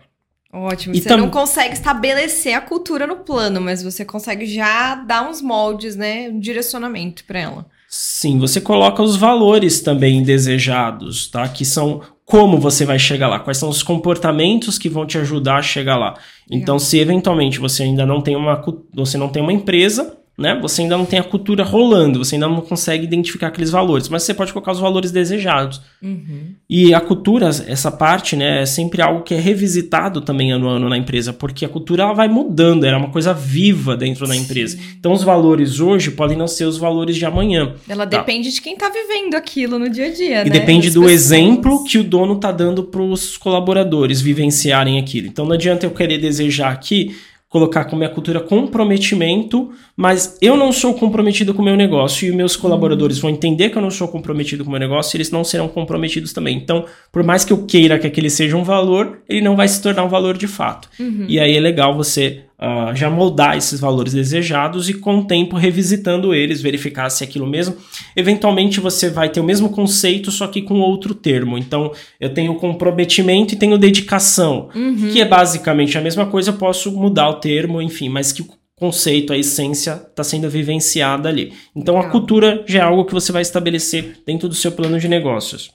Ótimo. 0.51 0.93
E 0.93 1.01
você 1.01 1.09
tam... 1.09 1.17
não 1.17 1.29
consegue 1.31 1.73
estabelecer 1.73 2.53
a 2.53 2.61
cultura 2.61 3.07
no 3.07 3.15
plano, 3.15 3.59
mas 3.59 3.81
você 3.81 4.05
consegue 4.05 4.45
já 4.45 4.93
dar 4.93 5.27
uns 5.27 5.41
moldes, 5.41 5.95
né, 5.95 6.29
um 6.29 6.39
direcionamento 6.39 7.23
para 7.25 7.39
ela. 7.39 7.65
Sim, 7.89 8.37
você 8.37 8.61
coloca 8.61 9.01
os 9.01 9.15
valores 9.15 9.79
também 9.79 10.23
desejados, 10.23 11.27
tá? 11.27 11.47
Que 11.47 11.63
são 11.63 12.01
como 12.25 12.57
você 12.57 12.85
vai 12.85 12.97
chegar 12.97 13.27
lá, 13.27 13.39
quais 13.39 13.57
são 13.57 13.69
os 13.69 13.83
comportamentos 13.83 14.77
que 14.77 14.89
vão 14.89 15.05
te 15.05 15.17
ajudar 15.17 15.57
a 15.57 15.61
chegar 15.61 15.97
lá. 15.97 16.15
Então, 16.49 16.79
se 16.79 16.97
eventualmente 16.99 17.59
você 17.59 17.83
ainda 17.83 18.05
não 18.05 18.21
tem 18.21 18.35
uma 18.35 18.61
você 18.93 19.17
não 19.17 19.29
tem 19.29 19.41
uma 19.41 19.53
empresa, 19.53 20.17
né? 20.37 20.57
Você 20.61 20.81
ainda 20.81 20.97
não 20.97 21.05
tem 21.05 21.19
a 21.19 21.23
cultura 21.23 21.63
rolando, 21.63 22.23
você 22.23 22.35
ainda 22.35 22.47
não 22.47 22.61
consegue 22.61 23.03
identificar 23.03 23.47
aqueles 23.47 23.69
valores, 23.69 24.09
mas 24.09 24.23
você 24.23 24.33
pode 24.33 24.51
colocar 24.51 24.71
os 24.71 24.79
valores 24.79 25.11
desejados. 25.11 25.79
Uhum. 26.01 26.53
E 26.67 26.93
a 26.93 26.99
cultura, 26.99 27.47
essa 27.49 27.91
parte, 27.91 28.35
né, 28.35 28.63
é 28.63 28.65
sempre 28.65 29.01
algo 29.01 29.21
que 29.21 29.35
é 29.35 29.39
revisitado 29.39 30.21
também 30.21 30.51
ano 30.51 30.67
a 30.67 30.73
ano 30.73 30.89
na 30.89 30.97
empresa, 30.97 31.31
porque 31.31 31.63
a 31.63 31.69
cultura 31.69 32.03
ela 32.03 32.13
vai 32.13 32.27
mudando, 32.27 32.83
era 32.83 32.97
uma 32.97 33.09
coisa 33.09 33.31
viva 33.33 33.95
dentro 33.95 34.27
da 34.27 34.35
empresa. 34.35 34.77
Então, 34.99 35.13
os 35.13 35.23
valores 35.23 35.79
hoje 35.79 36.09
podem 36.11 36.35
não 36.35 36.47
ser 36.47 36.65
os 36.65 36.77
valores 36.77 37.15
de 37.15 37.25
amanhã. 37.25 37.75
Ela 37.87 38.07
tá? 38.07 38.17
depende 38.17 38.51
de 38.51 38.59
quem 38.59 38.73
está 38.73 38.89
vivendo 38.89 39.35
aquilo 39.35 39.77
no 39.77 39.89
dia 39.89 40.07
a 40.07 40.11
dia, 40.11 40.41
e 40.41 40.45
né? 40.45 40.49
depende 40.49 40.89
do 40.89 41.01
pessoas. 41.01 41.11
exemplo 41.11 41.83
que 41.83 41.99
o 41.99 42.03
dono 42.03 42.33
está 42.33 42.51
dando 42.51 42.83
para 42.83 43.01
os 43.01 43.37
colaboradores 43.37 44.19
vivenciarem 44.19 44.99
aquilo. 44.99 45.27
Então, 45.27 45.45
não 45.45 45.53
adianta 45.53 45.85
eu 45.85 45.91
querer 45.91 46.17
desejar 46.17 46.71
aqui 46.71 47.15
colocar 47.53 47.85
como 47.85 47.97
minha 47.97 48.09
cultura 48.09 48.39
comprometimento, 48.39 49.69
mas 49.95 50.39
eu 50.41 50.57
não 50.57 50.71
sou 50.71 50.95
comprometido 50.95 51.53
com 51.53 51.61
o 51.61 51.65
meu 51.65 51.77
negócio 51.77 52.27
e 52.27 52.35
meus 52.35 52.55
colaboradores 52.55 53.19
vão 53.19 53.29
entender 53.29 53.69
que 53.69 53.77
eu 53.77 53.81
não 53.81 53.91
sou 53.91 54.07
comprometido 54.07 54.63
com 54.63 54.69
o 54.69 54.71
meu 54.71 54.79
negócio 54.79 55.15
e 55.15 55.17
eles 55.17 55.29
não 55.29 55.43
serão 55.43 55.67
comprometidos 55.67 56.33
também. 56.33 56.57
Então, 56.57 56.85
por 57.11 57.21
mais 57.21 57.45
que 57.45 57.53
eu 57.53 57.63
queira 57.63 57.99
que 57.99 58.07
aquele 58.07 58.27
seja 58.27 58.57
um 58.57 58.63
valor, 58.63 59.19
ele 59.29 59.39
não 59.39 59.55
vai 59.55 59.67
se 59.67 59.79
tornar 59.79 60.03
um 60.03 60.09
valor 60.09 60.35
de 60.35 60.47
fato. 60.47 60.89
Uhum. 60.99 61.27
E 61.29 61.39
aí 61.39 61.55
é 61.55 61.59
legal 61.59 61.95
você 61.95 62.41
uh, 62.63 62.95
já 62.95 63.09
moldar 63.09 63.57
esses 63.57 63.79
valores 63.79 64.13
desejados 64.13 64.89
e 64.89 64.93
com 64.93 65.19
o 65.19 65.25
tempo 65.25 65.57
revisitando 65.57 66.33
eles, 66.33 66.61
verificar 66.61 67.09
se 67.09 67.23
é 67.23 67.27
aquilo 67.27 67.45
mesmo. 67.45 67.75
Eventualmente 68.15 68.79
você 68.79 69.09
vai 69.09 69.29
ter 69.29 69.41
o 69.41 69.43
mesmo 69.43 69.69
conceito, 69.69 70.31
só 70.31 70.47
que 70.47 70.61
com 70.61 70.79
outro 70.79 71.13
termo. 71.13 71.57
Então, 71.57 71.91
eu 72.19 72.33
tenho 72.33 72.55
comprometimento 72.55 73.53
e 73.53 73.57
tenho 73.57 73.77
dedicação, 73.77 74.69
uhum. 74.73 75.09
que 75.11 75.21
é 75.21 75.25
basicamente 75.25 75.97
a 75.97 76.01
mesma 76.01 76.25
coisa, 76.25 76.51
eu 76.51 76.55
posso 76.55 76.91
mudar 76.91 77.29
o 77.29 77.35
termo, 77.35 77.81
enfim, 77.81 78.07
mas 78.07 78.31
que 78.31 78.41
o 78.41 78.47
conceito, 78.75 79.33
a 79.33 79.37
essência 79.37 80.01
está 80.09 80.23
sendo 80.23 80.49
vivenciada 80.49 81.29
ali. 81.29 81.53
Então, 81.75 81.95
Legal. 81.95 82.09
a 82.09 82.11
cultura 82.11 82.63
já 82.65 82.79
é 82.79 82.83
algo 82.83 83.05
que 83.05 83.13
você 83.13 83.31
vai 83.31 83.41
estabelecer 83.41 84.19
dentro 84.25 84.47
do 84.47 84.55
seu 84.55 84.71
plano 84.71 84.99
de 84.99 85.07
negócios. 85.07 85.71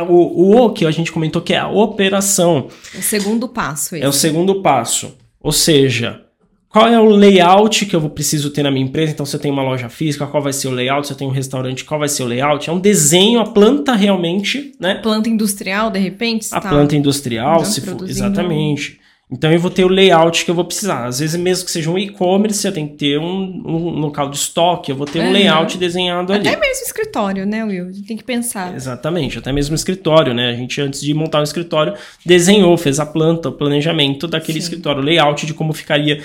O, 0.00 0.52
o 0.52 0.56
O 0.64 0.72
que 0.72 0.86
a 0.86 0.90
gente 0.92 1.10
comentou 1.10 1.42
que 1.42 1.52
é 1.52 1.58
a 1.58 1.68
operação. 1.68 2.68
O 2.96 3.02
segundo 3.02 3.48
passo. 3.48 3.96
Esse. 3.96 4.04
É 4.04 4.08
o 4.08 4.12
segundo 4.12 4.62
passo. 4.62 5.16
Ou 5.40 5.52
seja, 5.52 6.22
qual 6.68 6.86
é 6.86 7.00
o 7.00 7.08
layout 7.08 7.86
que 7.86 7.96
eu 7.96 8.10
preciso 8.10 8.50
ter 8.50 8.62
na 8.62 8.70
minha 8.70 8.84
empresa? 8.84 9.12
Então, 9.12 9.24
você 9.24 9.38
tem 9.38 9.50
uma 9.50 9.62
loja 9.62 9.88
física, 9.88 10.26
qual 10.26 10.42
vai 10.42 10.52
ser 10.52 10.68
o 10.68 10.70
layout? 10.70 11.06
Você 11.06 11.14
tem 11.14 11.26
um 11.26 11.30
restaurante, 11.30 11.84
qual 11.84 11.98
vai 11.98 12.08
ser 12.08 12.22
o 12.22 12.26
layout? 12.26 12.68
É 12.68 12.72
um 12.72 12.78
desenho, 12.78 13.40
a 13.40 13.44
planta 13.44 13.94
realmente, 13.94 14.72
né? 14.78 14.96
Planta 14.96 15.28
industrial, 15.28 15.90
de 15.90 15.98
repente? 15.98 16.48
A 16.52 16.60
tá 16.60 16.68
planta 16.68 16.94
industrial, 16.94 17.64
se 17.64 17.80
for, 17.80 18.08
exatamente. 18.08 19.00
Então 19.30 19.52
eu 19.52 19.58
vou 19.60 19.70
ter 19.70 19.84
o 19.84 19.88
layout 19.88 20.44
que 20.44 20.50
eu 20.50 20.54
vou 20.54 20.64
precisar. 20.64 21.04
Às 21.04 21.18
vezes, 21.18 21.38
mesmo 21.38 21.66
que 21.66 21.70
seja 21.70 21.90
um 21.90 21.98
e-commerce, 21.98 22.66
eu 22.66 22.72
tenho 22.72 22.88
que 22.88 22.94
ter 22.94 23.18
um, 23.18 23.62
um 23.66 23.98
local 23.98 24.30
de 24.30 24.36
estoque, 24.36 24.90
eu 24.90 24.96
vou 24.96 25.06
ter 25.06 25.20
um 25.20 25.30
layout 25.30 25.76
desenhado 25.76 26.32
até 26.32 26.40
ali. 26.40 26.48
Até 26.48 26.60
mesmo 26.60 26.84
escritório, 26.84 27.44
né, 27.44 27.62
Will? 27.62 27.92
Tem 28.06 28.16
que 28.16 28.24
pensar. 28.24 28.74
Exatamente, 28.74 29.38
até 29.38 29.52
mesmo 29.52 29.74
escritório, 29.74 30.32
né? 30.32 30.48
A 30.48 30.54
gente, 30.54 30.80
antes 30.80 31.00
de 31.00 31.12
montar 31.12 31.40
um 31.40 31.44
escritório, 31.44 31.92
desenhou, 32.24 32.74
fez 32.78 32.98
a 32.98 33.04
planta, 33.04 33.50
o 33.50 33.52
planejamento 33.52 34.26
daquele 34.26 34.60
Sim. 34.60 34.64
escritório, 34.64 35.02
o 35.02 35.04
layout 35.04 35.44
de 35.44 35.52
como 35.52 35.74
ficaria, 35.74 36.22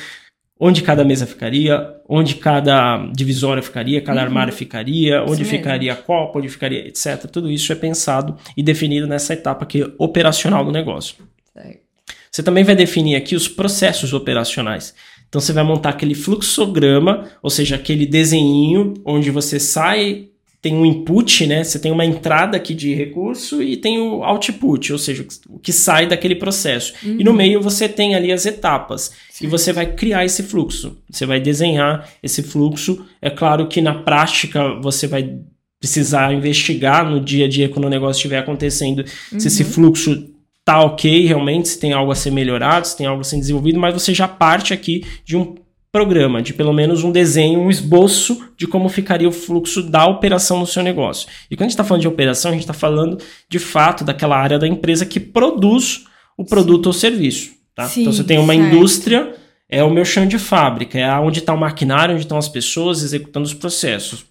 onde 0.57 0.81
cada 0.81 1.03
mesa 1.03 1.25
ficaria, 1.25 1.95
onde 2.07 2.35
cada 2.35 3.05
divisória 3.11 3.61
ficaria, 3.61 3.99
cada 3.99 4.21
uhum. 4.21 4.27
armário 4.27 4.53
ficaria, 4.53 5.21
onde 5.27 5.43
ficaria 5.43 5.91
a 5.91 5.95
copa, 5.95 6.39
onde 6.39 6.47
ficaria, 6.47 6.87
etc. 6.87 7.25
Tudo 7.29 7.51
isso 7.51 7.69
é 7.73 7.75
pensado 7.75 8.37
e 8.55 8.63
definido 8.63 9.05
nessa 9.05 9.33
etapa 9.33 9.65
aqui 9.65 9.83
operacional 9.97 10.63
do 10.63 10.71
negócio. 10.71 11.15
Você 12.33 12.41
também 12.41 12.63
vai 12.63 12.75
definir 12.75 13.15
aqui 13.15 13.35
os 13.35 13.47
processos 13.47 14.11
operacionais. 14.11 14.95
Então 15.29 15.39
você 15.39 15.53
vai 15.53 15.63
montar 15.63 15.89
aquele 15.89 16.15
fluxograma, 16.15 17.29
ou 17.43 17.49
seja, 17.49 17.75
aquele 17.75 18.07
desenho 18.07 18.95
onde 19.05 19.29
você 19.29 19.59
sai, 19.59 20.29
tem 20.59 20.73
um 20.75 20.83
input, 20.83 21.45
né? 21.45 21.63
Você 21.63 21.77
tem 21.77 21.91
uma 21.91 22.05
entrada 22.05 22.57
aqui 22.57 22.73
de 22.73 22.91
recurso 22.95 23.61
e 23.61 23.77
tem 23.77 23.99
o 23.99 24.23
output, 24.23 24.91
ou 24.91 24.97
seja, 24.97 25.23
o 25.47 25.59
que 25.59 25.71
sai 25.71 26.07
daquele 26.07 26.35
processo. 26.35 26.93
Uhum. 27.03 27.17
E 27.19 27.23
no 27.23 27.33
meio 27.33 27.61
você 27.61 27.87
tem 27.87 28.15
ali 28.15 28.31
as 28.31 28.47
etapas. 28.47 29.11
Sim. 29.29 29.45
E 29.45 29.47
você 29.47 29.71
vai 29.71 29.93
criar 29.93 30.25
esse 30.25 30.41
fluxo. 30.41 30.97
Você 31.11 31.27
vai 31.27 31.39
desenhar 31.39 32.09
esse 32.23 32.41
fluxo. 32.41 33.05
É 33.21 33.29
claro 33.29 33.67
que 33.67 33.79
na 33.79 33.93
prática 33.93 34.79
você 34.81 35.05
vai 35.05 35.37
precisar 35.79 36.33
investigar 36.33 37.07
no 37.07 37.19
dia 37.19 37.45
a 37.45 37.49
dia 37.49 37.69
quando 37.69 37.85
o 37.85 37.89
negócio 37.89 38.17
estiver 38.17 38.39
acontecendo 38.39 39.03
uhum. 39.31 39.39
se 39.39 39.47
esse 39.47 39.63
uhum. 39.63 39.69
fluxo 39.69 40.32
tá 40.65 40.81
ok 40.81 41.25
realmente, 41.25 41.67
se 41.67 41.79
tem 41.79 41.93
algo 41.93 42.11
a 42.11 42.15
ser 42.15 42.31
melhorado, 42.31 42.87
se 42.87 42.97
tem 42.97 43.05
algo 43.05 43.21
a 43.21 43.23
ser 43.23 43.37
desenvolvido, 43.37 43.79
mas 43.79 43.93
você 43.93 44.13
já 44.13 44.27
parte 44.27 44.73
aqui 44.73 45.05
de 45.25 45.35
um 45.35 45.55
programa, 45.91 46.41
de 46.41 46.53
pelo 46.53 46.73
menos 46.73 47.03
um 47.03 47.11
desenho, 47.11 47.59
um 47.59 47.69
esboço 47.69 48.49
de 48.57 48.65
como 48.65 48.89
ficaria 48.89 49.29
o 49.29 49.31
fluxo 49.31 49.83
da 49.83 50.07
operação 50.07 50.59
no 50.59 50.65
seu 50.65 50.81
negócio. 50.81 51.27
E 51.51 51.55
quando 51.55 51.61
a 51.61 51.69
gente 51.69 51.73
está 51.73 51.83
falando 51.83 52.01
de 52.01 52.07
operação, 52.07 52.49
a 52.49 52.53
gente 52.53 52.63
está 52.63 52.73
falando 52.73 53.19
de 53.47 53.59
fato 53.59 54.03
daquela 54.03 54.35
área 54.35 54.57
da 54.57 54.67
empresa 54.67 55.05
que 55.05 55.19
produz 55.19 56.05
o 56.35 56.43
produto 56.43 56.85
Sim. 56.85 56.89
ou 56.89 56.93
serviço. 56.93 57.51
Tá? 57.75 57.87
Sim, 57.87 58.01
então 58.01 58.13
você 58.13 58.23
tem 58.23 58.39
uma 58.39 58.55
certo. 58.55 58.67
indústria, 58.67 59.35
é 59.69 59.83
o 59.83 59.91
meu 59.91 60.03
chão 60.03 60.25
de 60.25 60.39
fábrica, 60.39 60.97
é 60.97 61.11
onde 61.19 61.39
está 61.39 61.53
o 61.53 61.59
maquinário, 61.59 62.15
onde 62.15 62.23
estão 62.23 62.39
as 62.39 62.49
pessoas 62.49 63.03
executando 63.03 63.45
os 63.45 63.53
processos. 63.53 64.25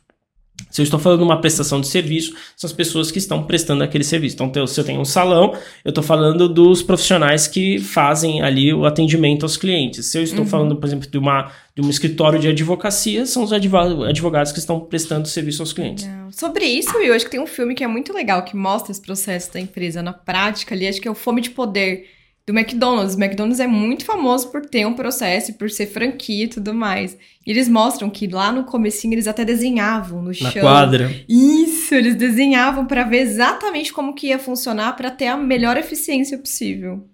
Se 0.70 0.80
eu 0.80 0.84
estou 0.84 0.98
falando 0.98 1.18
de 1.18 1.24
uma 1.24 1.40
prestação 1.40 1.80
de 1.80 1.86
serviço, 1.86 2.34
são 2.56 2.68
as 2.68 2.72
pessoas 2.72 3.10
que 3.10 3.18
estão 3.18 3.42
prestando 3.42 3.82
aquele 3.82 4.04
serviço. 4.04 4.36
Então, 4.42 4.66
se 4.66 4.80
eu 4.80 4.84
tenho 4.84 5.00
um 5.00 5.04
salão, 5.04 5.54
eu 5.84 5.90
estou 5.90 6.02
falando 6.02 6.48
dos 6.48 6.82
profissionais 6.82 7.46
que 7.46 7.78
fazem 7.78 8.42
ali 8.42 8.72
o 8.72 8.84
atendimento 8.84 9.44
aos 9.44 9.56
clientes. 9.56 10.06
Se 10.06 10.18
eu 10.18 10.22
estou 10.22 10.40
uhum. 10.40 10.46
falando, 10.46 10.76
por 10.76 10.86
exemplo, 10.86 11.08
de, 11.08 11.18
uma, 11.18 11.50
de 11.74 11.82
um 11.82 11.90
escritório 11.90 12.38
de 12.38 12.48
advocacia, 12.48 13.26
são 13.26 13.42
os 13.42 13.52
advogados 13.52 14.52
que 14.52 14.58
estão 14.58 14.80
prestando 14.80 15.28
serviço 15.28 15.62
aos 15.62 15.72
clientes. 15.72 16.08
Sobre 16.30 16.64
isso, 16.64 16.96
eu 16.98 17.14
acho 17.14 17.24
que 17.24 17.30
tem 17.30 17.40
um 17.40 17.46
filme 17.46 17.74
que 17.74 17.84
é 17.84 17.88
muito 17.88 18.12
legal, 18.12 18.42
que 18.42 18.56
mostra 18.56 18.92
esse 18.92 19.00
processo 19.00 19.52
da 19.52 19.60
empresa 19.60 20.02
na 20.02 20.12
prática 20.12 20.74
ali, 20.74 20.86
acho 20.86 21.00
que 21.00 21.08
é 21.08 21.10
o 21.10 21.14
Fome 21.14 21.40
de 21.40 21.50
Poder 21.50 22.06
do 22.46 22.52
McDonald's. 22.52 23.14
O 23.14 23.22
McDonald's 23.22 23.60
é 23.60 23.66
muito 23.66 24.04
famoso 24.04 24.50
por 24.50 24.66
ter 24.66 24.86
um 24.86 24.94
processo, 24.94 25.54
por 25.54 25.70
ser 25.70 25.86
franquia 25.86 26.44
e 26.44 26.48
tudo 26.48 26.74
mais. 26.74 27.16
E 27.46 27.50
eles 27.50 27.68
mostram 27.68 28.10
que 28.10 28.26
lá 28.26 28.50
no 28.50 28.64
comecinho 28.64 29.14
eles 29.14 29.28
até 29.28 29.44
desenhavam 29.44 30.22
no 30.22 30.34
chão. 30.34 30.50
Na 30.54 30.60
quadra. 30.60 31.10
Isso, 31.28 31.94
eles 31.94 32.14
desenhavam 32.14 32.86
para 32.86 33.04
ver 33.04 33.20
exatamente 33.20 33.92
como 33.92 34.14
que 34.14 34.28
ia 34.28 34.38
funcionar 34.38 34.96
para 34.96 35.10
ter 35.10 35.28
a 35.28 35.36
melhor 35.36 35.76
eficiência 35.76 36.38
possível. 36.38 37.06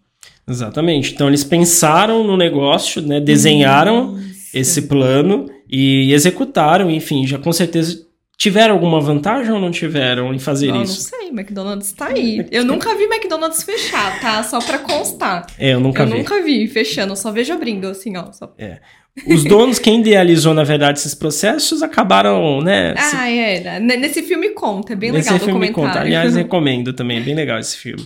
Exatamente. 0.48 1.12
Então 1.12 1.28
eles 1.28 1.44
pensaram 1.44 2.24
no 2.24 2.36
negócio, 2.36 3.02
né, 3.02 3.20
desenharam 3.20 4.18
Isso. 4.18 4.56
esse 4.56 4.82
plano 4.82 5.46
e 5.68 6.10
executaram, 6.12 6.90
enfim, 6.90 7.26
já 7.26 7.38
com 7.38 7.52
certeza 7.52 8.07
Tiveram 8.38 8.74
alguma 8.74 9.00
vantagem 9.00 9.50
ou 9.50 9.58
não 9.58 9.68
tiveram 9.68 10.32
em 10.32 10.38
fazer 10.38 10.68
não, 10.68 10.84
isso? 10.84 11.10
Não 11.10 11.18
sei, 11.18 11.28
McDonald's 11.30 11.90
tá 11.90 12.06
aí. 12.06 12.46
Eu 12.52 12.64
nunca 12.64 12.94
vi 12.94 13.02
McDonald's 13.02 13.64
fechar, 13.64 14.20
tá? 14.20 14.44
Só 14.44 14.60
pra 14.60 14.78
constar. 14.78 15.44
É, 15.58 15.74
eu 15.74 15.80
nunca 15.80 16.04
eu 16.04 16.06
vi. 16.06 16.12
Eu 16.12 16.18
nunca 16.18 16.42
vi 16.44 16.68
fechando, 16.68 17.16
só 17.16 17.32
vejo 17.32 17.52
abrindo, 17.52 17.88
assim, 17.88 18.16
ó. 18.16 18.30
Só... 18.30 18.54
É. 18.56 18.78
Os 19.26 19.42
donos, 19.42 19.80
quem 19.80 19.98
idealizou, 19.98 20.54
na 20.54 20.62
verdade, 20.62 21.00
esses 21.00 21.16
processos, 21.16 21.82
acabaram, 21.82 22.60
né? 22.60 22.94
Ah, 22.96 23.02
se... 23.02 23.16
é. 23.16 23.80
Nesse 23.80 24.22
filme 24.22 24.50
conta, 24.50 24.92
é 24.92 24.96
bem 24.96 25.10
Nesse 25.10 25.32
legal 25.32 25.44
o 25.44 25.50
filme 25.50 25.72
conta. 25.72 25.98
Aliás, 25.98 26.36
recomendo 26.36 26.92
também, 26.92 27.18
é 27.18 27.20
bem 27.20 27.34
legal 27.34 27.58
esse 27.58 27.76
filme. 27.76 28.02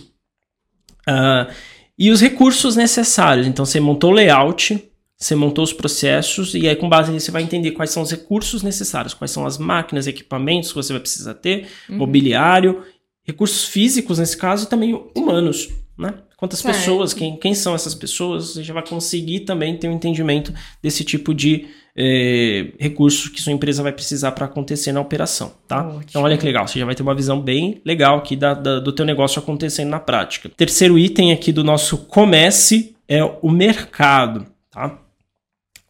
Uh, 1.07 1.53
e 1.95 2.09
os 2.09 2.19
recursos 2.19 2.75
necessários. 2.75 3.45
Então, 3.45 3.65
você 3.65 3.79
montou 3.79 4.09
o 4.09 4.13
layout, 4.13 4.83
você 5.23 5.35
montou 5.35 5.63
os 5.63 5.73
processos 5.73 6.53
e 6.53 6.67
aí 6.67 6.75
com 6.75 6.89
base 6.89 7.11
nisso 7.11 7.27
você 7.27 7.31
vai 7.31 7.43
entender 7.43 7.71
quais 7.71 7.91
são 7.91 8.03
os 8.03 8.11
recursos 8.11 8.61
necessários, 8.61 9.13
quais 9.13 9.31
são 9.31 9.45
as 9.45 9.57
máquinas, 9.57 10.07
equipamentos 10.07 10.69
que 10.69 10.75
você 10.75 10.93
vai 10.93 10.99
precisar 10.99 11.35
ter, 11.35 11.67
uhum. 11.89 11.97
mobiliário, 11.97 12.83
recursos 13.23 13.65
físicos 13.65 14.19
nesse 14.19 14.35
caso 14.35 14.65
e 14.65 14.69
também 14.69 14.93
humanos, 15.15 15.69
né? 15.97 16.13
Quantas 16.35 16.59
certo. 16.59 16.75
pessoas, 16.75 17.13
quem, 17.13 17.37
quem 17.37 17.55
são 17.55 17.73
essas 17.73 17.95
pessoas, 17.95 18.49
você 18.49 18.63
já 18.63 18.73
vai 18.73 18.85
conseguir 18.85 19.41
também 19.41 19.77
ter 19.77 19.87
um 19.87 19.93
entendimento 19.93 20.53
desse 20.81 21.05
tipo 21.05 21.33
de 21.33 21.67
eh, 21.95 22.73
recurso 22.77 23.31
que 23.31 23.41
sua 23.41 23.53
empresa 23.53 23.81
vai 23.81 23.93
precisar 23.93 24.33
para 24.33 24.45
acontecer 24.45 24.91
na 24.91 24.99
operação, 24.99 25.53
tá? 25.65 25.87
Ótimo. 25.87 26.03
Então 26.09 26.23
olha 26.23 26.37
que 26.37 26.45
legal, 26.45 26.67
você 26.67 26.79
já 26.79 26.85
vai 26.85 26.95
ter 26.95 27.03
uma 27.03 27.15
visão 27.15 27.39
bem 27.39 27.81
legal 27.85 28.17
aqui 28.17 28.35
da, 28.35 28.53
da, 28.53 28.79
do 28.81 28.91
teu 28.91 29.05
negócio 29.05 29.39
acontecendo 29.39 29.87
na 29.87 30.01
prática. 30.01 30.49
Terceiro 30.49 30.99
item 30.99 31.31
aqui 31.31 31.53
do 31.53 31.63
nosso 31.63 31.97
comece 31.97 32.93
é 33.07 33.23
o 33.23 33.49
mercado, 33.49 34.45
tá? 34.69 34.99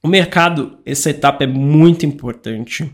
O 0.04 0.08
mercado, 0.08 0.78
essa 0.86 1.10
etapa 1.10 1.46
é 1.46 1.48
muito 1.48 2.06
importante, 2.06 2.92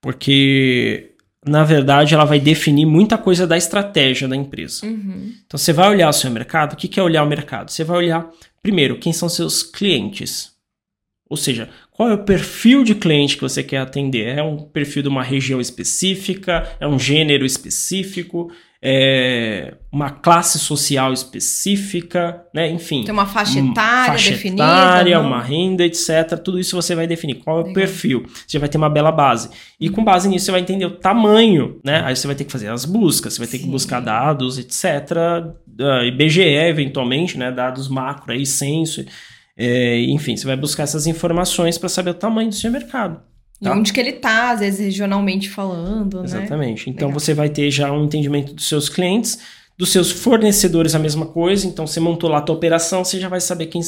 porque 0.00 1.12
na 1.46 1.64
verdade 1.64 2.14
ela 2.14 2.26
vai 2.26 2.38
definir 2.38 2.84
muita 2.84 3.16
coisa 3.16 3.46
da 3.46 3.56
estratégia 3.56 4.28
da 4.28 4.36
empresa. 4.36 4.84
Uhum. 4.84 5.32
Então 5.46 5.56
você 5.56 5.72
vai 5.72 5.88
olhar 5.88 6.08
o 6.10 6.12
seu 6.12 6.30
mercado, 6.30 6.74
o 6.74 6.76
que 6.76 7.00
é 7.00 7.02
olhar 7.02 7.22
o 7.22 7.28
mercado? 7.28 7.70
Você 7.70 7.82
vai 7.82 7.96
olhar, 7.96 8.30
primeiro, 8.62 8.98
quem 8.98 9.12
são 9.12 9.28
seus 9.28 9.62
clientes. 9.62 10.52
Ou 11.30 11.36
seja, 11.36 11.70
qual 11.92 12.10
é 12.10 12.14
o 12.14 12.24
perfil 12.24 12.84
de 12.84 12.94
cliente 12.94 13.36
que 13.36 13.42
você 13.42 13.62
quer 13.62 13.78
atender? 13.78 14.36
É 14.36 14.42
um 14.42 14.58
perfil 14.58 15.02
de 15.02 15.08
uma 15.08 15.22
região 15.22 15.60
específica? 15.60 16.68
É 16.78 16.86
um 16.86 16.98
gênero 16.98 17.46
específico? 17.46 18.52
É, 18.82 19.74
uma 19.92 20.08
classe 20.08 20.58
social 20.58 21.12
específica, 21.12 22.42
né? 22.54 22.70
Enfim. 22.70 23.04
Tem 23.04 23.12
uma 23.12 23.26
faixa 23.26 23.58
etária 23.58 24.12
faixa 24.12 24.30
definida. 24.30 24.62
Etária, 24.62 25.20
uma 25.20 25.42
renda, 25.42 25.84
etc. 25.84 26.38
Tudo 26.42 26.58
isso 26.58 26.74
você 26.74 26.94
vai 26.94 27.06
definir. 27.06 27.34
Qual 27.34 27.58
é 27.58 27.60
o 27.60 27.66
Legal. 27.66 27.74
perfil? 27.74 28.26
Você 28.46 28.58
vai 28.58 28.68
ter 28.70 28.78
uma 28.78 28.88
bela 28.88 29.12
base. 29.12 29.50
E 29.78 29.90
com 29.90 30.02
base 30.02 30.28
nisso 30.28 30.46
você 30.46 30.52
vai 30.52 30.60
entender 30.62 30.86
o 30.86 30.92
tamanho, 30.92 31.78
né? 31.84 32.02
Aí 32.06 32.16
você 32.16 32.26
vai 32.26 32.34
ter 32.34 32.44
que 32.44 32.52
fazer 32.52 32.68
as 32.68 32.86
buscas, 32.86 33.34
você 33.34 33.40
vai 33.40 33.48
ter 33.48 33.58
Sim. 33.58 33.64
que 33.64 33.70
buscar 33.70 34.00
dados, 34.00 34.58
etc. 34.58 35.10
Uh, 35.78 36.04
IBGE, 36.06 36.40
eventualmente, 36.40 37.36
né? 37.36 37.52
Dados 37.52 37.86
macro 37.86 38.32
aí, 38.32 38.46
censo. 38.46 39.04
É, 39.58 40.00
enfim, 40.04 40.38
você 40.38 40.46
vai 40.46 40.56
buscar 40.56 40.84
essas 40.84 41.06
informações 41.06 41.76
para 41.76 41.90
saber 41.90 42.10
o 42.10 42.14
tamanho 42.14 42.48
do 42.48 42.54
seu 42.54 42.70
mercado. 42.70 43.20
Tá? 43.62 43.70
E 43.70 43.78
onde 43.78 43.92
que 43.92 44.00
ele 44.00 44.12
tá, 44.12 44.52
às 44.52 44.60
vezes 44.60 44.80
regionalmente 44.80 45.50
falando, 45.50 46.24
Exatamente. 46.24 46.32
né? 46.32 46.42
Exatamente. 46.44 46.90
Então 46.90 47.08
Legal. 47.08 47.20
você 47.20 47.34
vai 47.34 47.48
ter 47.48 47.70
já 47.70 47.92
um 47.92 48.04
entendimento 48.04 48.54
dos 48.54 48.68
seus 48.68 48.88
clientes, 48.88 49.38
dos 49.76 49.90
seus 49.90 50.10
fornecedores 50.10 50.94
a 50.94 50.98
mesma 50.98 51.26
coisa. 51.26 51.66
Então 51.66 51.86
você 51.86 52.00
montou 52.00 52.30
lá 52.30 52.38
a 52.38 52.40
tua 52.42 52.54
operação, 52.54 53.04
você 53.04 53.20
já 53.20 53.28
vai 53.28 53.40
saber 53.40 53.66
quem, 53.66 53.82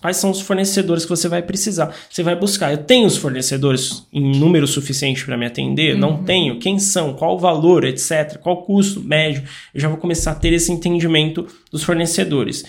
quais 0.00 0.16
são 0.16 0.30
os 0.30 0.40
fornecedores 0.40 1.04
que 1.04 1.10
você 1.10 1.28
vai 1.28 1.42
precisar. 1.42 1.94
Você 2.08 2.22
vai 2.22 2.36
buscar. 2.36 2.70
Eu 2.72 2.78
tenho 2.78 3.06
os 3.06 3.18
fornecedores 3.18 4.06
em 4.12 4.38
número 4.38 4.66
suficiente 4.66 5.24
para 5.26 5.36
me 5.36 5.44
atender? 5.44 5.94
Uhum. 5.94 6.00
Não 6.00 6.22
tenho? 6.22 6.58
Quem 6.58 6.78
são? 6.78 7.12
Qual 7.12 7.36
o 7.36 7.38
valor, 7.38 7.84
etc. 7.84 8.38
Qual 8.38 8.56
o 8.56 8.62
custo 8.62 9.02
médio? 9.02 9.42
Eu 9.74 9.80
já 9.80 9.88
vou 9.88 9.98
começar 9.98 10.32
a 10.32 10.34
ter 10.34 10.54
esse 10.54 10.72
entendimento 10.72 11.46
dos 11.70 11.82
fornecedores. 11.82 12.64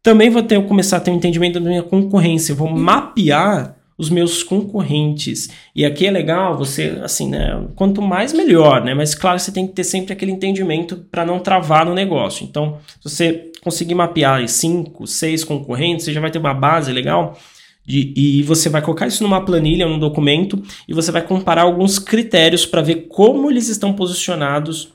Também 0.00 0.30
vou 0.30 0.42
ter, 0.42 0.62
começar 0.66 0.98
a 0.98 1.00
ter 1.00 1.10
um 1.10 1.16
entendimento 1.16 1.58
da 1.58 1.68
minha 1.68 1.82
concorrência. 1.82 2.52
Eu 2.52 2.56
vou 2.56 2.68
uhum. 2.68 2.78
mapear 2.78 3.76
os 3.96 4.10
meus 4.10 4.42
concorrentes. 4.42 5.48
E 5.74 5.84
aqui 5.84 6.06
é 6.06 6.10
legal 6.10 6.58
você, 6.58 6.98
assim, 7.02 7.28
né? 7.28 7.64
Quanto 7.76 8.02
mais 8.02 8.32
melhor, 8.32 8.84
né? 8.84 8.94
Mas 8.94 9.14
claro, 9.14 9.38
você 9.38 9.52
tem 9.52 9.66
que 9.66 9.72
ter 9.72 9.84
sempre 9.84 10.12
aquele 10.12 10.32
entendimento 10.32 10.96
para 11.10 11.24
não 11.24 11.38
travar 11.38 11.86
no 11.86 11.94
negócio. 11.94 12.44
Então, 12.44 12.78
se 13.00 13.08
você 13.08 13.52
conseguir 13.62 13.94
mapear 13.94 14.46
cinco, 14.48 15.06
seis 15.06 15.44
concorrentes, 15.44 16.04
você 16.04 16.12
já 16.12 16.20
vai 16.20 16.30
ter 16.30 16.38
uma 16.38 16.54
base 16.54 16.92
legal. 16.92 17.38
De, 17.86 18.14
e 18.16 18.42
você 18.42 18.70
vai 18.70 18.80
colocar 18.80 19.06
isso 19.06 19.22
numa 19.22 19.44
planilha, 19.44 19.86
num 19.86 19.98
documento, 19.98 20.62
e 20.88 20.94
você 20.94 21.12
vai 21.12 21.20
comparar 21.20 21.62
alguns 21.62 21.98
critérios 21.98 22.64
para 22.64 22.80
ver 22.80 23.08
como 23.08 23.50
eles 23.50 23.68
estão 23.68 23.92
posicionados 23.92 24.94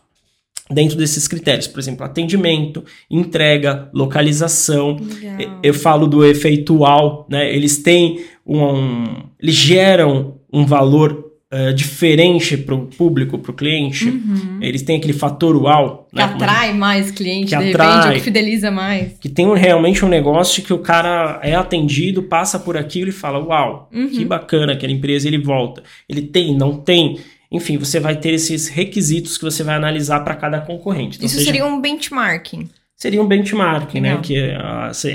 dentro 0.71 0.95
desses 0.97 1.27
critérios, 1.27 1.67
por 1.67 1.79
exemplo, 1.79 2.05
atendimento, 2.05 2.83
entrega, 3.09 3.89
localização. 3.93 4.99
Legal. 4.99 5.59
Eu 5.63 5.73
falo 5.73 6.07
do 6.07 6.23
efeitual, 6.23 7.25
né? 7.29 7.53
Eles 7.53 7.77
têm 7.81 8.25
um, 8.49 9.23
eles 9.39 9.53
geram 9.53 10.39
um 10.51 10.65
valor 10.65 11.33
uh, 11.53 11.73
diferente 11.73 12.57
para 12.57 12.73
o 12.73 12.87
público, 12.87 13.37
para 13.37 13.51
o 13.51 13.53
cliente. 13.53 14.09
Uhum. 14.09 14.57
Eles 14.59 14.81
têm 14.81 14.97
aquele 14.97 15.13
fator 15.13 15.55
uau. 15.55 16.07
Que 16.09 16.15
né? 16.15 16.23
atrai 16.23 16.73
mais 16.73 17.11
cliente, 17.11 17.55
que 17.55 17.61
de 17.61 17.69
atrai, 17.69 17.87
repente, 17.87 18.07
ou 18.07 18.13
que 18.13 18.19
fideliza 18.21 18.71
mais. 18.71 19.13
Que 19.19 19.29
tem 19.29 19.45
um, 19.45 19.53
realmente 19.53 20.03
um 20.03 20.09
negócio 20.09 20.63
que 20.63 20.73
o 20.73 20.79
cara 20.79 21.39
é 21.43 21.53
atendido, 21.53 22.23
passa 22.23 22.57
por 22.57 22.75
aquilo 22.75 23.09
e 23.09 23.13
fala: 23.13 23.39
Uau, 23.39 23.87
uhum. 23.93 24.09
que 24.09 24.25
bacana 24.25 24.73
aquela 24.73 24.91
empresa, 24.91 25.27
ele 25.27 25.37
volta. 25.37 25.83
Ele 26.07 26.23
tem, 26.23 26.57
não 26.57 26.75
tem. 26.75 27.19
Enfim, 27.51 27.77
você 27.77 27.99
vai 27.99 28.15
ter 28.15 28.33
esses 28.33 28.67
requisitos 28.67 29.37
que 29.37 29.43
você 29.43 29.63
vai 29.63 29.75
analisar 29.75 30.19
para 30.23 30.35
cada 30.35 30.61
concorrente. 30.61 31.17
Então, 31.17 31.25
Isso 31.25 31.35
seja... 31.35 31.45
seria 31.47 31.65
um 31.65 31.81
benchmarking 31.81 32.69
seria 32.99 33.21
um 33.21 33.27
benchmarking, 33.27 34.01
né? 34.01 34.19
Que 34.21 34.37
é 34.37 34.59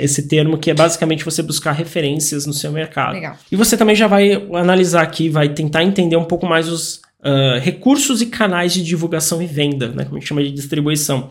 esse 0.02 0.26
termo 0.26 0.56
que 0.56 0.70
é 0.70 0.74
basicamente 0.74 1.24
você 1.24 1.42
buscar 1.42 1.72
referências 1.72 2.46
no 2.46 2.52
seu 2.52 2.72
mercado. 2.72 3.12
Legal. 3.12 3.36
E 3.52 3.56
você 3.56 3.76
também 3.76 3.94
já 3.94 4.06
vai 4.06 4.32
analisar 4.54 5.02
aqui, 5.02 5.28
vai 5.28 5.50
tentar 5.50 5.84
entender 5.84 6.16
um 6.16 6.24
pouco 6.24 6.46
mais 6.46 6.66
os 6.66 6.96
uh, 7.20 7.60
recursos 7.60 8.22
e 8.22 8.26
canais 8.26 8.72
de 8.72 8.82
divulgação 8.82 9.42
e 9.42 9.46
venda, 9.46 9.88
né? 9.88 10.04
Como 10.04 10.16
a 10.16 10.18
gente 10.18 10.28
chama 10.28 10.42
de 10.42 10.50
distribuição. 10.50 11.30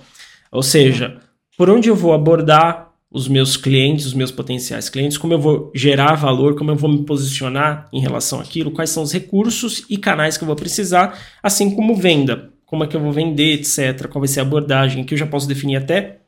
Ou 0.52 0.62
seja, 0.62 1.18
por 1.58 1.72
onde 1.72 1.90
eu 1.90 1.96
vou 1.96 2.14
abordar 2.14 2.92
os 3.10 3.28
meus 3.28 3.58
clientes, 3.58 4.06
os 4.06 4.14
meus 4.14 4.32
potenciais 4.32 4.90
clientes, 4.90 5.18
como 5.18 5.34
eu 5.34 5.40
vou 5.40 5.72
gerar 5.74 6.16
valor, 6.16 6.56
como 6.56 6.70
eu 6.72 6.76
vou 6.76 6.90
me 6.90 7.04
posicionar 7.04 7.88
em 7.92 8.00
relação 8.00 8.40
àquilo, 8.40 8.72
quais 8.72 8.92
são 8.92 9.02
os 9.02 9.12
recursos 9.12 9.86
e 9.90 9.98
canais 9.98 10.38
que 10.38 10.44
eu 10.44 10.48
vou 10.48 10.56
precisar, 10.56 11.20
assim 11.42 11.76
como 11.76 11.96
venda, 11.96 12.50
como 12.66 12.84
é 12.84 12.88
que 12.88 12.96
eu 12.96 13.02
vou 13.02 13.12
vender, 13.12 13.54
etc., 13.54 14.08
qual 14.08 14.22
vai 14.22 14.28
ser 14.28 14.40
a 14.40 14.44
abordagem, 14.44 15.04
que 15.04 15.14
eu 15.14 15.18
já 15.18 15.28
posso 15.28 15.48
definir 15.48 15.76
até 15.76 16.23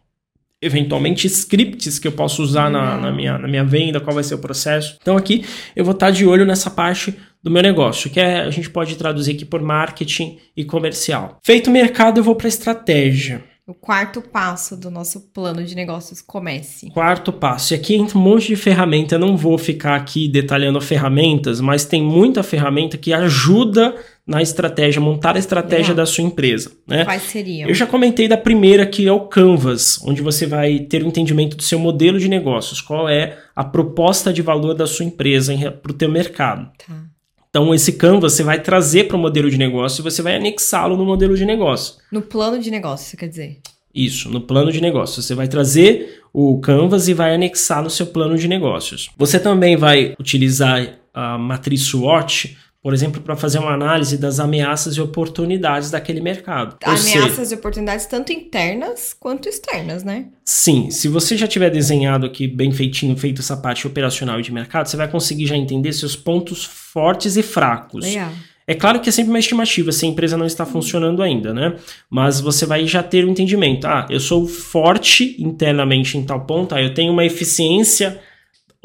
eventualmente 0.66 1.28
scripts 1.28 2.00
que 2.00 2.08
eu 2.08 2.12
posso 2.12 2.42
usar 2.42 2.70
na, 2.70 2.98
na, 2.98 3.12
minha, 3.12 3.38
na 3.38 3.48
minha 3.48 3.64
venda, 3.64 4.00
qual 4.00 4.14
vai 4.14 4.24
ser 4.24 4.36
o 4.36 4.40
processo. 4.40 4.98
Então 5.02 5.16
aqui 5.16 5.46
eu 5.76 5.86
vou 5.86 5.94
estar 5.94 6.12
de 6.12 6.26
olho 6.26 6.46
nessa 6.46 6.70
parte 6.70 7.16
do 7.44 7.52
meu 7.52 7.62
negócio, 7.62 8.10
que 8.10 8.20
é, 8.20 8.42
a 8.42 8.50
gente 8.50 8.70
pode 8.70 8.96
traduzir 8.96 9.36
aqui 9.36 9.46
por 9.46 9.62
marketing 9.62 10.40
e 10.58 10.66
comercial. 10.66 11.38
Feito 11.44 11.70
o 11.70 11.74
mercado, 11.74 12.20
eu 12.20 12.24
vou 12.24 12.36
para 12.36 12.48
estratégia. 12.48 13.44
O 13.68 13.74
quarto 13.74 14.22
passo 14.22 14.78
do 14.78 14.92
nosso 14.92 15.32
plano 15.34 15.64
de 15.64 15.74
negócios 15.74 16.22
comece. 16.22 16.88
Quarto 16.92 17.34
passo. 17.34 17.74
E 17.74 17.76
aqui 17.76 17.96
entra 17.96 18.16
um 18.16 18.22
monte 18.22 18.48
de 18.48 18.56
ferramenta. 18.56 19.16
Eu 19.16 19.20
não 19.20 19.36
vou 19.36 19.58
ficar 19.58 19.96
aqui 19.96 20.28
detalhando 20.28 20.80
ferramentas, 20.80 21.60
mas 21.60 21.84
tem 21.84 22.04
muita 22.04 22.44
ferramenta 22.44 22.96
que 22.96 23.12
ajuda 23.12 23.96
na 24.28 24.42
estratégia, 24.42 25.00
montar 25.00 25.36
a 25.36 25.40
estratégia 25.40 25.90
Legal. 25.90 25.98
da 25.98 26.06
sua 26.06 26.24
empresa. 26.24 26.72
Né? 26.88 27.06
Quais 27.06 27.22
seriam? 27.24 27.70
Eu 27.70 27.76
já 27.76 27.86
comentei 27.86 28.28
da 28.28 28.38
primeira, 28.38 28.86
que 28.86 29.08
é 29.08 29.12
o 29.12 29.28
Canvas, 29.28 30.00
onde 30.04 30.22
você 30.22 30.48
vai 30.48 30.80
ter 30.80 31.04
o 31.04 31.06
um 31.06 31.10
entendimento 31.10 31.56
do 31.56 31.62
seu 31.62 31.78
modelo 31.78 32.20
de 32.20 32.28
negócios, 32.28 32.82
qual 32.82 33.08
é 33.08 33.38
a 33.56 33.64
proposta 33.64 34.34
de 34.34 34.42
valor 34.42 34.74
da 34.74 34.88
sua 34.88 35.06
empresa 35.06 35.54
para 35.72 35.92
o 35.92 35.96
teu 35.96 36.10
mercado. 36.10 36.72
Tá. 36.86 37.06
Então, 37.50 37.74
esse 37.74 37.94
Canvas 37.94 38.34
você 38.34 38.44
vai 38.44 38.60
trazer 38.60 39.08
para 39.08 39.16
o 39.16 39.20
modelo 39.20 39.50
de 39.50 39.58
negócio 39.58 40.02
e 40.02 40.04
você 40.04 40.22
vai 40.22 40.36
anexá-lo 40.36 40.98
no 40.98 41.06
modelo 41.06 41.38
de 41.38 41.46
negócio. 41.46 41.96
No 42.12 42.22
plano 42.22 42.60
de 42.60 42.70
negócio, 42.70 43.08
você 43.08 43.16
quer 43.16 43.30
dizer? 43.30 43.60
Isso, 43.94 44.30
no 44.30 44.42
plano 44.42 44.74
de 44.74 44.82
negócio. 44.82 45.22
Você 45.22 45.34
vai 45.34 45.48
trazer 45.48 46.22
o 46.34 46.60
Canvas 46.60 47.08
e 47.08 47.14
vai 47.14 47.34
anexar 47.34 47.82
no 47.82 47.90
seu 47.90 48.08
plano 48.08 48.38
de 48.38 48.46
negócios. 48.46 49.10
Você 49.18 49.40
também 49.40 49.78
vai 49.78 50.16
utilizar 50.20 51.00
a 51.14 51.38
matriz 51.38 51.84
SWOT 51.84 52.58
por 52.86 52.94
exemplo, 52.94 53.20
para 53.20 53.36
fazer 53.36 53.58
uma 53.58 53.74
análise 53.74 54.16
das 54.16 54.40
ameaças 54.40 54.96
e 54.96 55.02
oportunidades 55.02 55.90
daquele 55.90 56.22
mercado. 56.22 56.78
Ameaças 56.84 57.52
e 57.52 57.56
oportunidades 57.56 58.06
tanto 58.06 58.32
internas 58.32 59.12
quanto 59.20 59.50
externas, 59.50 60.04
né? 60.04 60.28
Sim, 60.44 60.92
se 60.92 61.08
você 61.08 61.36
já 61.36 61.48
tiver 61.48 61.72
desenhado 61.72 62.28
aqui 62.28 62.48
bem 62.48 62.72
feitinho, 62.72 63.18
feito 63.18 63.42
essa 63.42 63.58
parte 63.58 63.88
operacional 63.88 64.40
e 64.40 64.44
de 64.44 64.54
mercado, 64.54 64.86
você 64.86 64.96
vai 64.96 65.08
conseguir 65.08 65.48
já 65.48 65.58
entender 65.58 65.94
seus 65.94 66.16
pontos 66.16 66.64
fortes 66.64 67.36
e 67.36 67.42
fracos. 67.42 68.06
Legal. 68.06 68.32
É 68.68 68.76
claro 68.76 69.00
que 69.00 69.10
é 69.10 69.12
sempre 69.12 69.32
uma 69.32 69.40
estimativa 69.40 69.92
se 69.92 70.06
a 70.06 70.10
empresa 70.10 70.38
não 70.38 70.46
está 70.46 70.64
funcionando 70.64 71.24
ainda, 71.24 71.56
né? 71.56 71.78
Mas 72.08 72.40
você 72.40 72.68
vai 72.68 72.86
já 72.86 73.02
ter 73.02 73.26
o 73.26 73.28
um 73.28 73.32
entendimento. 73.32 73.88
Ah, 73.88 74.06
eu 74.12 74.20
sou 74.20 74.46
forte 74.48 75.36
internamente 75.40 76.20
em 76.20 76.24
tal 76.24 76.42
ponto, 76.42 76.76
ah, 76.76 76.84
eu 76.84 76.94
tenho 76.94 77.12
uma 77.12 77.26
eficiência 77.26 78.22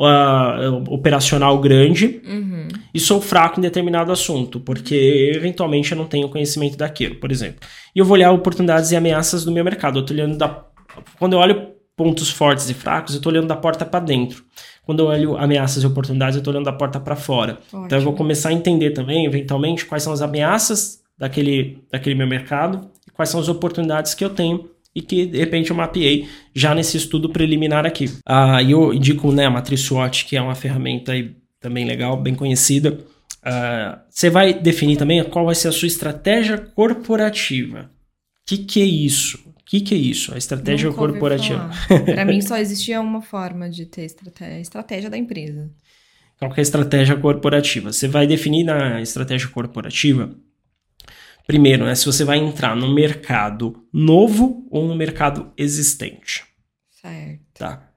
uh, 0.00 0.92
operacional 0.92 1.58
grande 1.58 2.20
uhum. 2.26 2.68
e 2.92 2.98
sou 2.98 3.20
fraco 3.20 3.60
em 3.60 3.62
determinado 3.62 4.10
assunto, 4.10 4.58
porque 4.58 5.32
eventualmente 5.34 5.92
eu 5.92 5.98
não 5.98 6.06
tenho 6.06 6.28
conhecimento 6.28 6.76
daquilo, 6.76 7.16
por 7.16 7.30
exemplo. 7.30 7.60
E 7.94 7.98
eu 7.98 8.04
vou 8.04 8.14
olhar 8.14 8.32
oportunidades 8.32 8.90
e 8.90 8.96
ameaças 8.96 9.44
do 9.44 9.52
meu 9.52 9.64
mercado. 9.64 9.98
Eu 9.98 10.04
tô 10.04 10.14
olhando 10.14 10.36
da. 10.36 10.64
Quando 11.18 11.34
eu 11.34 11.38
olho 11.38 11.68
pontos 11.96 12.30
fortes 12.30 12.70
e 12.70 12.74
fracos, 12.74 13.14
eu 13.14 13.18
estou 13.18 13.30
olhando 13.30 13.46
da 13.46 13.56
porta 13.56 13.84
para 13.84 14.00
dentro. 14.00 14.42
Quando 14.84 15.00
eu 15.00 15.06
olho 15.06 15.36
ameaças 15.36 15.82
e 15.82 15.86
oportunidades, 15.86 16.36
eu 16.36 16.40
estou 16.40 16.52
olhando 16.52 16.64
da 16.64 16.72
porta 16.72 16.98
para 16.98 17.14
fora. 17.14 17.58
Ótimo. 17.66 17.86
Então 17.86 17.98
eu 17.98 18.04
vou 18.04 18.14
começar 18.14 18.48
a 18.48 18.52
entender 18.52 18.90
também, 18.90 19.26
eventualmente, 19.26 19.84
quais 19.84 20.02
são 20.02 20.12
as 20.12 20.22
ameaças 20.22 21.00
daquele, 21.18 21.84
daquele 21.92 22.14
meu 22.14 22.26
mercado 22.26 22.90
e 23.06 23.10
quais 23.10 23.28
são 23.28 23.38
as 23.38 23.48
oportunidades 23.48 24.14
que 24.14 24.24
eu 24.24 24.30
tenho 24.30 24.70
e 24.94 25.00
que 25.00 25.26
de 25.26 25.38
repente 25.38 25.70
eu 25.70 25.76
mapeei 25.76 26.28
já 26.54 26.74
nesse 26.74 26.96
estudo 26.96 27.30
preliminar 27.30 27.86
aqui. 27.86 28.10
Ah, 28.26 28.62
eu 28.62 28.92
indico 28.92 29.30
né, 29.32 29.46
a 29.46 29.50
matriz 29.50 29.80
SWOT, 29.80 30.24
que 30.24 30.36
é 30.36 30.42
uma 30.42 30.54
ferramenta 30.54 31.12
aí 31.12 31.36
também 31.60 31.84
legal, 31.84 32.20
bem 32.20 32.34
conhecida. 32.34 32.98
Ah, 33.42 34.02
você 34.08 34.28
vai 34.28 34.52
definir 34.52 34.96
também 34.96 35.22
qual 35.24 35.46
vai 35.46 35.54
ser 35.54 35.68
a 35.68 35.72
sua 35.72 35.88
estratégia 35.88 36.58
corporativa. 36.58 37.90
O 38.42 38.46
que, 38.46 38.58
que 38.58 38.82
é 38.82 38.84
isso? 38.84 39.38
O 39.46 39.64
que, 39.64 39.80
que 39.80 39.94
é 39.94 39.98
isso? 39.98 40.34
A 40.34 40.38
estratégia 40.38 40.88
Nunca 40.88 40.98
corporativa. 40.98 41.70
Para 42.04 42.24
mim 42.24 42.40
só 42.40 42.56
existia 42.56 43.00
uma 43.00 43.22
forma 43.22 43.70
de 43.70 43.86
ter 43.86 44.02
estratégia, 44.02 44.56
a 44.56 44.60
estratégia 44.60 45.08
da 45.08 45.16
empresa. 45.16 45.70
Qual 46.36 46.50
é 46.50 46.54
a 46.58 46.62
estratégia 46.62 47.16
corporativa? 47.16 47.92
Você 47.92 48.08
vai 48.08 48.26
definir 48.26 48.64
na 48.64 49.00
estratégia 49.00 49.48
corporativa 49.48 50.34
Primeiro, 51.46 51.84
né, 51.84 51.94
se 51.94 52.06
você 52.06 52.24
vai 52.24 52.38
entrar 52.38 52.76
no 52.76 52.92
mercado 52.92 53.84
novo 53.92 54.66
ou 54.70 54.86
no 54.86 54.94
mercado 54.94 55.52
existente. 55.56 56.44
Certo. 56.90 57.40
Tá. 57.58 57.90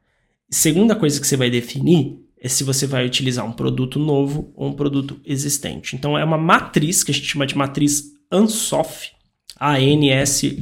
Segunda 0.49 0.95
coisa 0.95 1.19
que 1.19 1.27
você 1.27 1.35
vai 1.35 1.49
definir 1.49 2.19
é 2.39 2.47
se 2.49 2.63
você 2.63 2.85
vai 2.85 3.05
utilizar 3.05 3.45
um 3.45 3.53
produto 3.53 3.97
novo 3.97 4.51
ou 4.55 4.67
um 4.67 4.73
produto 4.73 5.19
existente. 5.25 5.95
Então 5.95 6.17
é 6.17 6.23
uma 6.23 6.37
matriz 6.37 7.03
que 7.03 7.11
a 7.11 7.13
gente 7.13 7.25
chama 7.25 7.47
de 7.47 7.57
matriz 7.57 8.11
ANSOF, 8.29 9.11
A-N-S-O-F-F. 9.57 10.57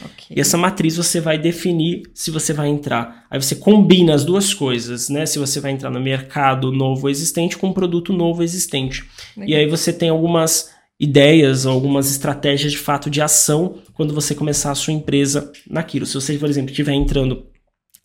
Okay. 0.00 0.36
E 0.36 0.40
essa 0.40 0.58
matriz 0.58 0.96
você 0.96 1.20
vai 1.20 1.38
definir 1.38 2.02
se 2.12 2.32
você 2.32 2.52
vai 2.52 2.68
entrar. 2.68 3.24
Aí 3.30 3.40
você 3.40 3.54
combina 3.54 4.14
as 4.14 4.24
duas 4.24 4.52
coisas, 4.52 5.08
né? 5.08 5.24
Se 5.26 5.38
você 5.38 5.60
vai 5.60 5.70
entrar 5.70 5.90
no 5.90 6.00
mercado 6.00 6.72
novo 6.72 7.02
ou 7.04 7.10
existente 7.10 7.56
com 7.56 7.68
um 7.68 7.72
produto 7.72 8.12
novo 8.12 8.42
existente. 8.42 9.04
Legal. 9.36 9.48
E 9.48 9.54
aí 9.54 9.68
você 9.68 9.92
tem 9.92 10.08
algumas 10.08 10.70
ideias, 11.02 11.66
algumas 11.66 12.08
estratégias 12.08 12.70
de 12.70 12.78
fato 12.78 13.10
de 13.10 13.20
ação 13.20 13.78
quando 13.92 14.14
você 14.14 14.36
começar 14.36 14.70
a 14.70 14.76
sua 14.76 14.92
empresa 14.92 15.50
naquilo. 15.68 16.06
Se 16.06 16.14
você, 16.14 16.38
por 16.38 16.48
exemplo, 16.48 16.70
estiver 16.70 16.92
entrando 16.92 17.44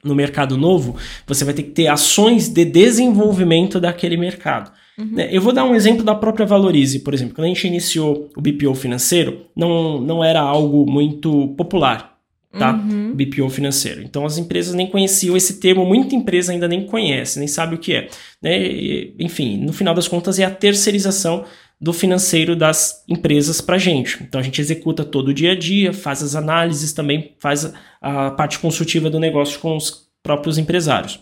no 0.04 0.16
mercado 0.16 0.58
novo, 0.58 0.95
você 1.28 1.45
vai 1.45 1.54
ter 1.54 1.62
que 1.62 1.72
ter 1.72 1.88
ações 1.88 2.50
de 2.50 2.66
desenvolvimento 2.66 3.80
daquele 3.80 4.18
mercado. 4.18 4.72
Uhum. 4.98 5.12
Né, 5.12 5.30
eu 5.32 5.39
vou 5.39 5.54
dar 5.54 5.64
um 5.64 5.76
exemplo 5.76 6.04
da 6.04 6.16
própria 6.16 6.45
Valorize, 6.45 7.00
por 7.02 7.14
exemplo. 7.14 7.36
Quando 7.36 7.45
a 7.45 7.50
gente 7.50 7.68
iniciou 7.68 8.32
o 8.36 8.41
BPO 8.41 8.74
financeiro, 8.74 9.45
não, 9.56 10.02
não 10.02 10.24
era 10.24 10.41
algo 10.41 10.89
muito 10.89 11.50
popular, 11.50 12.18
tá? 12.58 12.74
Uhum. 12.74 13.14
BPO 13.14 13.48
financeiro. 13.50 14.02
Então 14.02 14.26
as 14.26 14.39
empresas 14.39 14.74
nem 14.74 14.88
conheciam 14.88 15.38
esse 15.38 15.60
termo, 15.60 15.86
muita 15.86 16.16
empresa 16.16 16.52
ainda 16.52 16.68
nem 16.68 16.88
conhece, 16.88 17.38
nem 17.38 17.48
sabe 17.48 17.76
o 17.76 17.78
que 17.78 17.93
é. 17.93 18.08
Né? 18.41 19.12
Enfim, 19.20 19.58
no 19.58 19.72
final 19.72 19.93
das 19.93 20.08
contas 20.08 20.39
é 20.39 20.45
a 20.45 20.50
terceirização 20.50 21.45
do 21.80 21.93
financeiro 21.93 22.55
das 22.55 23.03
empresas 23.07 23.61
para 23.61 23.75
a 23.75 23.80
gente. 23.80 24.17
Então 24.23 24.41
a 24.41 24.43
gente 24.43 24.59
executa 24.59 25.05
todo 25.05 25.30
o 25.30 25.34
dia 25.34 25.51
a 25.51 25.55
dia, 25.55 25.93
faz 25.93 26.23
as 26.23 26.36
análises 26.36 26.91
também, 26.91 27.36
faz 27.39 27.71
a 28.01 28.32
parte 28.32 28.57
consultiva 28.59 29.09
do 29.09 29.19
negócio 29.19 29.59
com 29.59 29.75
os 29.78 30.09
próprios 30.23 30.57
empresários. 30.57 31.19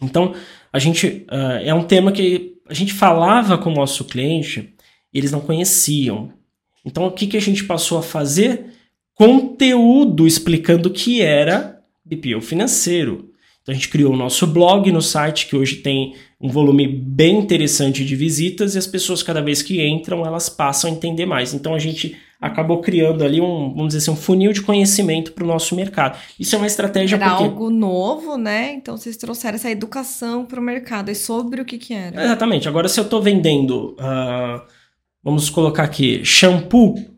Então 0.00 0.34
a 0.72 0.78
gente 0.78 1.26
uh, 1.30 1.60
é 1.62 1.74
um 1.74 1.84
tema 1.84 2.12
que 2.12 2.54
a 2.68 2.74
gente 2.74 2.92
falava 2.94 3.58
com 3.58 3.70
o 3.70 3.74
nosso 3.74 4.04
cliente, 4.06 4.74
eles 5.12 5.30
não 5.30 5.40
conheciam. 5.40 6.32
Então 6.84 7.04
o 7.04 7.12
que, 7.12 7.26
que 7.26 7.36
a 7.36 7.40
gente 7.40 7.64
passou 7.64 7.98
a 7.98 8.02
fazer? 8.02 8.72
Conteúdo 9.14 10.26
explicando 10.26 10.88
o 10.88 10.92
que 10.92 11.20
era 11.20 11.80
BPO 12.04 12.40
financeiro. 12.40 13.33
Então 13.64 13.72
a 13.72 13.74
gente 13.74 13.88
criou 13.88 14.12
o 14.12 14.16
nosso 14.16 14.46
blog 14.46 14.92
no 14.92 15.00
site 15.00 15.46
que 15.46 15.56
hoje 15.56 15.76
tem 15.76 16.14
um 16.38 16.50
volume 16.50 16.86
bem 16.86 17.38
interessante 17.38 18.04
de 18.04 18.14
visitas 18.14 18.74
e 18.74 18.78
as 18.78 18.86
pessoas 18.86 19.22
cada 19.22 19.40
vez 19.40 19.62
que 19.62 19.82
entram 19.82 20.24
elas 20.24 20.50
passam 20.50 20.90
a 20.90 20.92
entender 20.92 21.24
mais. 21.24 21.54
Então 21.54 21.74
a 21.74 21.78
gente 21.78 22.14
acabou 22.38 22.82
criando 22.82 23.24
ali 23.24 23.40
um, 23.40 23.70
vamos 23.70 23.94
dizer 23.94 23.98
assim, 24.00 24.10
um 24.10 24.22
funil 24.22 24.52
de 24.52 24.60
conhecimento 24.60 25.32
para 25.32 25.44
o 25.44 25.46
nosso 25.46 25.74
mercado. 25.74 26.18
Isso 26.38 26.54
é 26.54 26.58
uma 26.58 26.66
estratégia 26.66 27.16
era 27.16 27.30
porque... 27.30 27.44
algo 27.44 27.70
novo, 27.70 28.36
né? 28.36 28.74
Então 28.74 28.98
vocês 28.98 29.16
trouxeram 29.16 29.56
essa 29.56 29.70
educação 29.70 30.44
para 30.44 30.60
o 30.60 30.62
mercado 30.62 31.10
e 31.10 31.14
sobre 31.14 31.62
o 31.62 31.64
que 31.64 31.78
que 31.78 31.94
era. 31.94 32.22
Exatamente. 32.22 32.68
Agora 32.68 32.86
se 32.86 33.00
eu 33.00 33.04
estou 33.04 33.22
vendendo, 33.22 33.96
uh, 33.98 34.60
vamos 35.22 35.48
colocar 35.48 35.84
aqui, 35.84 36.22
shampoo 36.22 37.13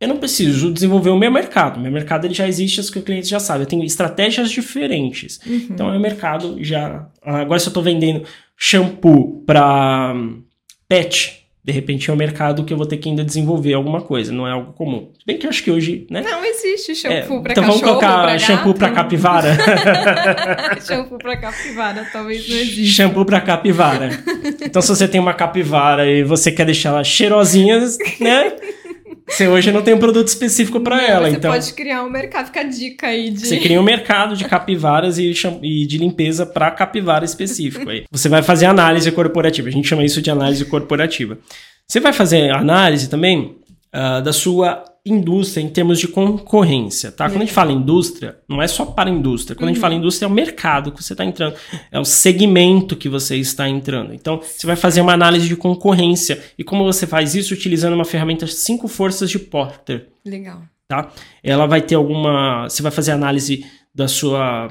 eu 0.00 0.08
não 0.08 0.16
preciso 0.16 0.72
desenvolver 0.72 1.10
o 1.10 1.18
meu 1.18 1.30
mercado. 1.30 1.78
Meu 1.78 1.92
mercado 1.92 2.26
ele 2.26 2.32
já 2.32 2.48
existe, 2.48 2.80
as 2.80 2.88
que 2.88 2.98
o 2.98 3.02
cliente 3.02 3.28
já 3.28 3.38
sabe. 3.38 3.64
Eu 3.64 3.66
tenho 3.66 3.84
estratégias 3.84 4.50
diferentes. 4.50 5.38
Uhum. 5.46 5.66
Então, 5.70 5.88
o 5.88 5.90
meu 5.90 6.00
mercado 6.00 6.56
já. 6.64 7.06
Agora, 7.22 7.60
se 7.60 7.66
eu 7.66 7.70
estou 7.70 7.82
vendendo 7.82 8.24
shampoo 8.56 9.42
para 9.46 10.14
hum, 10.14 10.42
pet, 10.88 11.40
de 11.62 11.72
repente 11.72 12.08
é 12.08 12.12
um 12.12 12.16
mercado 12.16 12.64
que 12.64 12.72
eu 12.72 12.76
vou 12.78 12.86
ter 12.86 12.96
que 12.96 13.10
ainda 13.10 13.22
desenvolver 13.22 13.74
alguma 13.74 14.00
coisa, 14.00 14.32
não 14.32 14.48
é 14.48 14.52
algo 14.52 14.72
comum. 14.72 15.12
Se 15.18 15.26
bem 15.26 15.36
que 15.36 15.46
eu 15.46 15.50
acho 15.50 15.62
que 15.62 15.70
hoje, 15.70 16.06
né? 16.10 16.22
Não 16.22 16.42
existe 16.42 16.94
shampoo 16.94 17.38
é, 17.38 17.42
pra 17.42 17.52
então 17.52 17.64
cachorro, 17.64 17.66
vamos 17.66 17.80
colocar 17.82 18.22
pra 18.22 18.38
shampoo 18.38 18.74
gato. 18.74 18.94
capivara. 18.94 19.58
shampoo 20.80 21.18
pra 21.18 21.36
capivara, 21.36 22.06
talvez 22.10 22.48
não 22.48 22.56
exista. 22.56 23.02
shampoo 23.02 23.24
pra 23.26 23.40
capivara. 23.40 24.10
Então 24.62 24.80
se 24.82 24.88
você 24.88 25.08
tem 25.08 25.20
uma 25.20 25.34
capivara 25.34 26.06
e 26.06 26.22
você 26.22 26.52
quer 26.52 26.64
deixar 26.64 26.90
ela 26.90 27.02
cheirosinha, 27.02 27.80
né? 28.20 28.52
Você 29.30 29.46
hoje 29.46 29.70
não 29.70 29.82
tem 29.82 29.94
um 29.94 29.98
produto 29.98 30.28
específico 30.28 30.80
para 30.80 31.02
ela, 31.02 31.30
Você 31.30 31.36
então 31.36 31.50
pode 31.52 31.72
criar 31.72 32.02
um 32.02 32.10
mercado, 32.10 32.46
fica 32.46 32.60
a 32.60 32.64
dica 32.64 33.06
aí 33.06 33.30
de... 33.30 33.46
você 33.46 33.58
cria 33.58 33.80
um 33.80 33.84
mercado 33.84 34.36
de 34.36 34.44
capivaras 34.44 35.18
e, 35.18 35.32
e 35.62 35.86
de 35.86 35.98
limpeza 35.98 36.44
para 36.44 36.70
capivara 36.70 37.24
específico. 37.24 37.88
Aí 37.88 38.04
você 38.10 38.28
vai 38.28 38.42
fazer 38.42 38.66
análise 38.66 39.10
corporativa. 39.12 39.68
A 39.68 39.72
gente 39.72 39.88
chama 39.88 40.04
isso 40.04 40.20
de 40.20 40.30
análise 40.30 40.64
corporativa. 40.64 41.38
Você 41.86 42.00
vai 42.00 42.12
fazer 42.12 42.50
análise 42.50 43.08
também 43.08 43.56
ah, 43.92 44.20
da 44.20 44.32
sua 44.32 44.84
indústria 45.04 45.62
em 45.62 45.68
termos 45.68 45.98
de 45.98 46.06
concorrência, 46.08 47.10
tá? 47.10 47.28
Quando 47.28 47.36
a 47.36 47.44
gente 47.44 47.52
fala 47.52 47.72
indústria, 47.72 48.38
não 48.48 48.60
é 48.60 48.68
só 48.68 48.84
para 48.84 49.08
a 49.08 49.12
indústria. 49.12 49.56
Quando 49.56 49.70
a 49.70 49.72
gente 49.72 49.80
fala 49.80 49.94
indústria, 49.94 50.26
é 50.26 50.28
o 50.28 50.32
mercado 50.32 50.92
que 50.92 51.02
você 51.02 51.14
está 51.14 51.24
entrando, 51.24 51.54
é 51.90 51.98
o 51.98 52.04
segmento 52.04 52.96
que 52.96 53.08
você 53.08 53.36
está 53.36 53.68
entrando. 53.68 54.12
Então, 54.12 54.40
você 54.42 54.66
vai 54.66 54.76
fazer 54.76 55.00
uma 55.00 55.12
análise 55.12 55.48
de 55.48 55.56
concorrência. 55.56 56.42
E 56.58 56.62
como 56.64 56.84
você 56.84 57.06
faz 57.06 57.34
isso? 57.34 57.54
Utilizando 57.54 57.94
uma 57.94 58.04
ferramenta 58.04 58.46
cinco 58.46 58.88
forças 58.88 59.30
de 59.30 59.38
Porter 59.38 60.08
Legal. 60.24 60.62
tá? 60.86 61.10
Ela 61.42 61.66
vai 61.66 61.80
ter 61.80 61.94
alguma, 61.94 62.68
você 62.68 62.82
vai 62.82 62.92
fazer 62.92 63.12
análise 63.12 63.64
da 63.94 64.06
sua 64.06 64.68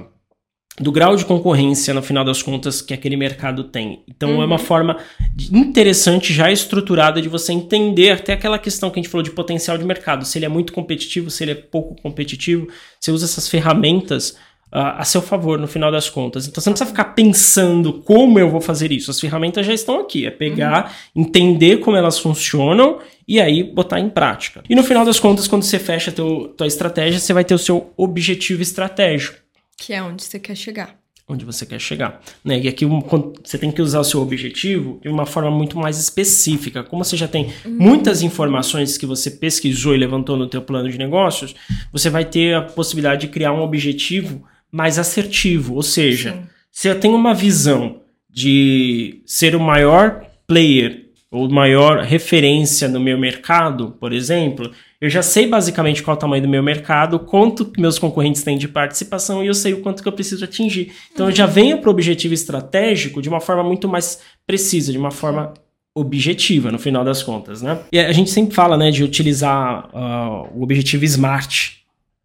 do 0.79 0.91
grau 0.91 1.15
de 1.15 1.25
concorrência 1.25 1.93
no 1.93 2.01
final 2.01 2.23
das 2.23 2.41
contas 2.41 2.81
que 2.81 2.93
aquele 2.93 3.17
mercado 3.17 3.65
tem. 3.65 4.01
Então 4.07 4.41
é 4.41 4.45
uma 4.45 4.57
forma 4.57 4.97
de- 5.35 5.55
interessante 5.55 6.33
já 6.33 6.51
estruturada 6.51 7.21
de 7.21 7.27
você 7.27 7.51
entender 7.51 8.11
até 8.11 8.33
aquela 8.33 8.57
questão 8.57 8.89
que 8.89 8.99
a 8.99 9.01
gente 9.03 9.11
falou 9.11 9.23
de 9.23 9.31
potencial 9.31 9.77
de 9.77 9.83
mercado, 9.83 10.25
se 10.25 10.37
ele 10.37 10.45
é 10.45 10.49
muito 10.49 10.71
competitivo, 10.71 11.29
se 11.29 11.43
ele 11.43 11.51
é 11.51 11.55
pouco 11.55 12.01
competitivo, 12.01 12.67
você 12.99 13.11
usa 13.11 13.25
essas 13.25 13.47
ferramentas 13.47 14.37
ah, 14.71 15.01
a 15.01 15.03
seu 15.03 15.21
favor 15.21 15.57
no 15.57 15.67
final 15.67 15.91
das 15.91 16.09
contas. 16.09 16.47
Então 16.47 16.61
você 16.61 16.69
não 16.69 16.73
precisa 16.75 16.89
ficar 16.91 17.05
pensando 17.15 17.93
como 17.93 18.37
eu 18.39 18.49
vou 18.49 18.61
fazer 18.61 18.91
isso. 18.91 19.09
As 19.09 19.19
ferramentas 19.19 19.65
já 19.65 19.73
estão 19.73 19.99
aqui. 19.99 20.27
É 20.27 20.31
pegar, 20.31 20.95
entender 21.15 21.77
como 21.77 21.97
elas 21.97 22.19
funcionam 22.19 22.99
e 23.27 23.41
aí 23.41 23.63
botar 23.63 23.99
em 23.99 24.09
prática. 24.09 24.61
E 24.69 24.75
no 24.75 24.83
final 24.83 25.03
das 25.03 25.19
contas, 25.19 25.47
quando 25.47 25.63
você 25.63 25.79
fecha 25.79 26.11
a 26.11 26.13
tua 26.13 26.67
estratégia, 26.67 27.19
você 27.19 27.33
vai 27.33 27.43
ter 27.43 27.55
o 27.55 27.59
seu 27.59 27.91
objetivo 27.97 28.61
estratégico 28.61 29.37
Que 29.79 29.93
é 29.93 30.01
onde 30.03 30.23
você 30.23 30.39
quer 30.39 30.55
chegar. 30.55 30.97
onde 31.31 31.45
você 31.45 31.63
quer 31.63 31.79
chegar. 31.79 32.19
Né? 32.43 32.59
E 32.59 32.67
aqui 32.67 32.87
um- 32.87 33.01
você 33.43 33.55
tem 33.59 33.71
que 33.71 33.83
usar 33.83 33.99
o 33.99 34.03
seu 34.03 34.19
objetivo 34.19 34.99
de 34.99 35.09
uma 35.09 35.27
forma 35.27 35.51
muito 35.51 35.77
mais 35.77 35.99
específica. 35.99 36.83
Como 36.83 37.05
você 37.05 37.15
já 37.15 37.27
tem 37.27 37.53
muitas 37.63 38.23
informações 38.23 38.97
que 38.97 39.05
você 39.05 39.29
pesquisou 39.29 39.93
e 39.93 39.97
levantou 39.99 40.35
no 40.35 40.47
teu 40.49 40.59
plano 40.59 40.89
de 40.89 40.97
negócios, 40.97 41.53
você 41.93 42.09
vai 42.09 42.25
ter 42.25 42.55
a 42.55 42.63
possibilidade 42.63 43.21
de 43.21 43.27
criar 43.27 43.53
um 43.53 43.61
objetivo 43.61 44.43
mais 44.71 44.97
assertivo. 44.97 45.75
Ou 45.75 45.83
seja, 45.83 46.31
Sim. 46.33 46.41
se 46.71 46.87
eu 46.87 46.99
tenho 46.99 47.15
uma 47.15 47.35
visão 47.35 48.01
de 48.27 49.21
ser 49.23 49.55
o 49.55 49.59
maior 49.59 50.25
player 50.47 51.09
ou 51.29 51.47
maior 51.47 51.99
referência 52.03 52.87
no 52.87 52.99
meu 52.99 53.19
mercado, 53.19 53.91
por 53.99 54.13
exemplo, 54.13 54.71
eu 55.01 55.09
já 55.09 55.21
sei 55.21 55.47
basicamente 55.47 56.03
qual 56.03 56.15
é 56.15 56.17
o 56.17 56.19
tamanho 56.19 56.43
do 56.43 56.49
meu 56.49 56.61
mercado, 56.61 57.19
quanto 57.19 57.71
meus 57.77 57.97
concorrentes 57.97 58.43
têm 58.43 58.57
de 58.57 58.67
participação 58.67 59.43
e 59.43 59.47
eu 59.47 59.53
sei 59.53 59.73
o 59.73 59.81
quanto 59.81 60.03
que 60.03 60.07
eu 60.09 60.13
preciso 60.13 60.43
atingir. 60.43 60.91
Então 61.13 61.29
eu 61.29 61.35
já 61.35 61.45
venho 61.45 61.79
para 61.79 61.87
o 61.89 61.91
objetivo 61.91 62.33
estratégico 62.33 63.21
de 63.21 63.29
uma 63.29 63.39
forma 63.39 63.63
muito 63.63 63.87
mais 63.87 64.19
precisa, 64.45 64.91
de 64.91 64.97
uma 64.97 65.11
forma 65.11 65.53
objetiva, 65.95 66.71
no 66.71 66.79
final 66.79 67.03
das 67.03 67.23
contas, 67.23 67.61
né? 67.61 67.79
E 67.91 67.99
a 67.99 68.11
gente 68.11 68.29
sempre 68.29 68.53
fala, 68.55 68.77
né, 68.77 68.91
de 68.91 69.03
utilizar 69.03 69.89
ah, 69.93 70.45
o 70.53 70.61
objetivo 70.63 71.03
SMART. 71.03 71.79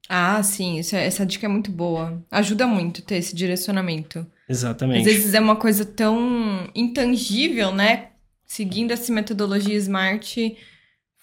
Ah, 0.08 0.42
sim, 0.42 0.78
é- 0.78 1.06
essa 1.06 1.24
dica 1.24 1.46
é 1.46 1.48
muito 1.48 1.70
boa. 1.70 2.22
Ajuda 2.30 2.66
muito 2.66 3.02
ter 3.02 3.16
esse 3.16 3.34
direcionamento. 3.34 4.26
Exatamente. 4.48 5.08
Às 5.08 5.14
vezes 5.14 5.34
é 5.34 5.40
uma 5.40 5.56
coisa 5.56 5.84
tão 5.84 6.68
intangível, 6.74 7.72
né? 7.72 8.08
Seguindo 8.46 8.90
essa 8.92 9.12
metodologia 9.12 9.74
SMART, 9.76 10.36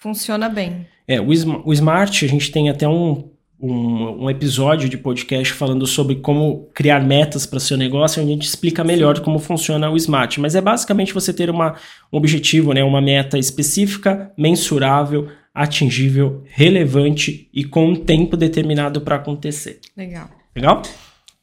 funciona 0.02 0.48
bem. 0.48 0.86
É, 1.06 1.20
o, 1.20 1.28
o 1.64 1.72
Smart, 1.72 2.24
a 2.24 2.28
gente 2.28 2.50
tem 2.50 2.68
até 2.68 2.88
um, 2.88 3.30
um, 3.60 4.24
um 4.24 4.30
episódio 4.30 4.88
de 4.88 4.98
podcast 4.98 5.52
falando 5.52 5.86
sobre 5.86 6.16
como 6.16 6.68
criar 6.74 7.00
metas 7.00 7.46
para 7.46 7.60
seu 7.60 7.76
negócio, 7.76 8.20
onde 8.20 8.32
a 8.32 8.34
gente 8.34 8.46
explica 8.46 8.82
melhor 8.82 9.20
como 9.20 9.38
funciona 9.38 9.88
o 9.88 9.96
Smart. 9.96 10.40
Mas 10.40 10.56
é 10.56 10.60
basicamente 10.60 11.14
você 11.14 11.32
ter 11.32 11.48
uma, 11.48 11.76
um 12.12 12.16
objetivo, 12.16 12.72
né, 12.72 12.82
uma 12.82 13.00
meta 13.00 13.38
específica, 13.38 14.32
mensurável, 14.36 15.28
atingível, 15.54 16.42
relevante 16.46 17.48
e 17.54 17.64
com 17.64 17.90
um 17.90 17.94
tempo 17.94 18.36
determinado 18.36 19.00
para 19.02 19.16
acontecer. 19.16 19.78
Legal. 19.96 20.28
Legal? 20.54 20.82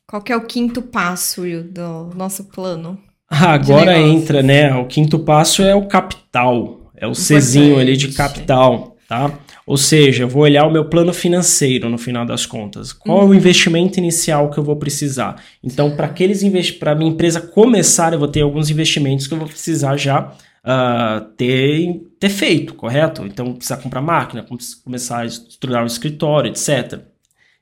Qual 0.05 0.21
que 0.21 0.33
é 0.33 0.35
o 0.35 0.45
quinto 0.45 0.81
passo 0.81 1.43
Will, 1.43 1.63
do 1.63 2.09
nosso 2.15 2.45
plano? 2.45 2.99
Ah, 3.29 3.53
agora 3.53 3.97
entra, 3.97 4.41
né? 4.41 4.73
O 4.73 4.85
quinto 4.87 5.19
passo 5.19 5.61
é 5.61 5.75
o 5.75 5.87
capital. 5.87 6.78
É 6.99 7.07
o 7.07 7.13
Czinho 7.13 7.79
ali 7.79 7.95
de 7.97 8.09
capital, 8.09 8.97
tá? 9.07 9.31
Ou 9.65 9.77
seja, 9.77 10.23
eu 10.23 10.27
vou 10.29 10.41
olhar 10.43 10.65
o 10.65 10.71
meu 10.71 10.85
plano 10.85 11.13
financeiro 11.13 11.89
no 11.89 11.97
final 11.97 12.25
das 12.25 12.45
contas. 12.45 12.91
Qual 12.91 13.19
Uhum. 13.19 13.23
é 13.25 13.27
o 13.29 13.33
investimento 13.35 13.99
inicial 13.99 14.49
que 14.49 14.57
eu 14.57 14.63
vou 14.63 14.75
precisar? 14.75 15.41
Então, 15.63 15.95
para 15.95 16.07
aqueles 16.07 16.41
para 16.71 16.95
minha 16.95 17.11
empresa 17.11 17.39
começar, 17.39 18.11
eu 18.13 18.19
vou 18.19 18.27
ter 18.27 18.41
alguns 18.41 18.69
investimentos 18.69 19.27
que 19.27 19.33
eu 19.33 19.37
vou 19.37 19.47
precisar 19.47 19.95
já 19.95 20.33
ah, 20.63 21.25
ter, 21.37 22.01
ter 22.19 22.29
feito, 22.29 22.73
correto? 22.73 23.25
Então, 23.25 23.53
precisar 23.53 23.77
comprar 23.77 24.01
máquina, 24.01 24.43
com- 24.43 24.57
começar 24.83 25.19
a 25.19 25.25
estruturar 25.25 25.83
o 25.83 25.87
escritório, 25.87 26.49
etc. 26.51 26.99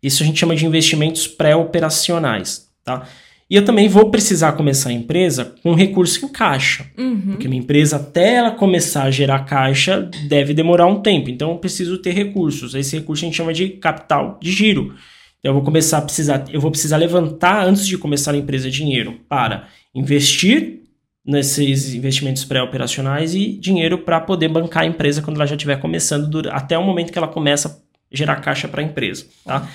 Isso 0.01 0.23
a 0.23 0.25
gente 0.25 0.39
chama 0.39 0.55
de 0.55 0.65
investimentos 0.65 1.27
pré-operacionais, 1.27 2.67
tá? 2.83 3.05
E 3.49 3.55
eu 3.55 3.63
também 3.63 3.87
vou 3.87 4.09
precisar 4.11 4.51
começar 4.53 4.89
a 4.89 4.93
empresa 4.93 5.55
com 5.63 5.73
recurso 5.73 6.25
em 6.25 6.29
caixa. 6.29 6.85
Uhum. 6.97 7.31
Porque 7.31 7.47
minha 7.47 7.61
empresa, 7.61 7.95
até 7.95 8.35
ela 8.35 8.51
começar 8.51 9.03
a 9.03 9.11
gerar 9.11 9.39
caixa, 9.45 10.01
deve 10.27 10.53
demorar 10.53 10.85
um 10.87 11.01
tempo. 11.01 11.29
Então, 11.29 11.51
eu 11.51 11.57
preciso 11.57 11.97
ter 11.97 12.11
recursos. 12.11 12.75
Esse 12.75 12.97
recurso 12.97 13.23
a 13.23 13.27
gente 13.27 13.37
chama 13.37 13.53
de 13.53 13.69
capital 13.69 14.37
de 14.41 14.51
giro. 14.51 14.95
Então, 15.39 15.51
eu 15.51 15.53
vou 15.53 15.63
começar 15.63 15.99
a 15.99 16.01
precisar, 16.01 16.43
eu 16.51 16.59
vou 16.59 16.71
precisar 16.71 16.97
levantar 16.97 17.65
antes 17.65 17.87
de 17.87 17.97
começar 17.97 18.33
a 18.33 18.37
empresa 18.37 18.69
dinheiro 18.69 19.21
para 19.29 19.69
investir 19.95 20.81
nesses 21.25 21.93
investimentos 21.93 22.43
pré-operacionais 22.43 23.33
e 23.33 23.53
dinheiro 23.53 23.97
para 23.97 24.19
poder 24.19 24.47
bancar 24.47 24.83
a 24.83 24.85
empresa 24.85 25.21
quando 25.21 25.37
ela 25.37 25.45
já 25.45 25.55
estiver 25.55 25.77
começando, 25.77 26.49
até 26.49 26.77
o 26.77 26.83
momento 26.83 27.11
que 27.11 27.17
ela 27.17 27.27
começa 27.27 27.69
a 27.69 28.15
gerar 28.15 28.37
caixa 28.37 28.67
para 28.67 28.81
a 28.81 28.83
empresa. 28.83 29.25
Tá? 29.43 29.69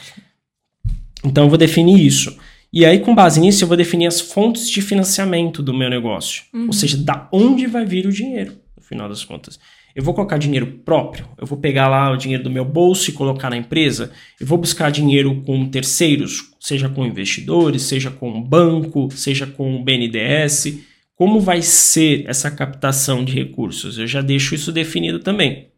Então 1.22 1.44
eu 1.44 1.48
vou 1.50 1.58
definir 1.58 2.04
isso. 2.04 2.36
E 2.72 2.86
aí, 2.86 3.00
com 3.00 3.14
base 3.14 3.38
nisso, 3.38 3.64
eu 3.64 3.68
vou 3.68 3.76
definir 3.76 4.06
as 4.06 4.20
fontes 4.20 4.70
de 4.70 4.80
financiamento 4.80 5.62
do 5.62 5.74
meu 5.74 5.90
negócio. 5.90 6.44
Ou 6.66 6.72
seja, 6.72 6.96
da 6.96 7.28
onde 7.30 7.66
vai 7.66 7.84
vir 7.84 8.06
o 8.06 8.12
dinheiro, 8.12 8.54
no 8.74 8.82
final 8.82 9.08
das 9.08 9.22
contas. 9.24 9.58
Eu 9.94 10.02
vou 10.02 10.14
colocar 10.14 10.38
dinheiro 10.38 10.66
próprio, 10.66 11.28
eu 11.36 11.46
vou 11.46 11.58
pegar 11.58 11.86
lá 11.86 12.10
o 12.10 12.16
dinheiro 12.16 12.42
do 12.42 12.50
meu 12.50 12.64
bolso 12.64 13.10
e 13.10 13.12
colocar 13.12 13.50
na 13.50 13.58
empresa, 13.58 14.10
eu 14.40 14.46
vou 14.46 14.56
buscar 14.56 14.90
dinheiro 14.90 15.42
com 15.42 15.68
terceiros, 15.68 16.50
seja 16.58 16.88
com 16.88 17.04
investidores, 17.04 17.82
seja 17.82 18.10
com 18.10 18.40
banco, 18.40 19.10
seja 19.10 19.46
com 19.46 19.76
o 19.76 19.84
BNDES. 19.84 20.78
Como 21.14 21.40
vai 21.40 21.60
ser 21.60 22.24
essa 22.26 22.50
captação 22.50 23.22
de 23.22 23.34
recursos? 23.34 23.98
Eu 23.98 24.06
já 24.06 24.22
deixo 24.22 24.54
isso 24.54 24.72
definido 24.72 25.18
também. 25.18 25.68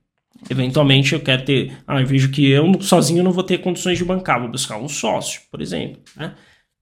Eventualmente 0.48 1.12
eu 1.12 1.20
quero 1.20 1.44
ter. 1.44 1.72
Ah, 1.86 2.00
eu 2.00 2.06
vejo 2.06 2.30
que 2.30 2.48
eu 2.50 2.80
sozinho 2.80 3.24
não 3.24 3.32
vou 3.32 3.42
ter 3.42 3.58
condições 3.58 3.98
de 3.98 4.04
bancar, 4.04 4.40
vou 4.40 4.50
buscar 4.50 4.76
um 4.76 4.88
sócio, 4.88 5.40
por 5.50 5.60
exemplo. 5.60 6.00
Né? 6.16 6.32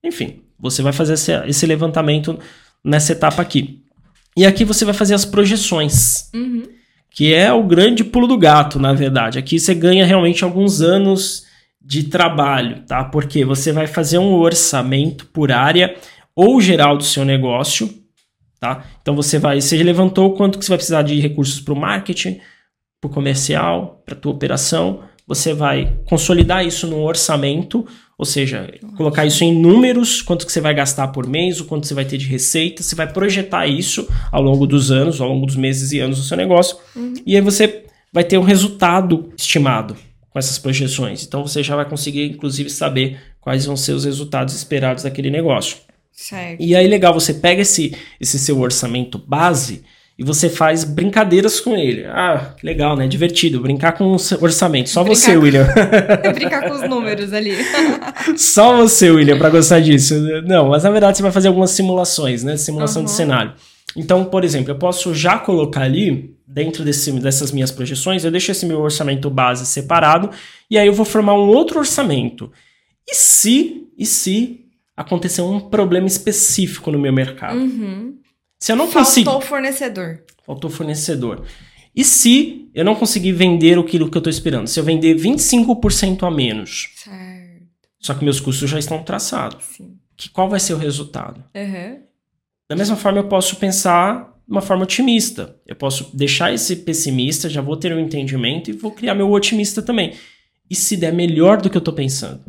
Enfim, 0.04 0.42
você 0.58 0.82
vai 0.82 0.92
fazer 0.92 1.14
esse, 1.14 1.32
esse 1.46 1.66
levantamento 1.66 2.38
nessa 2.84 3.12
etapa 3.12 3.42
aqui. 3.42 3.82
E 4.36 4.46
aqui 4.46 4.64
você 4.64 4.84
vai 4.84 4.94
fazer 4.94 5.14
as 5.14 5.24
projeções, 5.24 6.30
Uhum. 6.34 6.62
que 7.10 7.34
é 7.34 7.52
o 7.52 7.62
grande 7.62 8.02
pulo 8.02 8.26
do 8.26 8.38
gato, 8.38 8.78
na 8.78 8.92
verdade. 8.92 9.38
Aqui 9.38 9.60
você 9.60 9.74
ganha 9.74 10.04
realmente 10.06 10.42
alguns 10.44 10.80
anos 10.80 11.44
de 11.80 12.04
trabalho, 12.04 12.82
tá? 12.86 13.04
Porque 13.04 13.44
você 13.44 13.72
vai 13.72 13.86
fazer 13.86 14.18
um 14.18 14.32
orçamento 14.34 15.26
por 15.26 15.52
área 15.52 15.94
ou 16.34 16.60
geral 16.60 16.96
do 16.96 17.04
seu 17.04 17.24
negócio, 17.24 17.92
tá? 18.58 18.84
Então 19.02 19.14
você 19.14 19.38
vai, 19.38 19.60
você 19.60 19.82
levantou 19.82 20.32
quanto 20.34 20.58
que 20.58 20.64
você 20.64 20.70
vai 20.70 20.78
precisar 20.78 21.02
de 21.02 21.20
recursos 21.20 21.60
para 21.60 21.74
o 21.74 21.76
marketing, 21.76 22.40
para 23.00 23.10
o 23.10 23.12
comercial, 23.12 24.00
para 24.06 24.14
a 24.14 24.18
tua 24.18 24.32
operação. 24.32 25.02
Você 25.34 25.54
vai 25.54 25.96
consolidar 26.04 26.66
isso 26.66 26.86
num 26.86 27.02
orçamento, 27.02 27.86
ou 28.18 28.24
seja, 28.24 28.70
colocar 28.96 29.24
isso 29.24 29.42
em 29.42 29.58
números, 29.58 30.20
quanto 30.20 30.44
que 30.44 30.52
você 30.52 30.60
vai 30.60 30.74
gastar 30.74 31.08
por 31.08 31.26
mês, 31.26 31.58
o 31.58 31.64
quanto 31.64 31.86
você 31.86 31.94
vai 31.94 32.04
ter 32.04 32.18
de 32.18 32.26
receita, 32.26 32.82
você 32.82 32.94
vai 32.94 33.10
projetar 33.10 33.66
isso 33.66 34.06
ao 34.30 34.42
longo 34.42 34.66
dos 34.66 34.90
anos, 34.90 35.20
ao 35.20 35.28
longo 35.28 35.46
dos 35.46 35.56
meses 35.56 35.92
e 35.92 36.00
anos 36.00 36.18
do 36.18 36.24
seu 36.24 36.36
negócio, 36.36 36.76
e 37.24 37.34
aí 37.34 37.40
você 37.40 37.84
vai 38.12 38.22
ter 38.22 38.36
um 38.36 38.42
resultado 38.42 39.32
estimado 39.36 39.96
com 40.30 40.38
essas 40.38 40.58
projeções. 40.58 41.24
Então 41.24 41.46
você 41.46 41.62
já 41.62 41.74
vai 41.74 41.88
conseguir, 41.88 42.26
inclusive, 42.26 42.68
saber 42.68 43.18
quais 43.40 43.64
vão 43.64 43.76
ser 43.76 43.92
os 43.92 44.04
resultados 44.04 44.54
esperados 44.54 45.02
daquele 45.02 45.30
negócio. 45.30 45.78
Certo. 46.12 46.62
E 46.62 46.76
aí, 46.76 46.86
legal, 46.86 47.14
você 47.14 47.34
pega 47.34 47.62
esse, 47.62 47.96
esse 48.20 48.38
seu 48.38 48.60
orçamento 48.60 49.18
base 49.18 49.82
e 50.18 50.24
você 50.24 50.48
faz 50.48 50.84
brincadeiras 50.84 51.58
com 51.58 51.76
ele. 51.76 52.04
Ah, 52.06 52.54
que 52.56 52.66
legal, 52.66 52.96
né? 52.96 53.08
Divertido. 53.08 53.60
Brincar 53.60 53.92
com 53.92 54.16
orçamento. 54.40 54.90
Só 54.90 55.02
brincar 55.02 55.20
você, 55.20 55.34
com... 55.34 55.40
William. 55.40 55.66
brincar 56.34 56.68
com 56.68 56.74
os 56.74 56.88
números 56.88 57.32
ali. 57.32 57.56
Só 58.36 58.76
você, 58.76 59.10
William, 59.10 59.38
para 59.38 59.50
gostar 59.50 59.80
disso. 59.80 60.14
Não, 60.44 60.68
mas 60.68 60.84
na 60.84 60.90
verdade 60.90 61.16
você 61.16 61.22
vai 61.22 61.32
fazer 61.32 61.48
algumas 61.48 61.70
simulações, 61.70 62.44
né? 62.44 62.56
Simulação 62.56 63.02
uhum. 63.02 63.06
de 63.06 63.12
cenário. 63.12 63.52
Então, 63.96 64.24
por 64.24 64.44
exemplo, 64.44 64.70
eu 64.70 64.78
posso 64.78 65.14
já 65.14 65.38
colocar 65.38 65.82
ali, 65.82 66.34
dentro 66.46 66.84
desse, 66.84 67.10
dessas 67.12 67.50
minhas 67.52 67.70
projeções, 67.70 68.24
eu 68.24 68.30
deixo 68.30 68.50
esse 68.50 68.64
meu 68.66 68.80
orçamento 68.80 69.28
base 69.30 69.66
separado 69.66 70.30
e 70.70 70.78
aí 70.78 70.86
eu 70.86 70.92
vou 70.92 71.04
formar 71.04 71.34
um 71.34 71.48
outro 71.48 71.78
orçamento. 71.78 72.50
E 73.08 73.14
se, 73.14 73.88
e 73.98 74.06
se 74.06 74.60
acontecer 74.96 75.42
um 75.42 75.60
problema 75.60 76.06
específico 76.06 76.90
no 76.90 76.98
meu 76.98 77.12
mercado? 77.12 77.58
Uhum. 77.58 78.21
Se 78.62 78.70
eu 78.70 78.76
não 78.76 78.88
conseguir. 78.88 79.24
Faltou 79.24 79.40
fornecedor. 79.40 80.22
Faltou 80.46 80.70
fornecedor. 80.70 81.44
E 81.96 82.04
se 82.04 82.70
eu 82.72 82.84
não 82.84 82.94
conseguir 82.94 83.32
vender 83.32 83.76
aquilo 83.76 84.08
que 84.08 84.16
eu 84.16 84.20
estou 84.20 84.30
esperando? 84.30 84.68
Se 84.68 84.78
eu 84.78 84.84
vender 84.84 85.16
25% 85.16 86.22
a 86.22 86.30
menos. 86.30 86.90
Certo. 86.94 87.66
Só 87.98 88.14
que 88.14 88.24
meus 88.24 88.38
custos 88.38 88.70
já 88.70 88.78
estão 88.78 89.02
traçados. 89.02 89.64
Sim. 89.64 89.96
Que 90.16 90.30
qual 90.30 90.48
vai 90.48 90.60
ser 90.60 90.74
o 90.74 90.78
resultado? 90.78 91.42
Uhum. 91.56 92.02
Da 92.70 92.76
mesma 92.76 92.94
forma, 92.94 93.18
eu 93.18 93.26
posso 93.26 93.56
pensar 93.56 94.32
de 94.46 94.52
uma 94.52 94.62
forma 94.62 94.84
otimista. 94.84 95.56
Eu 95.66 95.74
posso 95.74 96.16
deixar 96.16 96.54
esse 96.54 96.76
pessimista, 96.76 97.48
já 97.48 97.60
vou 97.60 97.76
ter 97.76 97.92
um 97.92 97.98
entendimento 97.98 98.70
e 98.70 98.74
vou 98.74 98.92
criar 98.92 99.16
meu 99.16 99.28
otimista 99.32 99.82
também. 99.82 100.14
E 100.70 100.76
se 100.76 100.96
der 100.96 101.12
melhor 101.12 101.60
do 101.60 101.68
que 101.68 101.76
eu 101.76 101.80
estou 101.80 101.94
pensando? 101.94 102.44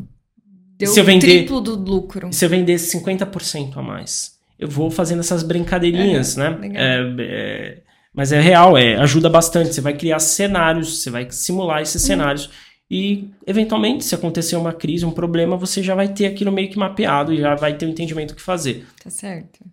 Deu 0.78 0.94
se 0.94 1.00
eu 1.00 1.04
vender, 1.04 1.40
triplo 1.40 1.60
do 1.60 1.76
lucro. 1.76 2.32
Se 2.32 2.46
eu 2.46 2.50
vender 2.50 2.76
50% 2.76 3.78
a 3.78 3.82
mais? 3.82 4.34
Eu 4.58 4.68
vou 4.68 4.90
fazendo 4.90 5.20
essas 5.20 5.44
brincadeirinhas, 5.44 6.38
é, 6.38 6.50
né? 6.50 6.72
É, 6.74 7.16
é, 7.20 7.78
mas 8.14 8.32
é 8.32 8.40
real, 8.40 8.78
é, 8.78 8.96
ajuda 8.96 9.30
bastante. 9.30 9.74
Você 9.74 9.82
vai 9.82 9.94
criar 9.94 10.20
cenários, 10.20 11.02
você 11.02 11.10
vai 11.10 11.28
simular 11.32 11.82
esses 11.82 12.02
uhum. 12.02 12.08
cenários. 12.08 12.50
E, 12.90 13.30
eventualmente, 13.48 14.06
se 14.06 14.14
acontecer 14.14 14.56
uma 14.56 14.72
crise, 14.72 15.06
um 15.06 15.12
problema, 15.12 15.58
você 15.58 15.82
já 15.82 15.96
vai 15.96 16.10
ter 16.10 16.28
aquilo 16.28 16.52
meio 16.52 16.70
que 16.70 16.78
mapeado 16.78 17.34
e 17.34 17.40
já 17.40 17.56
vai 17.56 17.76
ter 17.76 17.86
o 17.86 17.90
um 17.90 17.92
entendimento 17.92 18.30
do 18.30 18.36
que 18.36 18.42
fazer. 18.42 18.86
Tá 19.04 19.10
certo. 19.10 19.66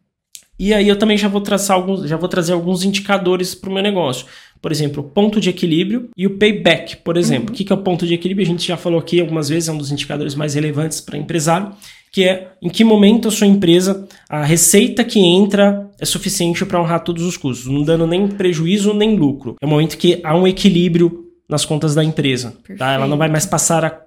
E 0.58 0.72
aí 0.74 0.88
eu 0.88 0.98
também 0.98 1.16
já 1.16 1.28
vou 1.28 1.40
traçar 1.40 1.76
alguns, 1.76 2.08
já 2.08 2.16
vou 2.16 2.28
trazer 2.28 2.52
alguns 2.52 2.84
indicadores 2.84 3.54
para 3.54 3.70
o 3.70 3.72
meu 3.72 3.82
negócio. 3.82 4.26
Por 4.60 4.70
exemplo, 4.70 5.02
o 5.02 5.08
ponto 5.08 5.40
de 5.40 5.48
equilíbrio 5.48 6.10
e 6.16 6.26
o 6.26 6.38
payback, 6.38 6.96
por 6.98 7.16
exemplo. 7.16 7.48
Uhum. 7.48 7.54
O 7.54 7.56
que 7.56 7.72
é 7.72 7.74
o 7.74 7.82
ponto 7.82 8.06
de 8.06 8.14
equilíbrio? 8.14 8.46
A 8.46 8.50
gente 8.50 8.66
já 8.66 8.76
falou 8.76 9.00
aqui 9.00 9.20
algumas 9.20 9.48
vezes, 9.48 9.68
é 9.68 9.72
um 9.72 9.78
dos 9.78 9.90
indicadores 9.90 10.34
mais 10.34 10.54
relevantes 10.54 11.00
para 11.00 11.16
empresário 11.16 11.74
que 12.10 12.24
é 12.24 12.52
em 12.60 12.68
que 12.68 12.82
momento 12.82 13.28
a 13.28 13.30
sua 13.30 13.46
empresa, 13.46 14.08
a 14.28 14.44
receita 14.44 15.04
que 15.04 15.20
entra 15.20 15.88
é 15.98 16.04
suficiente 16.04 16.64
para 16.64 16.80
honrar 16.80 17.04
todos 17.04 17.24
os 17.24 17.36
custos, 17.36 17.66
não 17.66 17.82
dando 17.82 18.06
nem 18.06 18.26
prejuízo 18.26 18.92
nem 18.92 19.16
lucro. 19.16 19.56
É 19.60 19.66
o 19.66 19.68
momento 19.68 19.96
que 19.96 20.20
há 20.24 20.36
um 20.36 20.46
equilíbrio 20.46 21.26
nas 21.48 21.64
contas 21.64 21.94
da 21.94 22.02
empresa. 22.02 22.56
Tá? 22.78 22.92
Ela 22.92 23.06
não 23.06 23.16
vai 23.16 23.28
mais 23.28 23.46
passar 23.46 23.84
a 23.84 24.00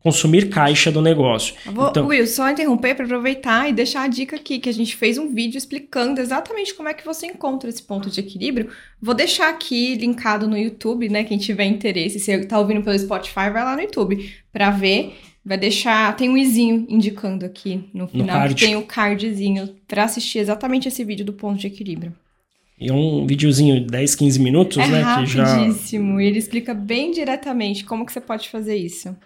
consumir 0.00 0.48
caixa 0.48 0.92
do 0.92 1.02
negócio. 1.02 1.54
Vou, 1.66 1.88
então, 1.88 2.06
Will, 2.06 2.26
só 2.26 2.48
interromper 2.48 2.94
para 2.94 3.04
aproveitar 3.04 3.68
e 3.68 3.72
deixar 3.72 4.02
a 4.02 4.08
dica 4.08 4.36
aqui, 4.36 4.58
que 4.58 4.68
a 4.68 4.72
gente 4.72 4.96
fez 4.96 5.18
um 5.18 5.34
vídeo 5.34 5.58
explicando 5.58 6.20
exatamente 6.20 6.72
como 6.74 6.88
é 6.88 6.94
que 6.94 7.04
você 7.04 7.26
encontra 7.26 7.68
esse 7.68 7.82
ponto 7.82 8.08
de 8.08 8.20
equilíbrio. 8.20 8.70
Vou 9.00 9.14
deixar 9.14 9.48
aqui 9.48 9.96
linkado 9.96 10.46
no 10.46 10.56
YouTube, 10.56 11.08
né? 11.08 11.24
Quem 11.24 11.36
tiver 11.36 11.64
interesse, 11.64 12.20
se 12.20 12.30
está 12.30 12.58
ouvindo 12.58 12.82
pelo 12.82 12.98
Spotify, 12.98 13.50
vai 13.52 13.64
lá 13.64 13.74
no 13.74 13.82
YouTube 13.82 14.32
para 14.52 14.70
ver. 14.70 15.16
Vai 15.44 15.56
deixar. 15.56 16.14
Tem 16.16 16.28
um 16.28 16.36
izinho 16.36 16.86
indicando 16.88 17.44
aqui 17.44 17.88
no 17.94 18.06
final 18.06 18.48
no 18.48 18.54
que 18.54 18.66
tem 18.66 18.76
o 18.76 18.82
cardzinho 18.82 19.76
para 19.86 20.04
assistir 20.04 20.38
exatamente 20.38 20.88
esse 20.88 21.02
vídeo 21.04 21.24
do 21.24 21.32
ponto 21.32 21.58
de 21.58 21.66
equilíbrio. 21.66 22.14
E 22.80 22.88
é 22.88 22.92
um 22.92 23.26
videozinho 23.26 23.80
de 23.80 23.86
10, 23.86 24.14
15 24.14 24.40
minutos, 24.40 24.78
é 24.78 24.86
né? 24.86 25.00
Rapidíssimo. 25.00 26.20
Já... 26.20 26.22
Ele 26.22 26.38
explica 26.38 26.72
bem 26.72 27.10
diretamente 27.10 27.84
como 27.84 28.06
que 28.06 28.12
você 28.12 28.20
pode 28.20 28.48
fazer 28.48 28.76
isso. 28.76 29.16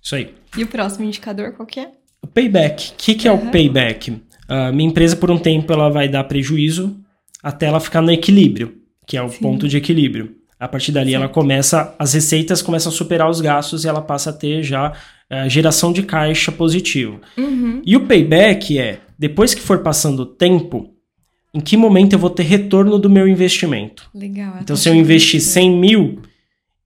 Isso 0.00 0.14
aí. 0.14 0.34
E 0.56 0.62
o 0.62 0.66
próximo 0.66 1.04
indicador 1.04 1.52
qual 1.52 1.66
que 1.66 1.80
é? 1.80 1.90
O 2.22 2.26
payback. 2.26 2.92
O 2.92 2.94
que, 2.96 3.14
que 3.14 3.28
é 3.28 3.32
uhum. 3.32 3.48
o 3.48 3.50
payback? 3.50 4.10
Uh, 4.10 4.72
minha 4.72 4.88
empresa, 4.88 5.16
por 5.16 5.30
um 5.30 5.38
tempo, 5.38 5.72
ela 5.72 5.88
vai 5.88 6.08
dar 6.08 6.24
prejuízo 6.24 6.96
até 7.42 7.66
ela 7.66 7.80
ficar 7.80 8.00
no 8.00 8.12
equilíbrio, 8.12 8.76
que 9.06 9.16
é 9.16 9.22
o 9.22 9.28
Sim. 9.28 9.38
ponto 9.40 9.66
de 9.66 9.76
equilíbrio. 9.76 10.36
A 10.60 10.68
partir 10.68 10.92
dali, 10.92 11.10
certo. 11.10 11.24
ela 11.24 11.32
começa, 11.32 11.94
as 11.98 12.12
receitas 12.14 12.62
começam 12.62 12.92
a 12.92 12.94
superar 12.94 13.28
os 13.28 13.40
gastos 13.40 13.84
e 13.84 13.88
ela 13.88 14.00
passa 14.00 14.30
a 14.30 14.32
ter 14.32 14.62
já 14.62 14.92
uh, 15.32 15.48
geração 15.48 15.92
de 15.92 16.02
caixa 16.02 16.52
positivo. 16.52 17.20
Uhum. 17.36 17.80
E 17.84 17.96
o 17.96 18.06
payback 18.06 18.78
é, 18.78 19.00
depois 19.18 19.54
que 19.54 19.60
for 19.60 19.78
passando 19.78 20.20
o 20.20 20.26
tempo, 20.26 20.92
em 21.54 21.60
que 21.60 21.76
momento 21.76 22.12
eu 22.12 22.18
vou 22.18 22.30
ter 22.30 22.44
retorno 22.44 22.98
do 22.98 23.10
meu 23.10 23.26
investimento? 23.26 24.08
Legal. 24.14 24.58
Então, 24.60 24.76
se 24.76 24.88
eu 24.88 24.94
investir 24.94 25.40
100 25.40 25.70
mil 25.70 26.22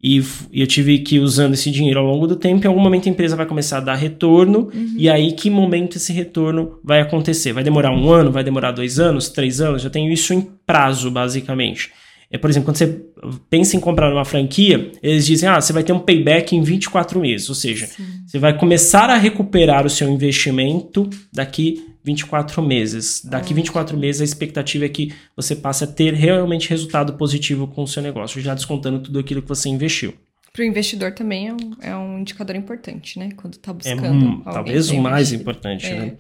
e, 0.03 0.19
e, 0.53 0.61
eu 0.61 0.67
tive 0.67 0.99
que 0.99 1.17
ir 1.17 1.21
usando 1.21 1.55
esse 1.55 1.71
dinheiro 1.71 2.01
ao 2.01 2.07
longo 2.07 2.27
do 2.27 2.37
tempo, 2.37 2.65
em 2.65 2.69
algum 2.69 2.81
momento 2.81 3.09
a 3.09 3.11
empresa 3.11 3.37
vai 3.37 3.47
começar 3.47 3.79
a 3.79 3.81
dar 3.81 3.95
retorno, 3.95 4.71
uhum. 4.73 4.95
e 4.97 5.09
aí 5.09 5.33
que 5.33 5.49
momento 5.49 5.97
esse 5.97 6.13
retorno 6.13 6.79
vai 6.85 7.01
acontecer? 7.01 7.53
Vai 7.53 7.65
demorar 7.65 7.93
um 7.93 8.11
ano, 8.11 8.33
vai 8.33 8.45
demorar 8.45 8.73
dois 8.73 8.99
anos, 8.99 9.29
três 9.29 9.61
anos? 9.61 9.83
Já 9.83 9.91
tenho 9.91 10.13
isso 10.13 10.35
em 10.35 10.41
prazo, 10.67 11.11
basicamente. 11.11 11.91
É, 12.31 12.37
por 12.37 12.51
exemplo, 12.51 12.67
quando 12.67 12.77
você 12.77 13.03
pensa 13.49 13.77
em 13.77 13.81
comprar 13.81 14.13
uma 14.13 14.25
franquia, 14.25 14.91
eles 15.03 15.27
dizem, 15.27 15.49
ah, 15.49 15.61
você 15.61 15.73
vai 15.73 15.85
ter 15.85 15.93
um 15.93 15.99
payback 15.99 16.57
em 16.57 16.63
24 16.63 17.21
meses. 17.21 17.49
Ou 17.49 17.55
seja, 17.55 17.87
Sim. 17.87 18.05
você 18.27 18.39
vai 18.39 18.57
começar 18.59 19.09
a 19.11 19.17
recuperar 19.17 19.87
o 19.87 19.91
seu 19.91 20.09
investimento 20.09 21.09
daqui 21.33 21.85
24 22.05 22.63
meses. 22.63 23.25
Daqui 23.25 23.53
24 23.53 23.97
meses, 23.97 24.21
a 24.21 24.25
expectativa 24.25 24.85
é 24.85 24.89
que 24.89 25.13
você 25.35 25.57
passe 25.57 25.85
a 25.85 25.87
ter 25.87 26.15
realmente 26.15 26.71
resultado 26.71 27.15
positivo 27.15 27.67
com 27.67 27.83
o 27.83 27.89
seu 27.89 28.03
negócio, 28.03 28.41
já 28.41 28.55
descontando 28.55 29.01
tudo 29.01 29.19
aquilo 29.19 29.43
que 29.43 29.49
você 29.49 29.69
investiu. 29.69 30.15
Para 30.53 30.63
o 30.63 30.65
investidor 30.65 31.13
também 31.13 31.49
é 31.49 31.53
um, 31.53 31.77
é 31.83 31.97
um, 31.97 32.19
indicador 32.21 32.57
importante, 32.57 33.19
né? 33.19 33.31
Quando 33.37 33.55
está 33.55 33.73
é 33.73 33.75
buscando. 33.75 34.07
É, 34.07 34.29
hum, 34.29 34.43
talvez 34.43 34.91
o 34.91 34.99
mais 34.99 35.33
importante, 35.33 35.87
é. 35.87 35.99
né? 35.99 36.13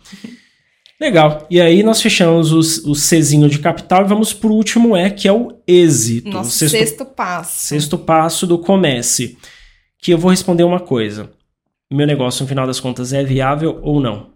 Legal. 1.00 1.46
E 1.50 1.60
aí 1.60 1.82
nós 1.82 2.00
fechamos 2.00 2.52
os, 2.52 2.78
o 2.78 2.94
Czinho 2.94 3.48
de 3.48 3.58
capital 3.58 4.04
e 4.04 4.08
vamos 4.08 4.32
para 4.32 4.48
o 4.48 4.54
último 4.54 4.96
E, 4.96 5.10
que 5.10 5.28
é 5.28 5.32
o 5.32 5.54
êxito. 5.66 6.30
Nosso 6.30 6.48
o 6.48 6.52
sexto, 6.52 6.76
sexto 6.76 7.04
passo. 7.04 7.66
Sexto 7.66 7.98
passo 7.98 8.46
do 8.46 8.58
comece. 8.58 9.36
Que 9.98 10.12
eu 10.12 10.18
vou 10.18 10.30
responder 10.30 10.64
uma 10.64 10.80
coisa. 10.80 11.30
Meu 11.90 12.06
negócio, 12.06 12.42
no 12.42 12.48
final 12.48 12.66
das 12.66 12.80
contas, 12.80 13.12
é 13.12 13.22
viável 13.22 13.78
ou 13.82 14.00
não? 14.00 14.34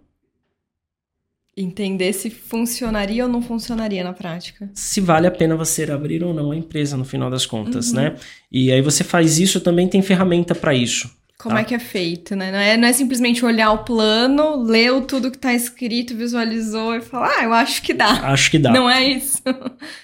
Entender 1.57 2.13
se 2.13 2.31
funcionaria 2.31 3.25
ou 3.25 3.31
não 3.31 3.43
funcionaria 3.43 4.05
na 4.05 4.13
prática. 4.13 4.71
Se 4.73 5.01
vale 5.01 5.27
a 5.27 5.31
pena 5.31 5.57
você 5.57 5.91
abrir 5.91 6.23
ou 6.23 6.33
não 6.33 6.53
a 6.53 6.57
empresa, 6.57 6.97
no 6.97 7.05
final 7.05 7.29
das 7.29 7.45
contas, 7.45 7.89
uhum. 7.89 7.97
né? 7.97 8.17
E 8.53 8.71
aí 8.71 8.81
você 8.81 9.03
faz 9.03 9.39
isso, 9.39 9.61
também 9.61 9.89
tem 9.89 10.01
ferramenta 10.01 10.55
para 10.55 10.75
isso. 10.75 11.11
Como 11.41 11.55
tá. 11.55 11.63
é 11.63 11.65
que 11.65 11.75
é 11.75 11.79
feito, 11.79 12.37
né? 12.37 12.53
Não 12.53 12.59
é, 12.59 12.77
não 12.77 12.87
é 12.87 12.93
simplesmente 12.93 13.43
olhar 13.45 13.73
o 13.73 13.79
plano, 13.79 14.63
leu 14.63 15.01
tudo 15.01 15.31
que 15.31 15.39
está 15.39 15.55
escrito, 15.55 16.15
visualizou 16.15 16.95
e 16.95 17.01
falar, 17.01 17.39
ah, 17.39 17.45
eu 17.45 17.53
acho 17.55 17.81
que 17.81 17.95
dá. 17.95 18.11
Acho 18.31 18.51
que 18.51 18.59
dá. 18.59 18.71
Não 18.71 18.91
é 18.91 19.03
isso. 19.03 19.39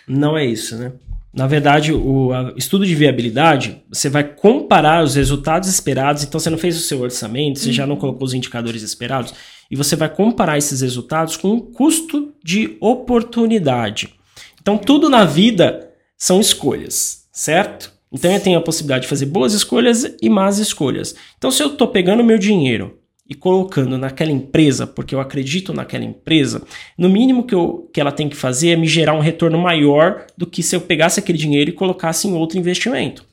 Não 0.09 0.37
é 0.37 0.47
isso, 0.47 0.77
né? 0.77 0.93
Na 1.35 1.47
verdade, 1.47 1.93
o 1.93 2.33
estudo 2.57 2.87
de 2.87 2.95
viabilidade, 2.95 3.83
você 3.91 4.09
vai 4.09 4.25
comparar 4.25 5.05
os 5.05 5.15
resultados 5.15 5.69
esperados. 5.69 6.25
Então, 6.25 6.41
você 6.41 6.49
não 6.49 6.57
fez 6.57 6.75
o 6.79 6.81
seu 6.81 7.03
orçamento, 7.03 7.59
você 7.59 7.67
uhum. 7.67 7.75
já 7.75 7.87
não 7.87 7.97
uhum. 7.97 8.01
colocou 8.01 8.25
os 8.25 8.33
indicadores 8.33 8.81
esperados, 8.81 9.35
e 9.71 9.77
você 9.77 9.95
vai 9.95 10.09
comparar 10.09 10.57
esses 10.57 10.81
resultados 10.81 11.37
com 11.37 11.53
o 11.53 11.61
custo 11.61 12.33
de 12.43 12.79
oportunidade. 12.81 14.15
Então, 14.59 14.79
tudo 14.79 15.11
na 15.11 15.27
vida 15.27 15.91
são 16.17 16.41
escolhas, 16.41 17.27
certo? 17.31 17.93
Então 18.13 18.31
eu 18.33 18.41
tenho 18.41 18.59
a 18.59 18.63
possibilidade 18.63 19.03
de 19.03 19.09
fazer 19.09 19.27
boas 19.27 19.53
escolhas 19.53 20.17
e 20.21 20.29
más 20.29 20.59
escolhas. 20.59 21.15
Então 21.37 21.51
se 21.51 21.63
eu 21.63 21.73
estou 21.73 21.89
pegando 21.89 22.25
meu 22.25 22.39
dinheiro 22.39 22.99
e 23.29 23.35
colocando 23.35 23.99
naquela 23.99 24.31
empresa, 24.31 24.87
porque 24.87 25.15
eu 25.15 25.21
acredito 25.21 25.73
naquela 25.73 26.05
empresa, 26.05 26.63
no 26.97 27.09
mínimo 27.09 27.45
que, 27.45 27.55
eu, 27.55 27.91
que 27.93 28.01
ela 28.01 28.13
tem 28.13 28.29
que 28.29 28.37
fazer 28.37 28.71
é 28.71 28.77
me 28.77 28.87
gerar 28.87 29.15
um 29.15 29.21
retorno 29.21 29.59
maior 29.59 30.27
do 30.37 30.47
que 30.47 30.63
se 30.63 30.77
eu 30.77 30.81
pegasse 30.81 31.19
aquele 31.19 31.37
dinheiro 31.37 31.71
e 31.71 31.73
colocasse 31.75 32.29
em 32.29 32.35
outro 32.35 32.59
investimento. 32.59 33.25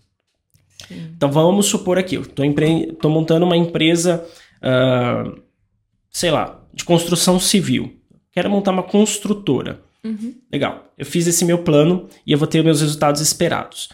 Sim. 0.87 1.11
Então 1.15 1.31
vamos 1.31 1.67
supor 1.67 1.97
aqui, 1.97 2.15
eu 2.15 2.23
estou 2.23 3.11
montando 3.11 3.45
uma 3.45 3.55
empresa, 3.55 4.25
uh, 4.57 5.39
sei 6.09 6.31
lá, 6.31 6.59
de 6.73 6.83
construção 6.83 7.39
civil. 7.39 7.93
Quero 8.31 8.49
montar 8.49 8.71
uma 8.71 8.83
construtora. 8.83 9.79
Uhum. 10.03 10.33
Legal. 10.51 10.91
Eu 10.97 11.05
fiz 11.05 11.27
esse 11.27 11.45
meu 11.45 11.59
plano 11.59 12.09
e 12.25 12.31
eu 12.31 12.37
vou 12.37 12.47
ter 12.47 12.63
meus 12.63 12.81
resultados 12.81 13.21
esperados. 13.21 13.89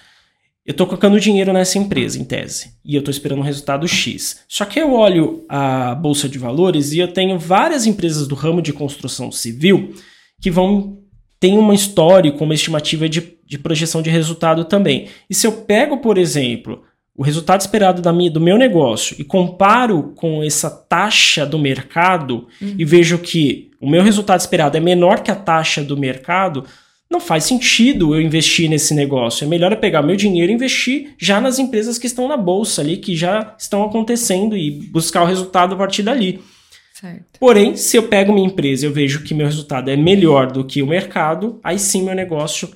Eu 0.70 0.74
estou 0.74 0.86
colocando 0.86 1.20
dinheiro 1.20 1.51
nessa 1.51 1.80
empresa, 1.80 2.20
em 2.20 2.24
tese, 2.24 2.76
e 2.86 2.93
eu 2.93 2.99
estou 2.99 3.11
esperando 3.11 3.39
um 3.39 3.43
resultado 3.43 3.88
X. 3.88 4.41
Só 4.47 4.65
que 4.65 4.80
eu 4.80 4.93
olho 4.93 5.43
a 5.49 5.95
bolsa 5.95 6.30
de 6.30 6.38
valores 6.38 6.91
e 6.91 6.99
eu 6.99 7.07
tenho 7.07 7.39
várias 7.39 7.88
empresas 7.88 8.28
do 8.28 8.36
ramo 8.36 8.61
de 8.61 8.72
construção 8.72 9.32
civil 9.32 9.95
que 10.39 10.51
vão 10.51 10.99
ter 11.39 11.57
uma 11.57 11.74
histórico, 11.74 12.43
uma 12.43 12.53
estimativa 12.53 13.09
de, 13.09 13.34
de 13.43 13.57
projeção 13.57 13.99
de 13.99 14.11
resultado 14.11 14.63
também. 14.63 15.07
E 15.28 15.34
se 15.34 15.47
eu 15.47 15.53
pego, 15.53 15.97
por 15.97 16.20
exemplo, 16.20 16.84
o 17.17 17.24
resultado 17.24 17.61
esperado 17.61 17.99
da 17.99 18.13
minha, 18.13 18.30
do 18.30 18.39
meu 18.39 18.55
negócio 18.55 19.15
e 19.17 19.24
comparo 19.24 20.13
com 20.15 20.43
essa 20.43 20.70
taxa 20.70 21.47
do 21.47 21.57
mercado 21.57 22.47
uhum. 22.61 22.76
e 22.78 22.86
vejo 22.86 23.17
que 23.17 23.72
o 23.82 23.89
meu 23.89 24.03
resultado 24.03 24.39
esperado 24.39 24.78
é 24.78 24.80
menor 24.80 25.24
que 25.24 25.32
a 25.32 25.36
taxa 25.36 25.84
do 25.84 25.97
mercado, 25.97 26.63
não 27.10 27.20
faz 27.20 27.45
sentido 27.45 28.14
eu 28.14 28.22
investir 28.22 28.70
nesse 28.70 28.93
negócio. 28.93 29.43
É 29.43 29.47
melhor 29.47 29.72
eu 29.72 29.78
pegar 29.78 30.03
meu 30.03 30.16
dinheiro 30.16 30.51
e 30.51 30.55
investir 30.55 31.16
já 31.18 31.41
nas 31.41 31.57
empresas 31.57 31.97
que 31.97 32.05
estão 32.05 32.28
na 32.28 32.38
bolsa 32.38 32.82
ali, 32.82 32.97
que 32.97 33.16
já 33.16 33.55
estão 33.57 33.84
acontecendo 33.84 34.55
e 34.55 34.70
buscar 34.70 35.24
o 35.24 35.26
resultado 35.26 35.74
a 35.74 35.78
partir 35.78 36.03
dali. 36.03 36.39
Certo. 36.93 37.39
Porém, 37.39 37.76
se 37.76 37.97
eu 37.97 38.03
pego 38.03 38.34
minha 38.34 38.45
empresa 38.45 38.86
e 38.86 38.89
eu 38.89 38.93
vejo 38.93 39.24
que 39.24 39.34
meu 39.34 39.47
resultado 39.47 39.89
é 39.89 39.95
melhor 39.95 40.51
do 40.51 40.64
que 40.64 40.82
o 40.82 40.88
mercado, 40.88 41.60
aí 41.64 41.80
sim 41.80 42.03
meu 42.03 42.14
negócio 42.14 42.70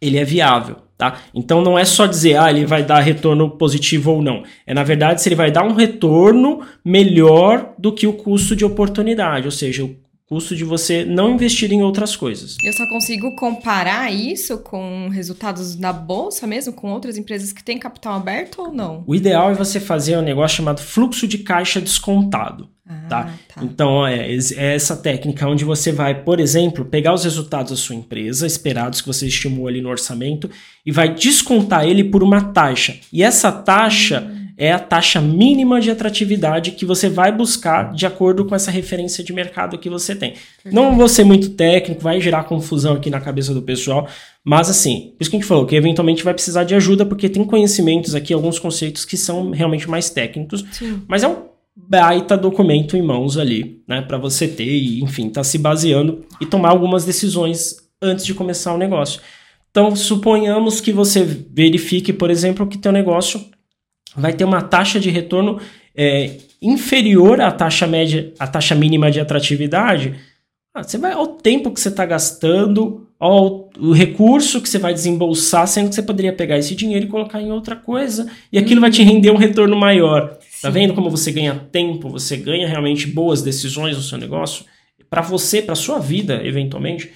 ele 0.00 0.16
é 0.16 0.24
viável. 0.24 0.76
Tá? 0.96 1.18
Então 1.34 1.62
não 1.62 1.78
é 1.78 1.84
só 1.84 2.06
dizer, 2.06 2.36
ah, 2.36 2.50
ele 2.50 2.66
vai 2.66 2.82
dar 2.82 3.00
retorno 3.00 3.50
positivo 3.50 4.12
ou 4.12 4.22
não. 4.22 4.42
É 4.66 4.74
na 4.74 4.84
verdade 4.84 5.20
se 5.20 5.28
ele 5.28 5.34
vai 5.34 5.50
dar 5.50 5.64
um 5.64 5.72
retorno 5.72 6.60
melhor 6.84 7.74
do 7.78 7.92
que 7.92 8.06
o 8.06 8.12
custo 8.12 8.54
de 8.54 8.64
oportunidade, 8.64 9.46
ou 9.46 9.50
seja, 9.50 9.82
o 9.82 9.96
custo 10.30 10.54
de 10.54 10.62
você 10.62 11.04
não 11.04 11.34
investir 11.34 11.72
em 11.72 11.82
outras 11.82 12.14
coisas. 12.14 12.56
Eu 12.62 12.72
só 12.72 12.86
consigo 12.86 13.34
comparar 13.34 14.12
isso 14.12 14.58
com 14.58 15.08
resultados 15.08 15.74
da 15.74 15.92
bolsa 15.92 16.46
mesmo, 16.46 16.72
com 16.72 16.92
outras 16.92 17.18
empresas 17.18 17.52
que 17.52 17.64
têm 17.64 17.78
capital 17.78 18.14
aberto 18.14 18.62
ou 18.62 18.72
não? 18.72 19.02
O 19.08 19.14
ideal 19.16 19.50
é 19.50 19.54
você 19.54 19.80
fazer 19.80 20.16
um 20.16 20.22
negócio 20.22 20.58
chamado 20.58 20.80
fluxo 20.80 21.26
de 21.26 21.38
caixa 21.38 21.80
descontado. 21.80 22.68
Ah, 22.88 23.06
tá? 23.08 23.34
tá? 23.52 23.64
Então, 23.64 24.06
é, 24.06 24.32
é, 24.32 24.74
essa 24.74 24.96
técnica 24.96 25.48
onde 25.48 25.64
você 25.64 25.90
vai, 25.90 26.22
por 26.22 26.38
exemplo, 26.38 26.84
pegar 26.84 27.12
os 27.12 27.24
resultados 27.24 27.72
da 27.72 27.76
sua 27.76 27.96
empresa, 27.96 28.46
esperados 28.46 29.00
que 29.00 29.08
você 29.08 29.26
estimou 29.26 29.66
ali 29.66 29.80
no 29.80 29.88
orçamento, 29.88 30.48
e 30.86 30.92
vai 30.92 31.12
descontar 31.12 31.84
ele 31.84 32.04
por 32.04 32.22
uma 32.22 32.40
taxa. 32.52 32.96
E 33.12 33.20
essa 33.20 33.50
taxa 33.50 34.20
hum 34.20 34.39
é 34.60 34.70
a 34.72 34.78
taxa 34.78 35.22
mínima 35.22 35.80
de 35.80 35.90
atratividade 35.90 36.72
que 36.72 36.84
você 36.84 37.08
vai 37.08 37.32
buscar 37.32 37.94
de 37.94 38.04
acordo 38.04 38.44
com 38.44 38.54
essa 38.54 38.70
referência 38.70 39.24
de 39.24 39.32
mercado 39.32 39.78
que 39.78 39.88
você 39.88 40.14
tem. 40.14 40.34
Não 40.66 40.98
vou 40.98 41.08
ser 41.08 41.24
muito 41.24 41.48
técnico, 41.48 42.02
vai 42.02 42.20
gerar 42.20 42.44
confusão 42.44 42.92
aqui 42.92 43.08
na 43.08 43.22
cabeça 43.22 43.54
do 43.54 43.62
pessoal, 43.62 44.06
mas 44.44 44.68
assim, 44.68 45.14
por 45.16 45.22
isso 45.22 45.30
que 45.30 45.36
a 45.36 45.40
gente 45.40 45.48
falou 45.48 45.64
que 45.64 45.74
eventualmente 45.74 46.22
vai 46.22 46.34
precisar 46.34 46.64
de 46.64 46.74
ajuda, 46.74 47.06
porque 47.06 47.26
tem 47.30 47.42
conhecimentos 47.42 48.14
aqui, 48.14 48.34
alguns 48.34 48.58
conceitos 48.58 49.06
que 49.06 49.16
são 49.16 49.50
realmente 49.50 49.88
mais 49.88 50.10
técnicos, 50.10 50.62
Sim. 50.72 51.00
mas 51.08 51.22
é 51.22 51.28
um 51.28 51.36
baita 51.74 52.36
documento 52.36 52.98
em 52.98 53.02
mãos 53.02 53.38
ali, 53.38 53.80
né, 53.88 54.02
para 54.02 54.18
você 54.18 54.46
ter 54.46 54.68
e, 54.68 55.02
enfim, 55.02 55.30
tá 55.30 55.42
se 55.42 55.56
baseando 55.56 56.26
e 56.38 56.44
tomar 56.44 56.68
algumas 56.68 57.06
decisões 57.06 57.76
antes 58.02 58.26
de 58.26 58.34
começar 58.34 58.74
o 58.74 58.78
negócio. 58.78 59.22
Então, 59.70 59.96
suponhamos 59.96 60.82
que 60.82 60.92
você 60.92 61.24
verifique, 61.24 62.12
por 62.12 62.28
exemplo, 62.28 62.66
que 62.66 62.76
teu 62.76 62.92
negócio 62.92 63.42
vai 64.16 64.32
ter 64.32 64.44
uma 64.44 64.62
taxa 64.62 64.98
de 64.98 65.10
retorno 65.10 65.60
é, 65.94 66.36
inferior 66.60 67.40
à 67.40 67.50
taxa 67.50 67.86
média, 67.86 68.32
à 68.38 68.46
taxa 68.46 68.74
mínima 68.74 69.10
de 69.10 69.20
atratividade, 69.20 70.14
ah, 70.72 70.84
você 70.84 70.98
vai 70.98 71.12
ao 71.12 71.26
tempo 71.26 71.72
que 71.72 71.80
você 71.80 71.88
está 71.88 72.06
gastando, 72.06 73.08
ao 73.18 73.68
o 73.78 73.92
recurso 73.92 74.60
que 74.60 74.68
você 74.68 74.78
vai 74.78 74.94
desembolsar, 74.94 75.66
sendo 75.66 75.88
que 75.88 75.94
você 75.94 76.02
poderia 76.02 76.32
pegar 76.32 76.58
esse 76.58 76.76
dinheiro 76.76 77.06
e 77.06 77.08
colocar 77.08 77.40
em 77.40 77.50
outra 77.50 77.74
coisa, 77.74 78.30
e 78.52 78.58
aquilo 78.58 78.76
uhum. 78.76 78.82
vai 78.82 78.90
te 78.90 79.02
render 79.02 79.30
um 79.30 79.36
retorno 79.36 79.76
maior. 79.76 80.28
Tá 80.28 80.36
Sim. 80.40 80.62
Tá 80.62 80.70
vendo 80.70 80.94
como 80.94 81.10
você 81.10 81.32
ganha 81.32 81.54
tempo, 81.72 82.08
você 82.08 82.36
ganha 82.36 82.68
realmente 82.68 83.08
boas 83.08 83.42
decisões 83.42 83.96
no 83.96 84.02
seu 84.02 84.16
negócio, 84.16 84.64
para 85.08 85.22
você, 85.22 85.60
para 85.60 85.74
sua 85.74 85.98
vida, 85.98 86.40
eventualmente. 86.44 87.10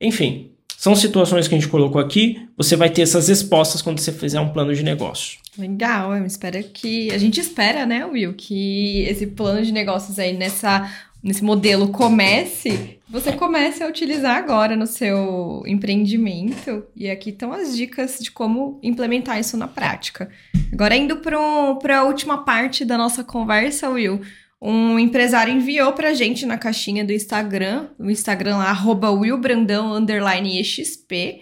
Enfim, 0.00 0.50
são 0.76 0.96
situações 0.96 1.46
que 1.46 1.54
a 1.54 1.58
gente 1.58 1.70
colocou 1.70 2.00
aqui, 2.00 2.48
você 2.56 2.74
vai 2.74 2.90
ter 2.90 3.02
essas 3.02 3.28
respostas 3.28 3.80
quando 3.80 4.00
você 4.00 4.10
fizer 4.10 4.40
um 4.40 4.48
plano 4.48 4.74
de 4.74 4.82
negócio. 4.82 5.38
Legal, 5.58 6.14
eu 6.14 6.24
espero 6.24 6.62
que. 6.62 7.10
A 7.10 7.18
gente 7.18 7.40
espera, 7.40 7.84
né, 7.84 8.06
Will, 8.06 8.32
que 8.32 9.02
esse 9.02 9.26
plano 9.26 9.60
de 9.60 9.72
negócios 9.72 10.16
aí 10.16 10.32
nessa, 10.32 10.88
nesse 11.20 11.42
modelo 11.42 11.88
comece, 11.88 13.00
você 13.08 13.32
comece 13.32 13.82
a 13.82 13.88
utilizar 13.88 14.36
agora 14.36 14.76
no 14.76 14.86
seu 14.86 15.64
empreendimento. 15.66 16.84
E 16.94 17.10
aqui 17.10 17.30
estão 17.30 17.52
as 17.52 17.76
dicas 17.76 18.20
de 18.20 18.30
como 18.30 18.78
implementar 18.84 19.40
isso 19.40 19.56
na 19.56 19.66
prática. 19.66 20.30
Agora, 20.72 20.96
indo 20.96 21.16
para 21.16 21.98
a 21.98 22.04
última 22.04 22.44
parte 22.44 22.84
da 22.84 22.96
nossa 22.96 23.24
conversa, 23.24 23.90
Will. 23.90 24.20
Um 24.60 24.98
empresário 24.98 25.54
enviou 25.54 25.92
pra 25.92 26.14
gente 26.14 26.44
na 26.44 26.58
caixinha 26.58 27.04
do 27.04 27.12
Instagram, 27.12 27.90
o 27.96 28.10
Instagram 28.10 28.56
lá, 28.56 28.70
arroba 28.70 29.08
willbrandão, 29.10 29.92
underline 29.94 30.62
XP 30.64 31.40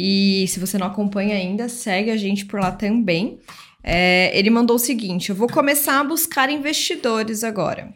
e 0.00 0.46
se 0.46 0.60
você 0.60 0.78
não 0.78 0.86
acompanha 0.86 1.34
ainda, 1.34 1.68
segue 1.68 2.12
a 2.12 2.16
gente 2.16 2.46
por 2.46 2.60
lá 2.60 2.70
também. 2.70 3.40
É, 3.82 4.30
ele 4.38 4.48
mandou 4.48 4.76
o 4.76 4.78
seguinte: 4.78 5.30
eu 5.30 5.34
vou 5.34 5.48
começar 5.48 5.98
a 5.98 6.04
buscar 6.04 6.48
investidores 6.50 7.42
agora. 7.42 7.92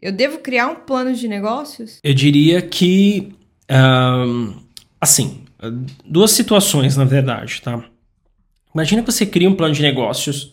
Eu 0.00 0.10
devo 0.10 0.38
criar 0.38 0.68
um 0.68 0.76
plano 0.76 1.12
de 1.14 1.28
negócios? 1.28 1.98
Eu 2.02 2.14
diria 2.14 2.62
que. 2.62 3.34
Um, 3.70 4.54
assim, 4.98 5.42
duas 6.04 6.30
situações, 6.30 6.96
na 6.96 7.04
verdade, 7.04 7.60
tá? 7.60 7.84
Imagina 8.74 9.02
que 9.02 9.12
você 9.12 9.26
cria 9.26 9.48
um 9.48 9.54
plano 9.54 9.74
de 9.74 9.82
negócios, 9.82 10.52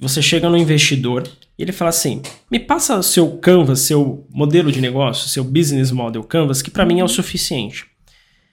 você 0.00 0.22
chega 0.22 0.48
no 0.48 0.56
investidor 0.56 1.28
e 1.58 1.62
ele 1.62 1.72
fala 1.72 1.90
assim: 1.90 2.22
me 2.50 2.58
passa 2.58 3.02
seu 3.02 3.36
Canvas, 3.36 3.80
seu 3.80 4.26
modelo 4.30 4.72
de 4.72 4.80
negócio, 4.80 5.28
seu 5.28 5.44
business 5.44 5.90
model 5.90 6.24
Canvas, 6.24 6.62
que 6.62 6.70
para 6.70 6.86
mim 6.86 7.00
é 7.00 7.04
o 7.04 7.08
suficiente. 7.08 7.86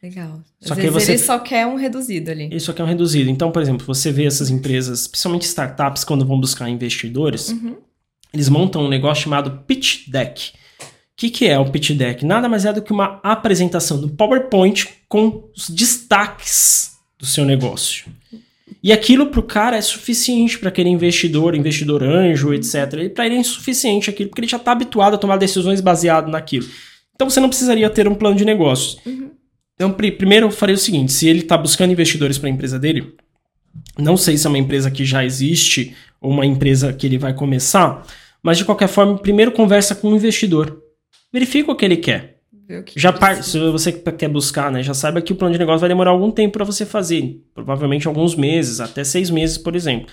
Legal. 0.05 0.39
Às 0.61 0.67
só 0.67 0.75
que 0.75 0.87
você... 0.91 1.13
ele 1.13 1.17
só 1.17 1.39
quer 1.39 1.65
um 1.65 1.73
reduzido 1.73 2.29
ali. 2.29 2.43
Ele 2.43 2.59
só 2.59 2.71
quer 2.71 2.83
um 2.83 2.85
reduzido. 2.85 3.27
Então, 3.27 3.51
por 3.51 3.59
exemplo, 3.59 3.83
você 3.87 4.11
vê 4.11 4.25
essas 4.25 4.51
empresas, 4.51 5.07
principalmente 5.07 5.47
startups, 5.47 6.03
quando 6.03 6.23
vão 6.23 6.39
buscar 6.39 6.69
investidores, 6.69 7.49
uhum. 7.49 7.75
eles 8.31 8.47
montam 8.47 8.83
um 8.83 8.87
negócio 8.87 9.23
chamado 9.23 9.63
pitch 9.65 10.07
deck. 10.07 10.51
O 10.79 10.85
que, 11.17 11.31
que 11.31 11.47
é 11.47 11.57
o 11.57 11.71
pitch 11.71 11.93
deck? 11.93 12.23
Nada 12.23 12.47
mais 12.47 12.65
é 12.65 12.73
do 12.73 12.83
que 12.83 12.91
uma 12.91 13.19
apresentação 13.23 13.99
do 13.99 14.07
PowerPoint 14.09 14.87
com 15.09 15.49
os 15.57 15.71
destaques 15.71 16.91
do 17.17 17.25
seu 17.25 17.43
negócio. 17.43 18.05
E 18.83 18.93
aquilo 18.93 19.25
para 19.25 19.39
o 19.39 19.43
cara 19.43 19.75
é 19.75 19.81
suficiente 19.81 20.59
para 20.59 20.69
aquele 20.69 20.89
investidor, 20.89 21.55
investidor 21.55 22.03
anjo, 22.03 22.53
etc. 22.53 23.11
Para 23.11 23.25
ele 23.25 23.37
é 23.37 23.39
insuficiente 23.39 24.11
aquilo, 24.11 24.29
porque 24.29 24.41
ele 24.41 24.47
já 24.47 24.57
está 24.57 24.71
habituado 24.71 25.15
a 25.15 25.17
tomar 25.17 25.37
decisões 25.37 25.81
baseado 25.81 26.29
naquilo. 26.29 26.67
Então 27.15 27.27
você 27.27 27.39
não 27.39 27.49
precisaria 27.49 27.89
ter 27.89 28.07
um 28.07 28.13
plano 28.13 28.35
de 28.35 28.45
negócios. 28.45 28.99
Uhum. 29.03 29.31
Então, 29.76 29.91
primeiro 29.91 30.47
eu 30.47 30.51
farei 30.51 30.76
o 30.76 30.80
seguinte: 30.80 31.11
se 31.11 31.28
ele 31.28 31.39
está 31.39 31.57
buscando 31.57 31.91
investidores 31.91 32.38
para 32.38 32.49
a 32.49 32.51
empresa 32.51 32.80
dele, 32.80 33.13
não 33.97 34.17
sei 34.17 34.38
se 34.38 34.47
é 34.47 34.49
uma 34.49 34.57
empresa 34.57 34.89
que 34.89 35.05
já 35.05 35.23
existe 35.23 35.95
ou 36.19 36.32
uma 36.32 36.45
empresa 36.45 36.93
que 36.93 37.05
ele 37.05 37.17
vai 37.17 37.34
começar, 37.34 38.05
mas 38.41 38.57
de 38.57 38.65
qualquer 38.65 38.88
forma, 38.88 39.17
primeiro 39.17 39.51
conversa 39.51 39.93
com 39.93 40.09
o 40.09 40.15
investidor. 40.15 40.82
Verifica 41.32 41.71
o 41.71 41.76
que 41.76 41.86
ele 41.86 41.97
quer. 41.97 42.36
Que 42.86 42.99
já 42.99 43.13
par... 43.13 43.43
se 43.43 43.59
você 43.59 43.91
quer 43.91 44.28
buscar, 44.28 44.71
né, 44.71 44.82
já 44.82 44.93
saiba 44.93 45.21
que 45.21 45.32
o 45.32 45.36
plano 45.36 45.53
de 45.53 45.59
negócio 45.59 45.82
vai 45.82 45.89
demorar 45.89 46.11
algum 46.11 46.32
tempo 46.32 46.53
para 46.53 46.65
você 46.65 46.84
fazer, 46.84 47.41
provavelmente 47.53 48.07
alguns 48.07 48.36
meses, 48.36 48.80
até 48.80 49.03
seis 49.03 49.30
meses, 49.30 49.57
por 49.57 49.76
exemplo. 49.76 50.07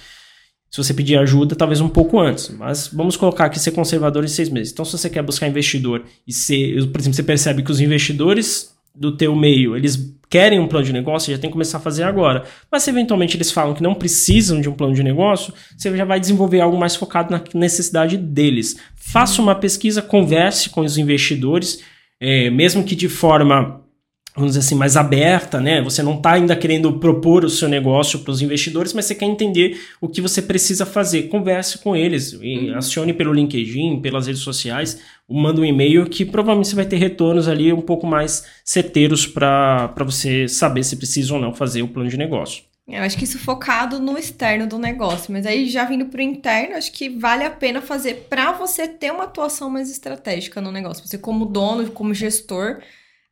Se 0.70 0.76
você 0.76 0.92
pedir 0.92 1.16
ajuda, 1.16 1.54
talvez 1.54 1.80
um 1.80 1.88
pouco 1.88 2.18
antes, 2.18 2.50
mas 2.50 2.88
vamos 2.88 3.16
colocar 3.16 3.46
aqui 3.46 3.58
ser 3.58 3.70
conservador 3.70 4.24
em 4.24 4.28
seis 4.28 4.48
meses. 4.50 4.72
Então, 4.72 4.84
se 4.84 4.92
você 4.92 5.08
quer 5.08 5.22
buscar 5.22 5.46
investidor 5.46 6.04
e 6.26 6.32
ser, 6.32 6.86
por 6.88 7.00
exemplo, 7.00 7.14
você 7.14 7.22
percebe 7.22 7.62
que 7.62 7.70
os 7.70 7.80
investidores 7.80 8.71
do 8.94 9.16
teu 9.16 9.34
meio, 9.34 9.76
eles 9.76 10.14
querem 10.32 10.58
um 10.58 10.66
plano 10.66 10.86
de 10.86 10.94
negócio, 10.94 11.30
já 11.30 11.38
tem 11.38 11.50
que 11.50 11.52
começar 11.52 11.76
a 11.76 11.80
fazer 11.80 12.04
agora. 12.04 12.44
Mas 12.70 12.82
se 12.82 12.90
eventualmente 12.90 13.36
eles 13.36 13.50
falam 13.52 13.74
que 13.74 13.82
não 13.82 13.94
precisam 13.94 14.62
de 14.62 14.68
um 14.68 14.72
plano 14.72 14.94
de 14.94 15.02
negócio, 15.02 15.52
você 15.76 15.94
já 15.94 16.06
vai 16.06 16.18
desenvolver 16.18 16.60
algo 16.60 16.78
mais 16.78 16.96
focado 16.96 17.30
na 17.30 17.42
necessidade 17.54 18.16
deles. 18.16 18.78
Faça 18.96 19.42
uma 19.42 19.54
pesquisa, 19.54 20.00
converse 20.00 20.70
com 20.70 20.80
os 20.80 20.96
investidores, 20.96 21.84
é, 22.18 22.48
mesmo 22.48 22.82
que 22.82 22.96
de 22.96 23.10
forma 23.10 23.81
vamos 24.34 24.52
dizer 24.52 24.60
assim, 24.60 24.74
mais 24.74 24.96
aberta, 24.96 25.60
né? 25.60 25.82
Você 25.82 26.02
não 26.02 26.16
está 26.16 26.32
ainda 26.32 26.56
querendo 26.56 26.92
propor 26.94 27.44
o 27.44 27.50
seu 27.50 27.68
negócio 27.68 28.20
para 28.20 28.30
os 28.30 28.40
investidores, 28.40 28.92
mas 28.92 29.04
você 29.04 29.14
quer 29.14 29.26
entender 29.26 29.80
o 30.00 30.08
que 30.08 30.20
você 30.20 30.40
precisa 30.40 30.86
fazer. 30.86 31.24
Converse 31.24 31.78
com 31.78 31.94
eles, 31.94 32.32
uhum. 32.32 32.74
acione 32.76 33.12
pelo 33.12 33.32
LinkedIn, 33.32 34.00
pelas 34.00 34.26
redes 34.26 34.42
sociais, 34.42 35.00
manda 35.28 35.60
um 35.60 35.64
e-mail 35.64 36.06
que 36.06 36.24
provavelmente 36.24 36.68
você 36.68 36.76
vai 36.76 36.86
ter 36.86 36.96
retornos 36.96 37.48
ali 37.48 37.72
um 37.72 37.80
pouco 37.80 38.06
mais 38.06 38.44
certeiros 38.64 39.26
para 39.26 39.94
você 39.98 40.48
saber 40.48 40.82
se 40.84 40.96
precisa 40.96 41.34
ou 41.34 41.40
não 41.40 41.54
fazer 41.54 41.82
o 41.82 41.88
plano 41.88 42.08
de 42.08 42.16
negócio. 42.16 42.64
Eu 42.88 43.02
acho 43.02 43.16
que 43.16 43.24
isso 43.24 43.38
focado 43.38 44.00
no 44.00 44.18
externo 44.18 44.66
do 44.66 44.76
negócio, 44.76 45.32
mas 45.32 45.46
aí 45.46 45.68
já 45.68 45.84
vindo 45.84 46.06
para 46.06 46.18
o 46.18 46.22
interno, 46.22 46.76
acho 46.76 46.92
que 46.92 47.08
vale 47.08 47.44
a 47.44 47.50
pena 47.50 47.80
fazer 47.80 48.26
para 48.28 48.52
você 48.52 48.88
ter 48.88 49.12
uma 49.12 49.24
atuação 49.24 49.70
mais 49.70 49.88
estratégica 49.90 50.60
no 50.60 50.72
negócio. 50.72 51.06
Você 51.06 51.16
como 51.16 51.46
dono, 51.46 51.88
como 51.92 52.12
gestor, 52.12 52.80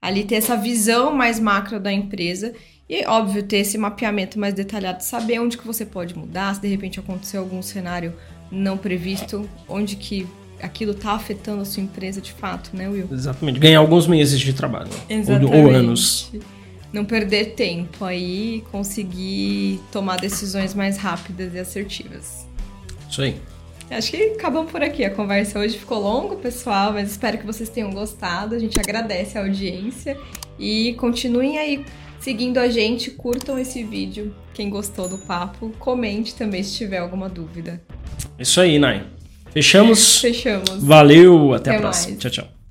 ali 0.01 0.25
ter 0.25 0.37
essa 0.37 0.57
visão 0.57 1.13
mais 1.15 1.39
macro 1.39 1.79
da 1.79 1.93
empresa 1.93 2.53
e, 2.89 3.05
óbvio, 3.07 3.43
ter 3.43 3.59
esse 3.59 3.79
mapeamento 3.79 4.39
mais 4.39 4.55
detalhado, 4.55 5.03
saber 5.03 5.39
onde 5.39 5.57
que 5.57 5.67
você 5.67 5.85
pode 5.85 6.17
mudar, 6.17 6.55
se 6.55 6.61
de 6.61 6.69
repente 6.69 6.99
acontecer 6.99 7.37
algum 7.37 7.63
cenário 7.63 8.15
não 8.51 8.77
previsto, 8.77 9.49
onde 9.69 9.95
que 9.95 10.27
aquilo 10.61 10.93
está 10.93 11.13
afetando 11.13 11.63
a 11.63 11.65
sua 11.65 11.83
empresa 11.83 12.21
de 12.21 12.33
fato, 12.33 12.71
né, 12.75 12.89
Will? 12.89 13.09
Exatamente. 13.13 13.61
Ganhar 13.61 13.79
alguns 13.79 14.07
meses 14.07 14.41
de 14.41 14.53
trabalho. 14.53 14.91
Exatamente. 15.09 15.55
Ou, 15.55 15.65
ou 15.67 15.71
anos. 15.71 16.33
Não 16.93 17.05
perder 17.05 17.55
tempo 17.55 18.05
aí, 18.05 18.65
conseguir 18.73 19.81
tomar 19.93 20.17
decisões 20.17 20.75
mais 20.75 20.97
rápidas 20.97 21.55
e 21.55 21.59
assertivas. 21.61 22.47
Isso 23.09 23.23
aí. 23.23 23.37
Acho 23.91 24.11
que 24.13 24.17
acabamos 24.35 24.71
por 24.71 24.83
aqui. 24.83 25.05
A 25.05 25.11
conversa 25.11 25.59
hoje 25.59 25.77
ficou 25.77 25.99
longa, 26.01 26.37
pessoal, 26.37 26.93
mas 26.93 27.11
espero 27.11 27.39
que 27.39 27.45
vocês 27.47 27.69
tenham 27.69 27.91
gostado. 27.91 28.55
A 28.55 28.59
gente 28.59 28.79
agradece 28.79 29.37
a 29.37 29.43
audiência 29.43 30.17
e 30.59 30.95
continuem 30.95 31.59
aí 31.59 31.85
seguindo 32.21 32.59
a 32.59 32.69
gente, 32.69 33.11
curtam 33.11 33.59
esse 33.59 33.83
vídeo. 33.83 34.35
Quem 34.55 34.71
gostou 34.71 35.09
do 35.09 35.19
papo, 35.19 35.73
comente 35.79 36.35
também 36.35 36.63
se 36.63 36.77
tiver 36.77 36.99
alguma 36.99 37.29
dúvida. 37.29 37.81
Isso 38.39 38.61
aí, 38.61 38.79
Nai. 38.79 39.07
Fechamos? 39.53 40.21
Fechamos. 40.21 40.83
Valeu, 40.85 41.55
até, 41.55 41.71
Até 41.71 41.79
a 41.79 41.81
próxima. 41.81 42.11
mais. 42.11 42.21
Tchau, 42.21 42.31
tchau. 42.31 42.53